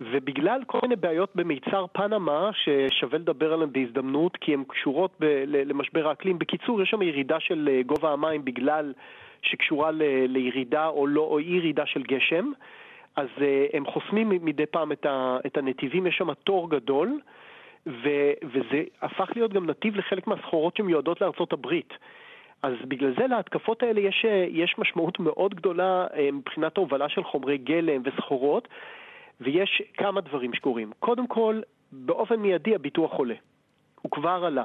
[0.00, 6.08] ובגלל כל מיני בעיות במיצר פנמה, ששווה לדבר עליהן בהזדמנות, כי הן קשורות ב- למשבר
[6.08, 6.38] האקלים.
[6.38, 8.92] בקיצור, יש שם ירידה של אה, גובה המים בגלל
[9.42, 12.50] שקשורה ל- לירידה או לא, או אי ירידה של גשם,
[13.16, 13.42] אז uh,
[13.76, 17.20] הם חוסמים מדי פעם את, ה- את הנתיבים, יש שם תור גדול.
[17.86, 21.92] ו- וזה הפך להיות גם נתיב לחלק מהסחורות שמיועדות לארצות הברית.
[22.62, 27.58] אז בגלל זה להתקפות האלה יש, יש משמעות מאוד גדולה אה, מבחינת ההובלה של חומרי
[27.58, 28.68] גלם וסחורות,
[29.40, 30.90] ויש כמה דברים שקורים.
[30.98, 31.60] קודם כל,
[31.92, 33.34] באופן מיידי הביטוח עולה.
[34.02, 34.64] הוא כבר עלה.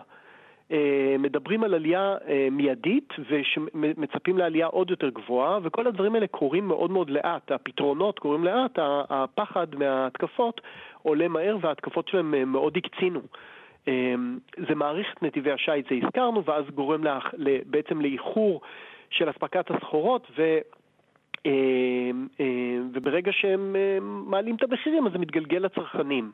[0.72, 6.68] אה, מדברים על עלייה אה, מיידית ומצפים לעלייה עוד יותר גבוהה, וכל הדברים האלה קורים
[6.68, 7.52] מאוד מאוד לאט.
[7.52, 8.80] הפתרונות קורים לאט,
[9.10, 10.62] הפחד מההתקפות
[11.04, 13.20] עולה מהר וההתקפות שלהם אה, מאוד הקצינו.
[14.68, 17.20] זה מעריך את נתיבי השיט, זה הזכרנו, ואז גורם לה,
[17.66, 18.62] בעצם לאיחור
[19.10, 20.58] של אספקת הסחורות, ו...
[22.94, 26.32] וברגע שהם מעלים את המחירים אז זה מתגלגל לצרכנים.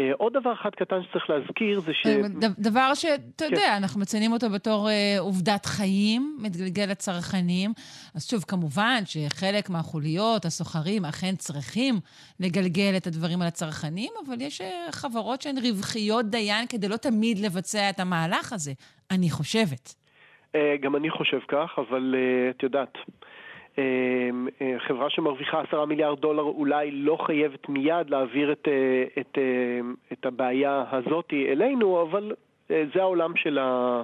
[0.00, 2.06] אה, עוד דבר אחד קטן שצריך להזכיר זה ש...
[2.06, 3.76] אה, דבר שאתה יודע, כן.
[3.76, 7.70] אנחנו מציינים אותו בתור אה, עובדת חיים, מתגלגל לצרכנים.
[8.14, 11.94] אז שוב, כמובן שחלק מהחוליות, הסוחרים, אכן צריכים
[12.40, 14.60] לגלגל את הדברים על הצרכנים, אבל יש
[14.90, 18.72] חברות שהן רווחיות דיין כדי לא תמיד לבצע את המהלך הזה,
[19.10, 19.94] אני חושבת.
[20.80, 22.14] גם אני חושב כך, אבל
[22.50, 23.02] את יודעת, אה,
[24.78, 29.80] חברה שמרוויחה עשרה מיליארד דולר אולי לא חייבת מיד להעביר את, אה, את, אה,
[30.12, 32.32] את הבעיה הזאת אלינו, אבל
[32.68, 34.02] זה העולם של ה...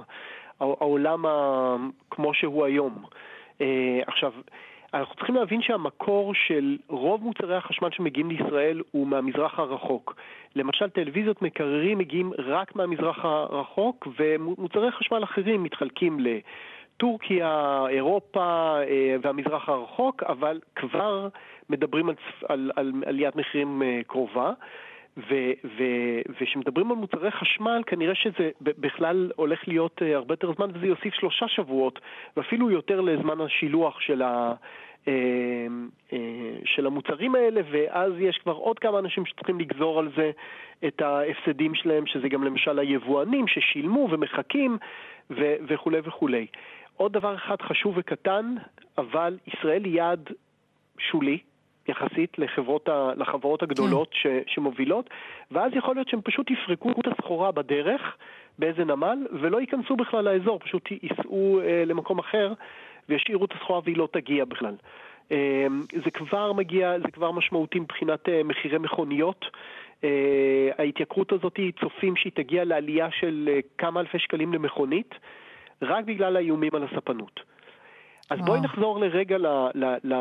[0.59, 1.75] העולם ה...
[2.11, 3.03] כמו שהוא היום.
[4.07, 4.31] עכשיו,
[4.93, 10.15] אנחנו צריכים להבין שהמקור של רוב מוצרי החשמל שמגיעים לישראל הוא מהמזרח הרחוק.
[10.55, 16.27] למשל, טלוויזיות מקררים מגיעים רק מהמזרח הרחוק, ומוצרי חשמל אחרים מתחלקים ל...
[16.99, 21.27] טורקיה, אירופה אה, והמזרח הרחוק, אבל כבר
[21.69, 22.15] מדברים על,
[22.47, 24.51] על, על עליית מחירים אה, קרובה.
[26.29, 31.13] וכשמדברים על מוצרי חשמל, כנראה שזה בכלל הולך להיות אה, הרבה יותר זמן, וזה יוסיף
[31.13, 31.99] שלושה שבועות,
[32.37, 34.53] ואפילו יותר לזמן השילוח של, ה,
[36.65, 40.31] של המוצרים האלה, ואז יש כבר עוד כמה אנשים שצריכים לגזור על זה
[40.87, 44.77] את ההפסדים שלהם, שזה גם למשל היבואנים ששילמו ומחכים
[45.67, 46.47] וכולי וכולי.
[46.99, 48.55] עוד דבר אחד חשוב וקטן,
[48.97, 50.29] אבל ישראל היא יעד
[50.97, 51.37] שולי.
[51.87, 55.09] יחסית לחברות, ה, לחברות הגדולות ש, שמובילות,
[55.51, 58.17] ואז יכול להיות שהם פשוט יפרקו את הסחורה בדרך
[58.59, 62.53] באיזה נמל, ולא ייכנסו בכלל לאזור, פשוט ייסעו אה, למקום אחר
[63.09, 64.75] וישאירו את הסחורה והיא לא תגיע בכלל.
[65.31, 65.67] אה,
[66.03, 69.45] זה כבר מגיע, זה כבר משמעותי מבחינת אה, מחירי מכוניות.
[70.03, 75.15] אה, ההתייקרות הזאת, צופים שהיא תגיע לעלייה של אה, כמה אלפי שקלים למכונית.
[75.81, 77.39] רק בגלל האיומים על הספנות.
[78.29, 80.13] אז בואי נחזור לרגע ל, ל, ל,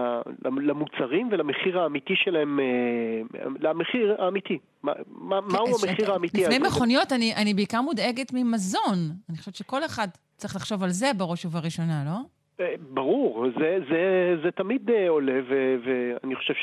[0.43, 4.59] למוצרים ולמחיר האמיתי שלהם, אה, למחיר האמיתי.
[4.83, 6.43] מה, מהו כן, המחיר האמיתי?
[6.43, 8.99] לפני מכוניות, אני, אני בעיקר מודאגת ממזון.
[9.31, 12.19] אני חושבת שכל אחד צריך לחשוב על זה בראש ובראשונה, לא?
[12.61, 16.55] אה, ברור, זה, זה, זה תמיד אה, עולה, ו, ואני חושב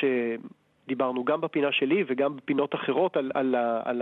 [0.85, 4.01] שדיברנו גם בפינה שלי וגם בפינות אחרות על, על, על,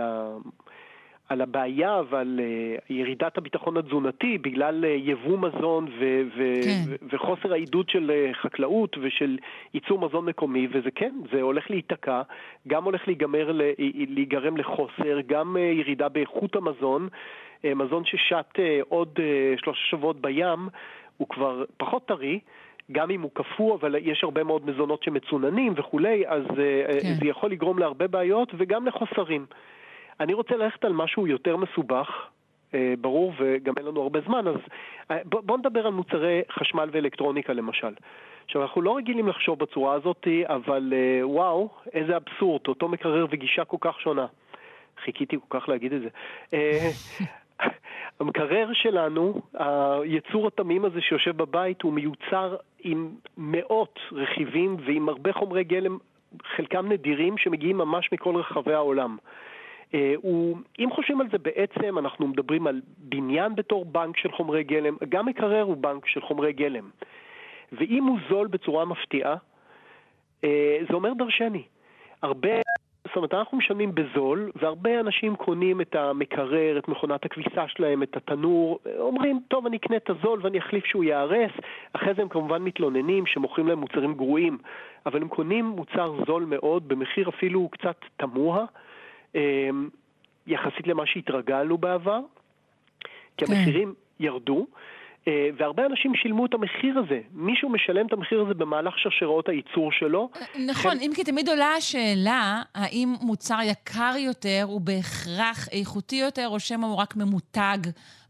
[1.28, 6.82] על הבעיה ועל uh, ירידת הביטחון התזונתי בגלל uh, יבוא מזון ו- ו- כן.
[6.88, 9.38] ו- וחוסר העידוד של uh, חקלאות ושל
[9.74, 12.22] ייצור מזון מקומי, וזה כן, זה הולך להיתקע,
[12.68, 13.50] גם הולך להיגמר,
[14.08, 17.08] להיגרם לחוסר, גם ירידה באיכות המזון,
[17.64, 19.18] מזון ששט עוד
[19.56, 20.68] שלושה שבועות בים,
[21.16, 22.40] הוא כבר פחות טרי.
[22.92, 26.42] גם אם הוא קפוא, אבל יש הרבה מאוד מזונות שמצוננים וכולי, אז
[27.02, 27.14] כן.
[27.20, 29.46] זה יכול לגרום להרבה בעיות וגם לחוסרים.
[30.20, 32.08] אני רוצה ללכת על משהו יותר מסובך,
[32.74, 34.60] אה, ברור, וגם אין לנו הרבה זמן, אז
[35.10, 37.94] אה, בוא, בוא נדבר על מוצרי חשמל ואלקטרוניקה למשל.
[38.44, 43.64] עכשיו, אנחנו לא רגילים לחשוב בצורה הזאת, אבל אה, וואו, איזה אבסורד, אותו מקרר וגישה
[43.64, 44.26] כל כך שונה.
[45.04, 46.08] חיכיתי כל כך להגיד את זה.
[48.20, 55.64] המקרר שלנו, היצור התמים הזה שיושב בבית, הוא מיוצר עם מאות רכיבים ועם הרבה חומרי
[55.64, 55.98] גלם,
[56.56, 59.16] חלקם נדירים, שמגיעים ממש מכל רחבי העולם.
[59.94, 64.64] אה, הוא, אם חושבים על זה בעצם, אנחנו מדברים על בניין בתור בנק של חומרי
[64.64, 66.90] גלם, גם מקרר הוא בנק של חומרי גלם.
[67.72, 69.36] ואם הוא זול בצורה מפתיעה,
[70.44, 71.62] אה, זה אומר דרשני.
[72.22, 72.50] הרבה
[73.06, 78.16] זאת אומרת, אנחנו משלמים בזול, והרבה אנשים קונים את המקרר, את מכונת הכביסה שלהם, את
[78.16, 81.50] התנור, אומרים, טוב, אני אקנה את הזול ואני אחליף שהוא ייהרס,
[81.92, 84.58] אחרי זה הם כמובן מתלוננים שמוכרים להם מוצרים גרועים,
[85.06, 88.64] אבל הם קונים מוצר זול מאוד, במחיר אפילו קצת תמוה,
[90.46, 92.20] יחסית למה שהתרגלנו בעבר,
[93.36, 93.52] כי כן.
[93.52, 94.66] המחירים ירדו.
[95.28, 97.20] אה, והרבה אנשים שילמו את המחיר הזה.
[97.32, 100.28] מישהו משלם את המחיר הזה במהלך שרשראות הייצור שלו.
[100.66, 106.60] נכון, אם כי תמיד עולה השאלה, האם מוצר יקר יותר הוא בהכרח איכותי יותר, או
[106.60, 107.78] שמא הוא רק ממותג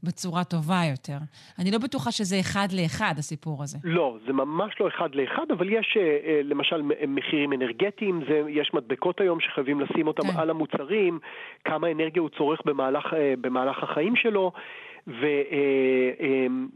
[0.02, 1.18] בצורה טובה יותר?
[1.58, 3.78] אני לא בטוחה שזה אחד לאחד, הסיפור הזה.
[3.84, 8.70] לא, זה ממש לא אחד לאחד, אבל יש אה, אה, למשל מחירים אנרגטיים, זה, יש
[8.74, 10.38] מדבקות היום שחייבים לשים אותם כן.
[10.38, 11.18] על המוצרים,
[11.64, 13.04] כמה אנרגיה הוא צורך במהלך,
[13.40, 14.52] במהלך החיים שלו.
[15.06, 16.66] ומה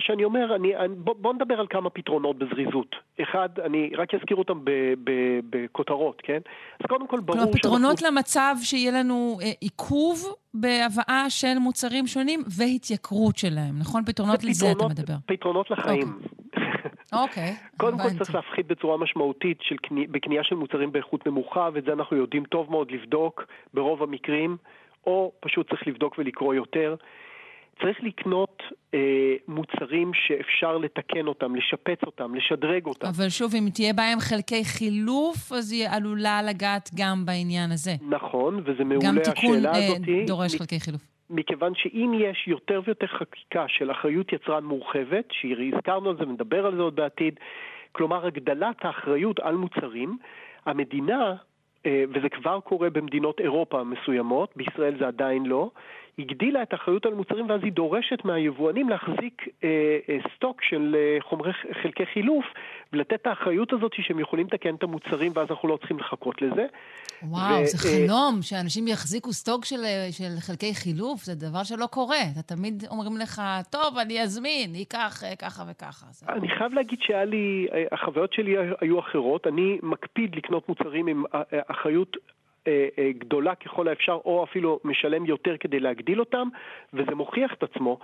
[0.00, 2.96] שאני אומר, אני, בוא, בוא נדבר על כמה פתרונות בזריזות.
[3.22, 4.58] אחד, אני רק אזכיר אותם
[5.50, 6.38] בכותרות, כן?
[6.80, 8.16] אז קודם כל ברור כלומר, פתרונות שאנחנו...
[8.16, 14.04] למצב שיהיה לנו עיכוב בהבאה של מוצרים שונים והתייקרות שלהם, נכון?
[14.04, 15.14] פתרונות לזה אתה מדבר.
[15.26, 16.18] פתרונות לחיים.
[17.12, 21.68] אוקיי, okay, קודם כל צריך להפחית בצורה משמעותית של קני, בקנייה של מוצרים באיכות נמוכה,
[21.72, 23.44] ואת זה אנחנו יודעים טוב מאוד לבדוק
[23.74, 24.56] ברוב המקרים,
[25.06, 26.96] או פשוט צריך לבדוק ולקרוא יותר.
[27.82, 28.62] צריך לקנות
[28.94, 33.06] אה, מוצרים שאפשר לתקן אותם, לשפץ אותם, לשדרג אותם.
[33.06, 37.90] אבל שוב, אם תהיה בהם חלקי חילוף, אז היא עלולה לגעת גם בעניין הזה.
[38.08, 39.96] נכון, וזה מעולה השאלה הזאת.
[39.96, 41.00] גם תיקון אה, דורש מ- חלקי חילוף.
[41.30, 46.76] מכיוון שאם יש יותר ויותר חקיקה של אחריות יצרן מורחבת, שהזכרנו על זה ונדבר על
[46.76, 47.34] זה עוד בעתיד,
[47.92, 50.18] כלומר הגדלת האחריות על מוצרים,
[50.66, 51.34] המדינה,
[51.86, 55.70] אה, וזה כבר קורה במדינות אירופה מסוימות, בישראל זה עדיין לא,
[56.18, 61.18] הגדילה את האחריות על מוצרים ואז היא דורשת מהיבואנים להחזיק אה, אה, סטוק של אה,
[61.20, 62.44] חומרי חלקי חילוף
[62.92, 66.66] ולתת את האחריות הזאת שהם יכולים לתקן את המוצרים ואז אנחנו לא צריכים לחכות לזה.
[67.22, 72.22] וואו, ו- זה חלום, שאנשים יחזיקו סטוק של, של חלקי חילוף, זה דבר שלא קורה.
[72.32, 76.06] אתה תמיד אומרים לך, טוב, אני אזמין, ייקח ככה וככה.
[76.28, 79.46] אני חייב להגיד שהיה לי, החוויות שלי היו אחרות.
[79.46, 81.24] אני מקפיד לקנות מוצרים עם
[81.68, 82.16] אחריות
[83.18, 86.48] גדולה ככל האפשר, או אפילו משלם יותר כדי להגדיל אותם,
[86.94, 87.98] וזה מוכיח את עצמו.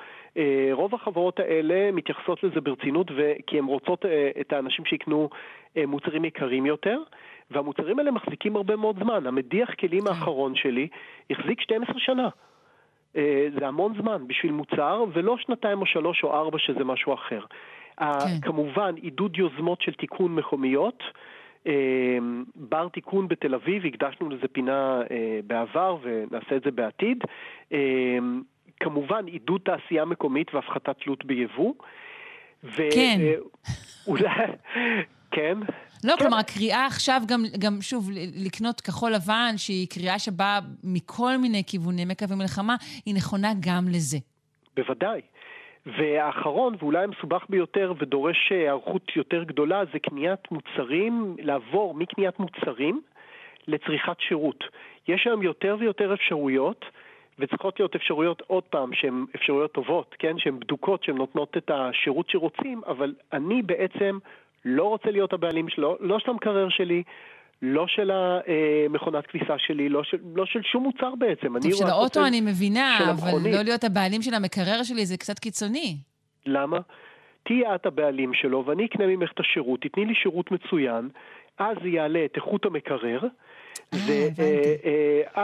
[0.73, 3.07] רוב החברות האלה מתייחסות לזה ברצינות,
[3.47, 4.05] כי הן רוצות
[4.41, 5.29] את האנשים שיקנו
[5.87, 6.99] מוצרים יקרים יותר,
[7.51, 9.27] והמוצרים האלה מחזיקים הרבה מאוד זמן.
[9.27, 10.89] המדיח כלים האחרון שלי
[11.31, 12.29] החזיק 12 שנה.
[13.59, 17.41] זה המון זמן בשביל מוצר, ולא שנתיים או שלוש או ארבע שזה משהו אחר.
[17.99, 18.05] כן.
[18.43, 21.03] כמובן, עידוד יוזמות של תיקון מקומיות.
[22.57, 25.03] בר תיקון בתל אביב, הקדשנו לזה פינה
[25.47, 27.19] בעבר ונעשה את זה בעתיד.
[28.81, 31.75] כמובן, עידוד תעשייה מקומית והפחתת תלות ביבוא.
[32.91, 33.21] כן.
[34.07, 34.29] ואולי,
[35.31, 35.59] כן.
[36.05, 38.11] לא, כלומר, הקריאה עכשיו גם, גם, שוב,
[38.47, 42.77] לקנות כחול לבן, שהיא קריאה שבאה מכל מיני כיווני מקווי מלחמה,
[43.07, 44.19] היא נכונה גם לזה.
[44.77, 45.21] בוודאי.
[45.87, 53.01] והאחרון, ואולי המסובך ביותר ודורש היערכות יותר גדולה, זה קניית מוצרים, לעבור מקניית מוצרים
[53.69, 54.65] לצריכת שירות.
[55.09, 56.85] יש היום יותר ויותר אפשרויות,
[57.39, 60.39] וצריכות להיות אפשרויות, עוד פעם, שהן אפשרויות טובות, כן?
[60.39, 64.19] שהן בדוקות, שהן נותנות את השירות שרוצים, אבל אני בעצם
[64.65, 67.03] לא רוצה להיות הבעלים שלו, לא של המקרר שלי,
[67.67, 71.61] לא של המכונת כביסה שלי, לא של, לא של שום מוצר בעצם.
[71.61, 75.97] טוב, של האוטו אני מבינה, אבל לא להיות הבעלים של המקרר שלי זה קצת קיצוני.
[76.47, 76.79] למה?
[77.43, 81.09] תהיי את הבעלים שלו ואני אקנה ממך את השירות, תתני לי שירות מצוין,
[81.59, 83.21] אז זה יעלה את איכות המקרר.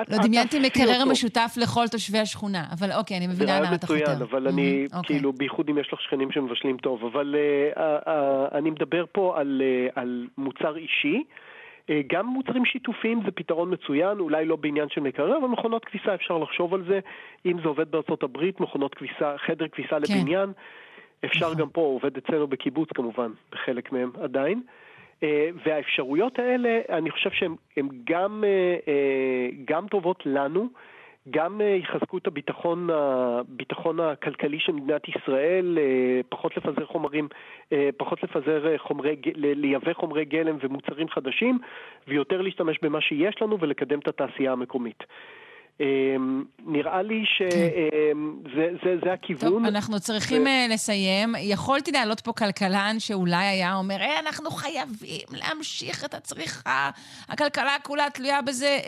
[0.08, 3.98] לא דמיינתי מקרר משותף לכל תושבי השכונה, אבל אוקיי, אני מבינה למה אתה חותר.
[3.98, 7.36] זה רעיון מצוין, אבל אני, כאילו, בייחוד אם יש לך שכנים שמבשלים טוב, אבל
[8.52, 9.38] אני מדבר פה
[9.94, 11.22] על מוצר אישי.
[12.06, 16.38] גם מוצרים שיתופיים זה פתרון מצוין, אולי לא בעניין של מקרר, אבל מכונות כביסה אפשר
[16.38, 17.00] לחשוב על זה.
[17.46, 20.18] אם זה עובד בארצות הברית, מכונות כביסה, חדר כביסה כן.
[20.18, 20.52] לבניין,
[21.24, 21.58] אפשר נכון.
[21.60, 24.62] גם פה, עובד אצלנו בקיבוץ כמובן, בחלק מהם עדיין.
[25.64, 28.44] והאפשרויות האלה, אני חושב שהן גם,
[29.64, 30.68] גם טובות לנו,
[31.30, 35.78] גם יחזקו את הביטחון, הביטחון הכלכלי של מדינת ישראל,
[36.28, 37.28] פחות לפזר חומרים,
[37.96, 41.58] פחות לפזר חומרי, לייבא חומרי גלם ומוצרים חדשים,
[42.08, 45.04] ויותר להשתמש במה שיש לנו ולקדם את התעשייה המקומית.
[46.66, 49.50] נראה לי שזה זה, זה הכיוון.
[49.50, 50.48] טוב, אנחנו צריכים ו...
[50.70, 51.34] לסיים.
[51.38, 56.90] יכולתי להעלות פה כלכלן שאולי היה אומר, אה, אנחנו חייבים להמשיך את הצריכה,
[57.28, 58.78] הכלכלה כולה תלויה בזה,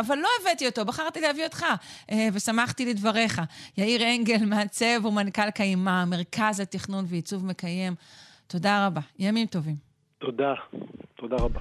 [0.00, 1.64] אבל לא הבאתי אותו, בחרתי להביא אותך,
[2.32, 3.42] ושמחתי לדבריך.
[3.78, 7.94] יאיר אנגל, מעצב ומנכ"ל קיימה, מרכז לתכנון ועיצוב מקיים.
[8.46, 9.00] תודה רבה.
[9.18, 9.74] ימים טובים.
[10.18, 10.54] תודה,
[11.16, 11.60] תודה רבה.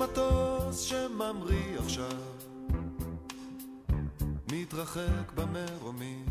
[0.00, 2.18] מטוס שממריא עכשיו,
[4.52, 6.26] מתרחק במרומים.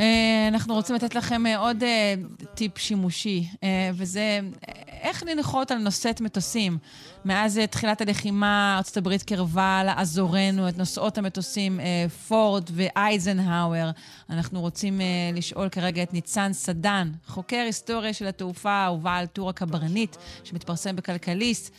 [0.00, 2.14] אה, אנחנו רוצים לתת לכם אה, עוד אה,
[2.54, 3.44] טיפ שימושי,
[3.94, 4.40] וזה
[5.02, 6.78] איך לנחות על נושאת מטוסים.
[7.24, 11.80] מאז תחילת הלחימה, ארה"ב קרבה לעזורנו את נושאות המטוסים
[12.28, 13.90] פורד ואייזנהאואר.
[14.30, 15.00] אנחנו רוצים
[15.34, 21.74] לשאול כרגע את ניצן סדן, חוקר היסטוריה של התעופה ובעל טור הקברניט, שמתפרסם בכלכליסט.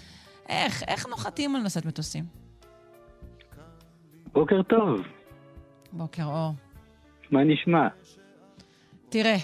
[0.50, 2.24] איך, איך נוחתים על נושאת מטוסים?
[4.34, 5.02] בוקר טוב.
[5.94, 6.54] בוקר אור.
[7.32, 7.88] מה נשמע?
[9.10, 9.38] תראה.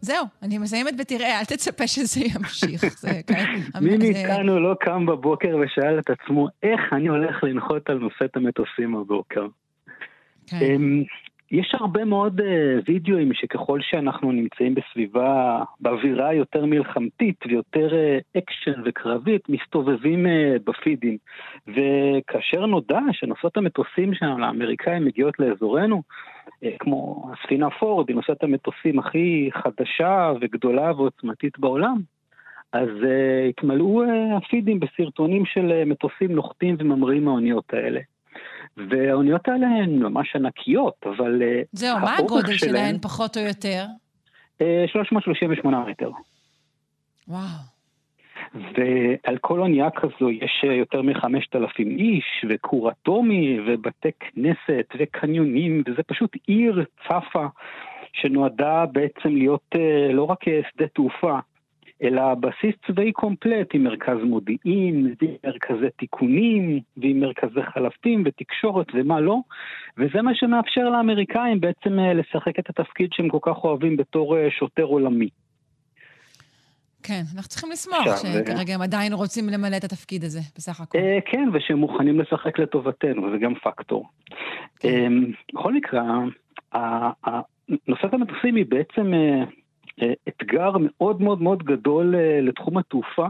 [0.00, 2.84] זהו, אני מסיימת בתראה, אל תצפה שזה ימשיך.
[3.02, 7.98] זה, כן, מי מאיתנו לא קם בבוקר ושאל את עצמו, איך אני הולך לנחות על
[7.98, 9.46] נושאת המטוסים בבוקר?
[10.46, 10.56] כן.
[10.62, 11.02] אמ,
[11.50, 12.44] יש הרבה מאוד אה,
[12.88, 20.30] וידאוים שככל שאנחנו נמצאים בסביבה, באווירה יותר מלחמתית ויותר אה, אקשן וקרבית, מסתובבים אה,
[20.64, 21.16] בפידים.
[21.66, 26.35] וכאשר נודע שנושאות המטוסים שלנו, האמריקאים, מגיעות לאזורנו, אה,
[26.78, 32.00] כמו הספינה פורד, היא נושאת המטוסים הכי חדשה וגדולה ועוצמתית בעולם,
[32.72, 34.06] אז אה, התמלאו אה,
[34.36, 38.00] הפידים בסרטונים של אה, מטוסים נוחתים וממריאים מהאוניות האלה.
[38.76, 41.42] והאוניות האלה הן ממש ענקיות, אבל...
[41.42, 43.84] אה, זהו, מה הגודל שלהן, פחות או יותר?
[44.86, 46.10] 338 אה, מטר.
[47.28, 47.75] וואו.
[48.54, 56.02] ועל כל אונייה כזו יש אה, יותר מ-5,000 איש, וכור אטומי, ובתי כנסת, וקניונים, וזה
[56.02, 57.46] פשוט עיר צפה
[58.12, 59.74] שנועדה בעצם להיות
[60.12, 61.38] לא רק שדה תעופה,
[62.02, 69.20] אלא בסיס צבאי קומפלט עם מרכז מודיעין, עם מרכזי תיקונים, ועם מרכזי חלפים ותקשורת ומה
[69.20, 69.38] לא,
[69.98, 74.50] וזה מה שמאפשר לאמריקאים בעצם אה, לשחק את התפקיד שהם כל כך אוהבים בתור אה,
[74.50, 75.28] שוטר עולמי.
[77.06, 80.98] כן, אנחנו צריכים לשמוח שכרגע הם עדיין רוצים למלא את התפקיד הזה, בסך הכל.
[80.98, 84.08] אה, כן, ושהם מוכנים לשחק לטובתנו, וזה גם פקטור.
[84.80, 85.12] כן.
[85.54, 86.02] בכל מקרה,
[87.88, 89.14] נושאת המטוסים היא בעצם
[90.02, 93.26] אה, אתגר מאוד מאוד מאוד גדול אה, לתחום התעופה.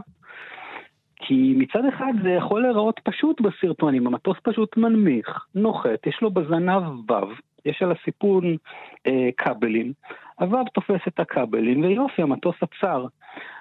[1.19, 6.83] כי מצד אחד זה יכול להיראות פשוט בסרטונים, המטוס פשוט מנמיך, נוחת, יש לו בזנב
[7.09, 7.29] וו,
[7.65, 8.57] יש על הסיפון
[9.07, 9.93] אה, כבלים,
[10.39, 13.05] הוו תופס את הכבלים, ויופי, המטוס עצר.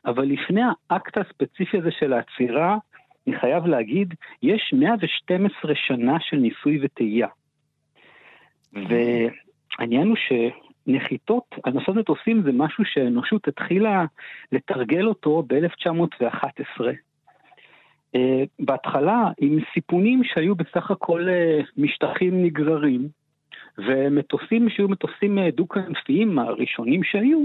[0.06, 2.76] אבל לפני האקט הספציפי הזה של העצירה,
[3.26, 7.28] אני חייב להגיד, יש 112 שנה של ניסוי וטעייה.
[8.72, 10.32] והעניין הוא ש...
[10.86, 14.04] נחיתות על נושאות מטוסים זה משהו שהאנושות התחילה
[14.52, 16.80] לתרגל אותו ב-1911.
[18.16, 18.18] Uh,
[18.58, 23.08] בהתחלה עם סיפונים שהיו בסך הכל uh, משטחים נגררים,
[23.78, 27.38] ומטוסים שהיו מטוסים uh, דו-כנפיים הראשונים שהיו,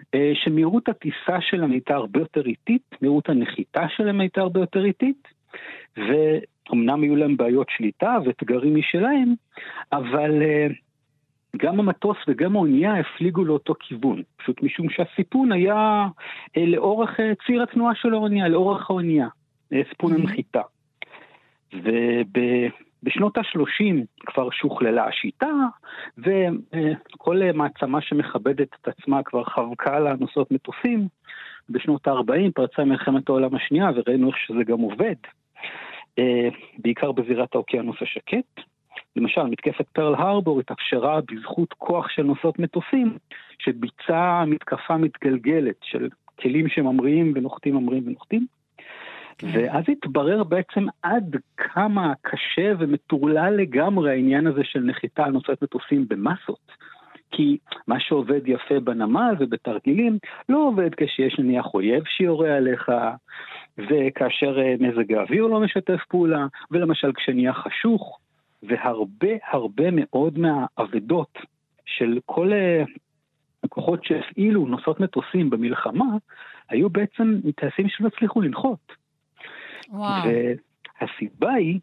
[0.00, 5.28] uh, שמהירות הטיסה שלהם הייתה הרבה יותר איטית, מהירות הנחיתה שלהם הייתה הרבה יותר איטית,
[5.96, 9.34] ואומנם היו להם בעיות שליטה ואתגרים משלהם,
[9.92, 10.72] אבל uh,
[11.56, 16.06] גם המטוס וגם האונייה הפליגו לאותו כיוון, פשוט משום שהסיפון היה
[16.56, 19.28] אה, לאורך אה, ציר התנועה של האונייה, לאורך האונייה,
[19.72, 20.12] אה, סיפון.
[20.12, 20.60] הנחיתה.
[23.06, 23.94] ובשנות ה-30
[24.26, 25.50] כבר שוכללה השיטה,
[26.18, 31.08] וכל מעצמה שמכבדת את עצמה כבר חבקה לה נושאות מטוסים.
[31.70, 35.14] בשנות ה-40 פרצה מלחמת העולם השנייה וראינו איך שזה גם עובד,
[36.78, 38.60] בעיקר בזירת האוקיינוס השקט.
[39.16, 43.18] למשל, מתקפת פרל הרבור התאפשרה בזכות כוח של נושאות מטוסים,
[43.58, 46.08] שביצעה מתקפה מתגלגלת של
[46.40, 48.46] כלים שממריאים ונוחתים, ממריאים ונוחתים.
[49.38, 49.46] כן.
[49.54, 56.08] ואז התברר בעצם עד כמה קשה ומטורלל לגמרי העניין הזה של נחיתה על נושאת מטוסים
[56.08, 56.72] במסות.
[57.30, 60.18] כי מה שעובד יפה בנמל ובתרגילים
[60.48, 62.90] לא עובד כשיש נניח אויב שיורה עליך,
[63.78, 68.18] וכאשר אה, מזג האוויר לא משתף פעולה, ולמשל כשנהיה חשוך,
[68.62, 71.38] והרבה הרבה מאוד מהאבדות
[71.86, 72.84] של כל אה,
[73.64, 76.16] הכוחות שהפעילו נושאות מטוסים במלחמה,
[76.68, 79.05] היו בעצם טייסים שלא הצליחו לנחות.
[79.92, 81.80] והסיבה היא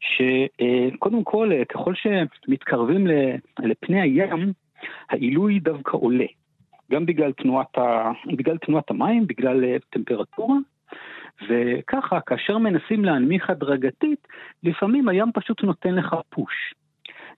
[0.00, 3.06] שקודם כל, ככל שמתקרבים
[3.58, 4.52] לפני הים,
[5.10, 6.26] העילוי דווקא עולה.
[6.90, 8.12] גם בגלל תנועת, ה...
[8.36, 10.56] בגלל תנועת המים, בגלל אה, טמפרטורה,
[11.48, 14.28] וככה, כאשר מנסים להנמיך הדרגתית,
[14.62, 16.74] לפעמים הים פשוט נותן לך פוש.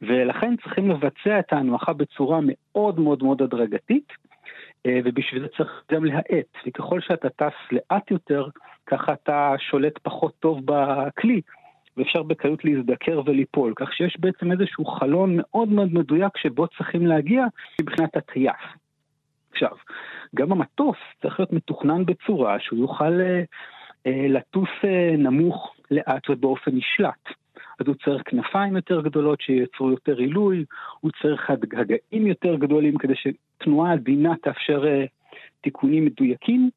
[0.03, 4.13] ולכן צריכים לבצע את ההנמכה בצורה מאוד מאוד מאוד הדרגתית,
[4.87, 8.47] ובשביל זה צריך גם להאט, וככל שאתה טס לאט יותר,
[8.87, 11.41] ככה אתה שולט פחות טוב בכלי,
[11.97, 17.45] ואפשר בקלות להזדקר וליפול, כך שיש בעצם איזשהו חלון מאוד מאוד מדויק שבו צריכים להגיע
[17.81, 18.63] מבחינת הטייס.
[19.53, 19.71] עכשיו,
[20.35, 23.43] גם המטוס צריך להיות מתוכנן בצורה שהוא יוכל אה,
[24.07, 27.42] אה, לטוס אה, נמוך, לאט ובאופן נשלט.
[27.83, 30.65] אז הוא צריך כנפיים יותר גדולות שייצרו יותר עילוי,
[31.01, 35.05] הוא צריך הגאים יותר גדולים כדי שתנועה עדינה תאפשר אה,
[35.61, 36.71] תיקונים מדויקים,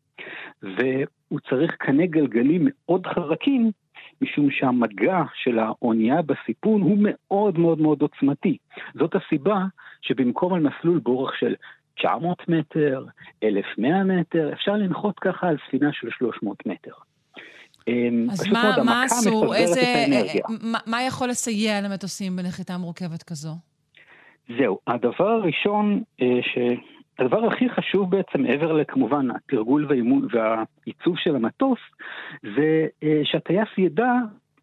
[0.61, 3.72] והוא צריך קנה גלגלים מאוד חזקים,
[4.22, 8.57] משום שהמגע של האונייה בסיפון הוא מאוד מאוד מאוד עוצמתי.
[8.94, 9.65] זאת הסיבה
[10.02, 11.56] שבמקום על מסלול באורך של
[11.95, 13.06] 900 מטר,
[13.44, 16.91] 1,100 מטר, אפשר לנחות ככה על ספינה של 300 מטר.
[17.88, 19.53] אמ, אז מה, מה עשו?
[19.53, 19.82] איזה,
[20.62, 23.53] מה, מה יכול לסייע למטוסים בנחיתה מורכבת כזו?
[24.57, 26.57] זהו, הדבר הראשון, אה, ש...
[27.20, 31.80] הדבר הכי חשוב בעצם, מעבר לכמובן התרגול והאימון והעיצוב של המטוס,
[32.44, 34.12] זה אה, שהטייס ידע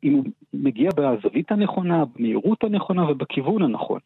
[0.05, 0.25] אם הוא
[0.55, 4.01] מגיע בזווית הנכונה, במהירות הנכונה ובכיוון הנכון.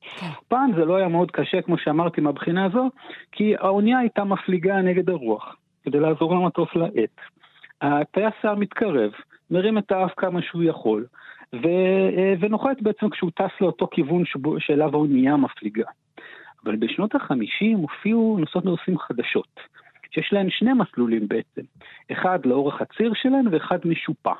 [0.00, 0.26] כן.
[0.48, 2.90] פעם זה לא היה מאוד קשה, כמו שאמרתי, מהבחינה הזו,
[3.32, 7.20] כי האונייה הייתה מפליגה נגד הרוח, כדי לעזור למטוס לעט.
[7.82, 9.10] הטייס היה מתקרב,
[9.50, 11.06] מרים את האף כמה שהוא יכול,
[11.52, 11.66] ו,
[12.16, 15.84] אה, ונוחת בעצם כשהוא טס לאותו כיוון שבו, שאליו האונייה מפליגה.
[16.64, 19.60] אבל בשנות החמישים הופיעו נוסעות נוסעים חדשות,
[20.10, 21.62] שיש להן שני מסלולים בעצם,
[22.12, 24.32] אחד לאורך הציר שלהן ואחד משופע.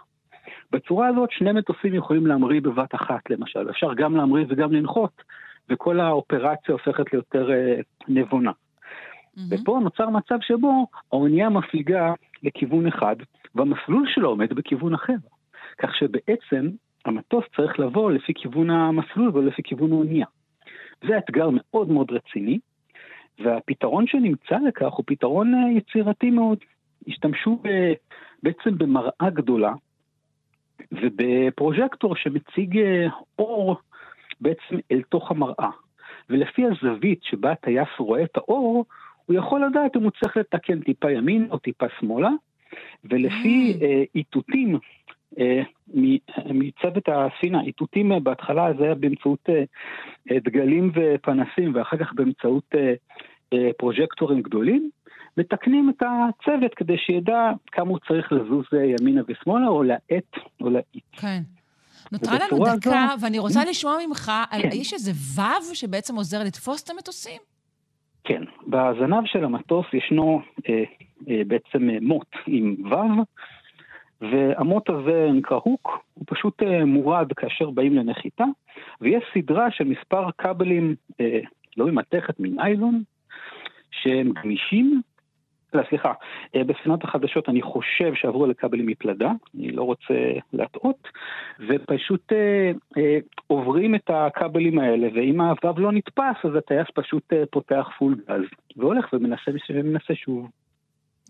[0.73, 5.23] בצורה הזאת שני מטוסים יכולים להמריא בבת אחת למשל, אפשר גם להמריא וגם לנחות,
[5.71, 8.51] וכל האופרציה הופכת ליותר אה, נבונה.
[8.51, 9.41] Mm-hmm.
[9.51, 12.13] ופה נוצר מצב שבו האונייה מפליגה
[12.43, 13.17] לכיוון אחד,
[13.55, 15.17] והמסלול שלו עומד בכיוון אחר.
[15.79, 16.69] כך שבעצם
[17.05, 20.27] המטוס צריך לבוא לפי כיוון המסלול ולא לפי כיוון האונייה.
[21.07, 22.59] זה אתגר מאוד מאוד רציני,
[23.39, 26.59] והפתרון שנמצא לכך הוא פתרון אה, יצירתי מאוד.
[27.09, 27.63] השתמשו
[28.43, 29.73] בעצם במראה גדולה
[30.93, 33.07] ובפרוז'קטור שמציג אה,
[33.39, 33.77] אור
[34.41, 35.71] בעצם אל תוך המראה.
[36.31, 38.85] ולפי הזווית שבה הטייס רואה את האור,
[39.29, 42.31] הוא יכול לדעת אם הוא צריך לתקן טיפה ימין או טיפה שמאלה,
[43.05, 43.83] ולפי mm.
[43.83, 44.79] אה, איתותים
[45.39, 45.63] אה,
[46.47, 49.49] מצוות הסינה, איתותים אה, בהתחלה זה היה באמצעות
[50.33, 52.75] דגלים ופנסים ואחר כך באמצעות
[53.79, 54.91] פרוז'קטורים גדולים,
[55.37, 58.65] מתקנים את הצוות כדי שידע כמה הוא צריך לזוז
[59.01, 61.05] ימינה ושמאלה או להאט או להאיט.
[61.13, 61.41] כן.
[62.13, 63.25] נותרה לנו דקה, זו...
[63.25, 64.69] ואני רוצה לשמוע ממך, על, כן.
[64.73, 67.41] יש איזה וו שבעצם עוזר לתפוס את המטוסים?
[68.29, 70.85] כן, בזנב של המטוס ישנו אה,
[71.29, 73.25] אה, בעצם אה, מוט עם וו,
[74.21, 78.45] והמוט הזה נקרא הוק, הוא פשוט אה, מורד כאשר באים לנחיתה,
[79.01, 81.41] ויש סדרה של מספר כבלים, אה,
[81.77, 83.03] לא ממתכת, מניילון,
[83.91, 85.01] שהם גמישים
[85.75, 86.13] לא, סליחה,
[86.57, 90.15] אה, בספינות החדשות אני חושב שעברו לכבלים מפלדה, אני לא רוצה
[90.53, 91.09] להטעות,
[91.69, 97.43] ופשוט אה, אה, עוברים את הכבלים האלה, ואם הוו לא נתפס, אז הטייס פשוט אה,
[97.51, 98.43] פותח פול גז,
[98.77, 100.49] והולך ומנסה, ומנסה שוב.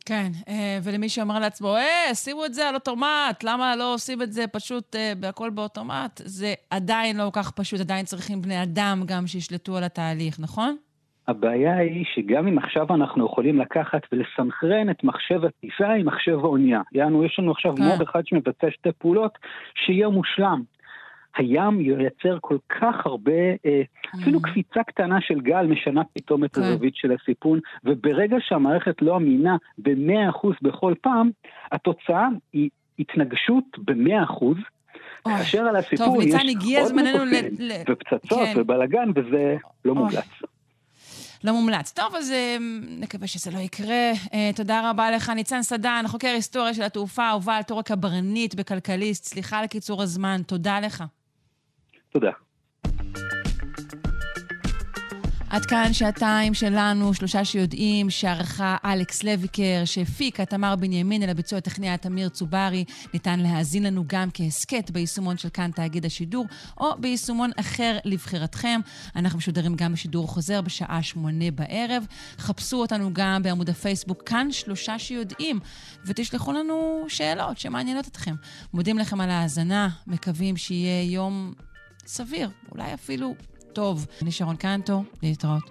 [0.07, 4.33] כן, אה, ולמי שאומר לעצמו, אה, שימו את זה על אוטומט, למה לא עושים את
[4.33, 6.21] זה פשוט בהכל באוטומט?
[6.25, 10.77] זה עדיין לא כל כך פשוט, עדיין צריכים בני אדם גם שישלטו על התהליך, נכון?
[11.29, 16.81] הבעיה היא שגם אם עכשיו אנחנו יכולים לקחת ולסנכרן את מחשב הטיסה עם מחשב האונייה.
[16.93, 17.83] יענו, יש לנו עכשיו כן.
[17.83, 19.39] מוד אחד שמבצע שתי פעולות,
[19.75, 20.63] שיהיה מושלם.
[21.37, 23.33] הים ייצר כל כך הרבה,
[23.67, 23.83] אה,
[24.15, 24.43] אפילו mm.
[24.43, 26.63] קפיצה קטנה של גל משנה פתאום את כן.
[26.63, 31.31] הזווית של הסיפון, וברגע שהמערכת לא אמינה ב-100% בכל פעם,
[31.73, 34.45] התוצאה היא התנגשות ב-100%.
[35.25, 36.35] כאשר על הסיפור יש
[36.83, 38.61] עוד מטוסים ופצצות כן.
[38.61, 40.43] ובלאגן, וזה לא מומלץ.
[41.45, 41.93] לא מומלץ.
[41.93, 42.57] טוב, אז אה,
[42.89, 44.13] נקווה שזה לא יקרה.
[44.25, 49.25] Uh, תודה רבה לך, ניצן סדן, חוקר היסטוריה של התעופה, הובל תור הקברניט בכלכליסט.
[49.25, 51.05] סליחה על קיצור הזמן, תודה לך.
[52.11, 52.31] תודה.
[55.51, 61.99] עד כאן שעתיים שלנו, שלושה שיודעים, שערכה אלכס לויקר, שהפיקה תמר בנימין, אל הביצוע הטכני
[61.99, 62.85] תמיר צוברי.
[63.15, 66.47] ניתן להאזין לנו גם כהסכת ביישומון של כאן תאגיד השידור,
[66.81, 68.81] או ביישומון אחר לבחירתכם.
[69.17, 72.07] אנחנו משודרים גם בשידור חוזר בשעה שמונה בערב.
[72.39, 75.61] חפשו אותנו גם בעמוד הפייסבוק כאן שלושה שיודעים,
[76.07, 78.35] ותשלחו לנו שאלות שמעניינות אתכם.
[78.75, 81.53] מודים לכם על ההאזנה, מקווים שיהיה יום
[82.07, 83.35] סביר, אולי אפילו
[83.79, 84.07] טוב.
[84.23, 85.63] אני שרון קנטו, להתראות.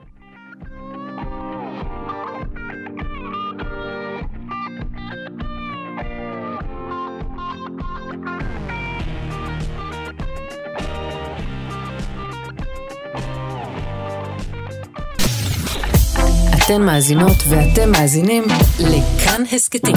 [16.58, 18.44] אתן מאזינות ואתם מאזינים
[18.80, 19.96] לכאן הסכתים.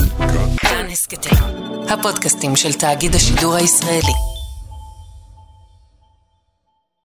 [0.56, 1.38] כאן הסכתים,
[1.88, 4.29] הפודקאסטים של תאגיד השידור הישראלי.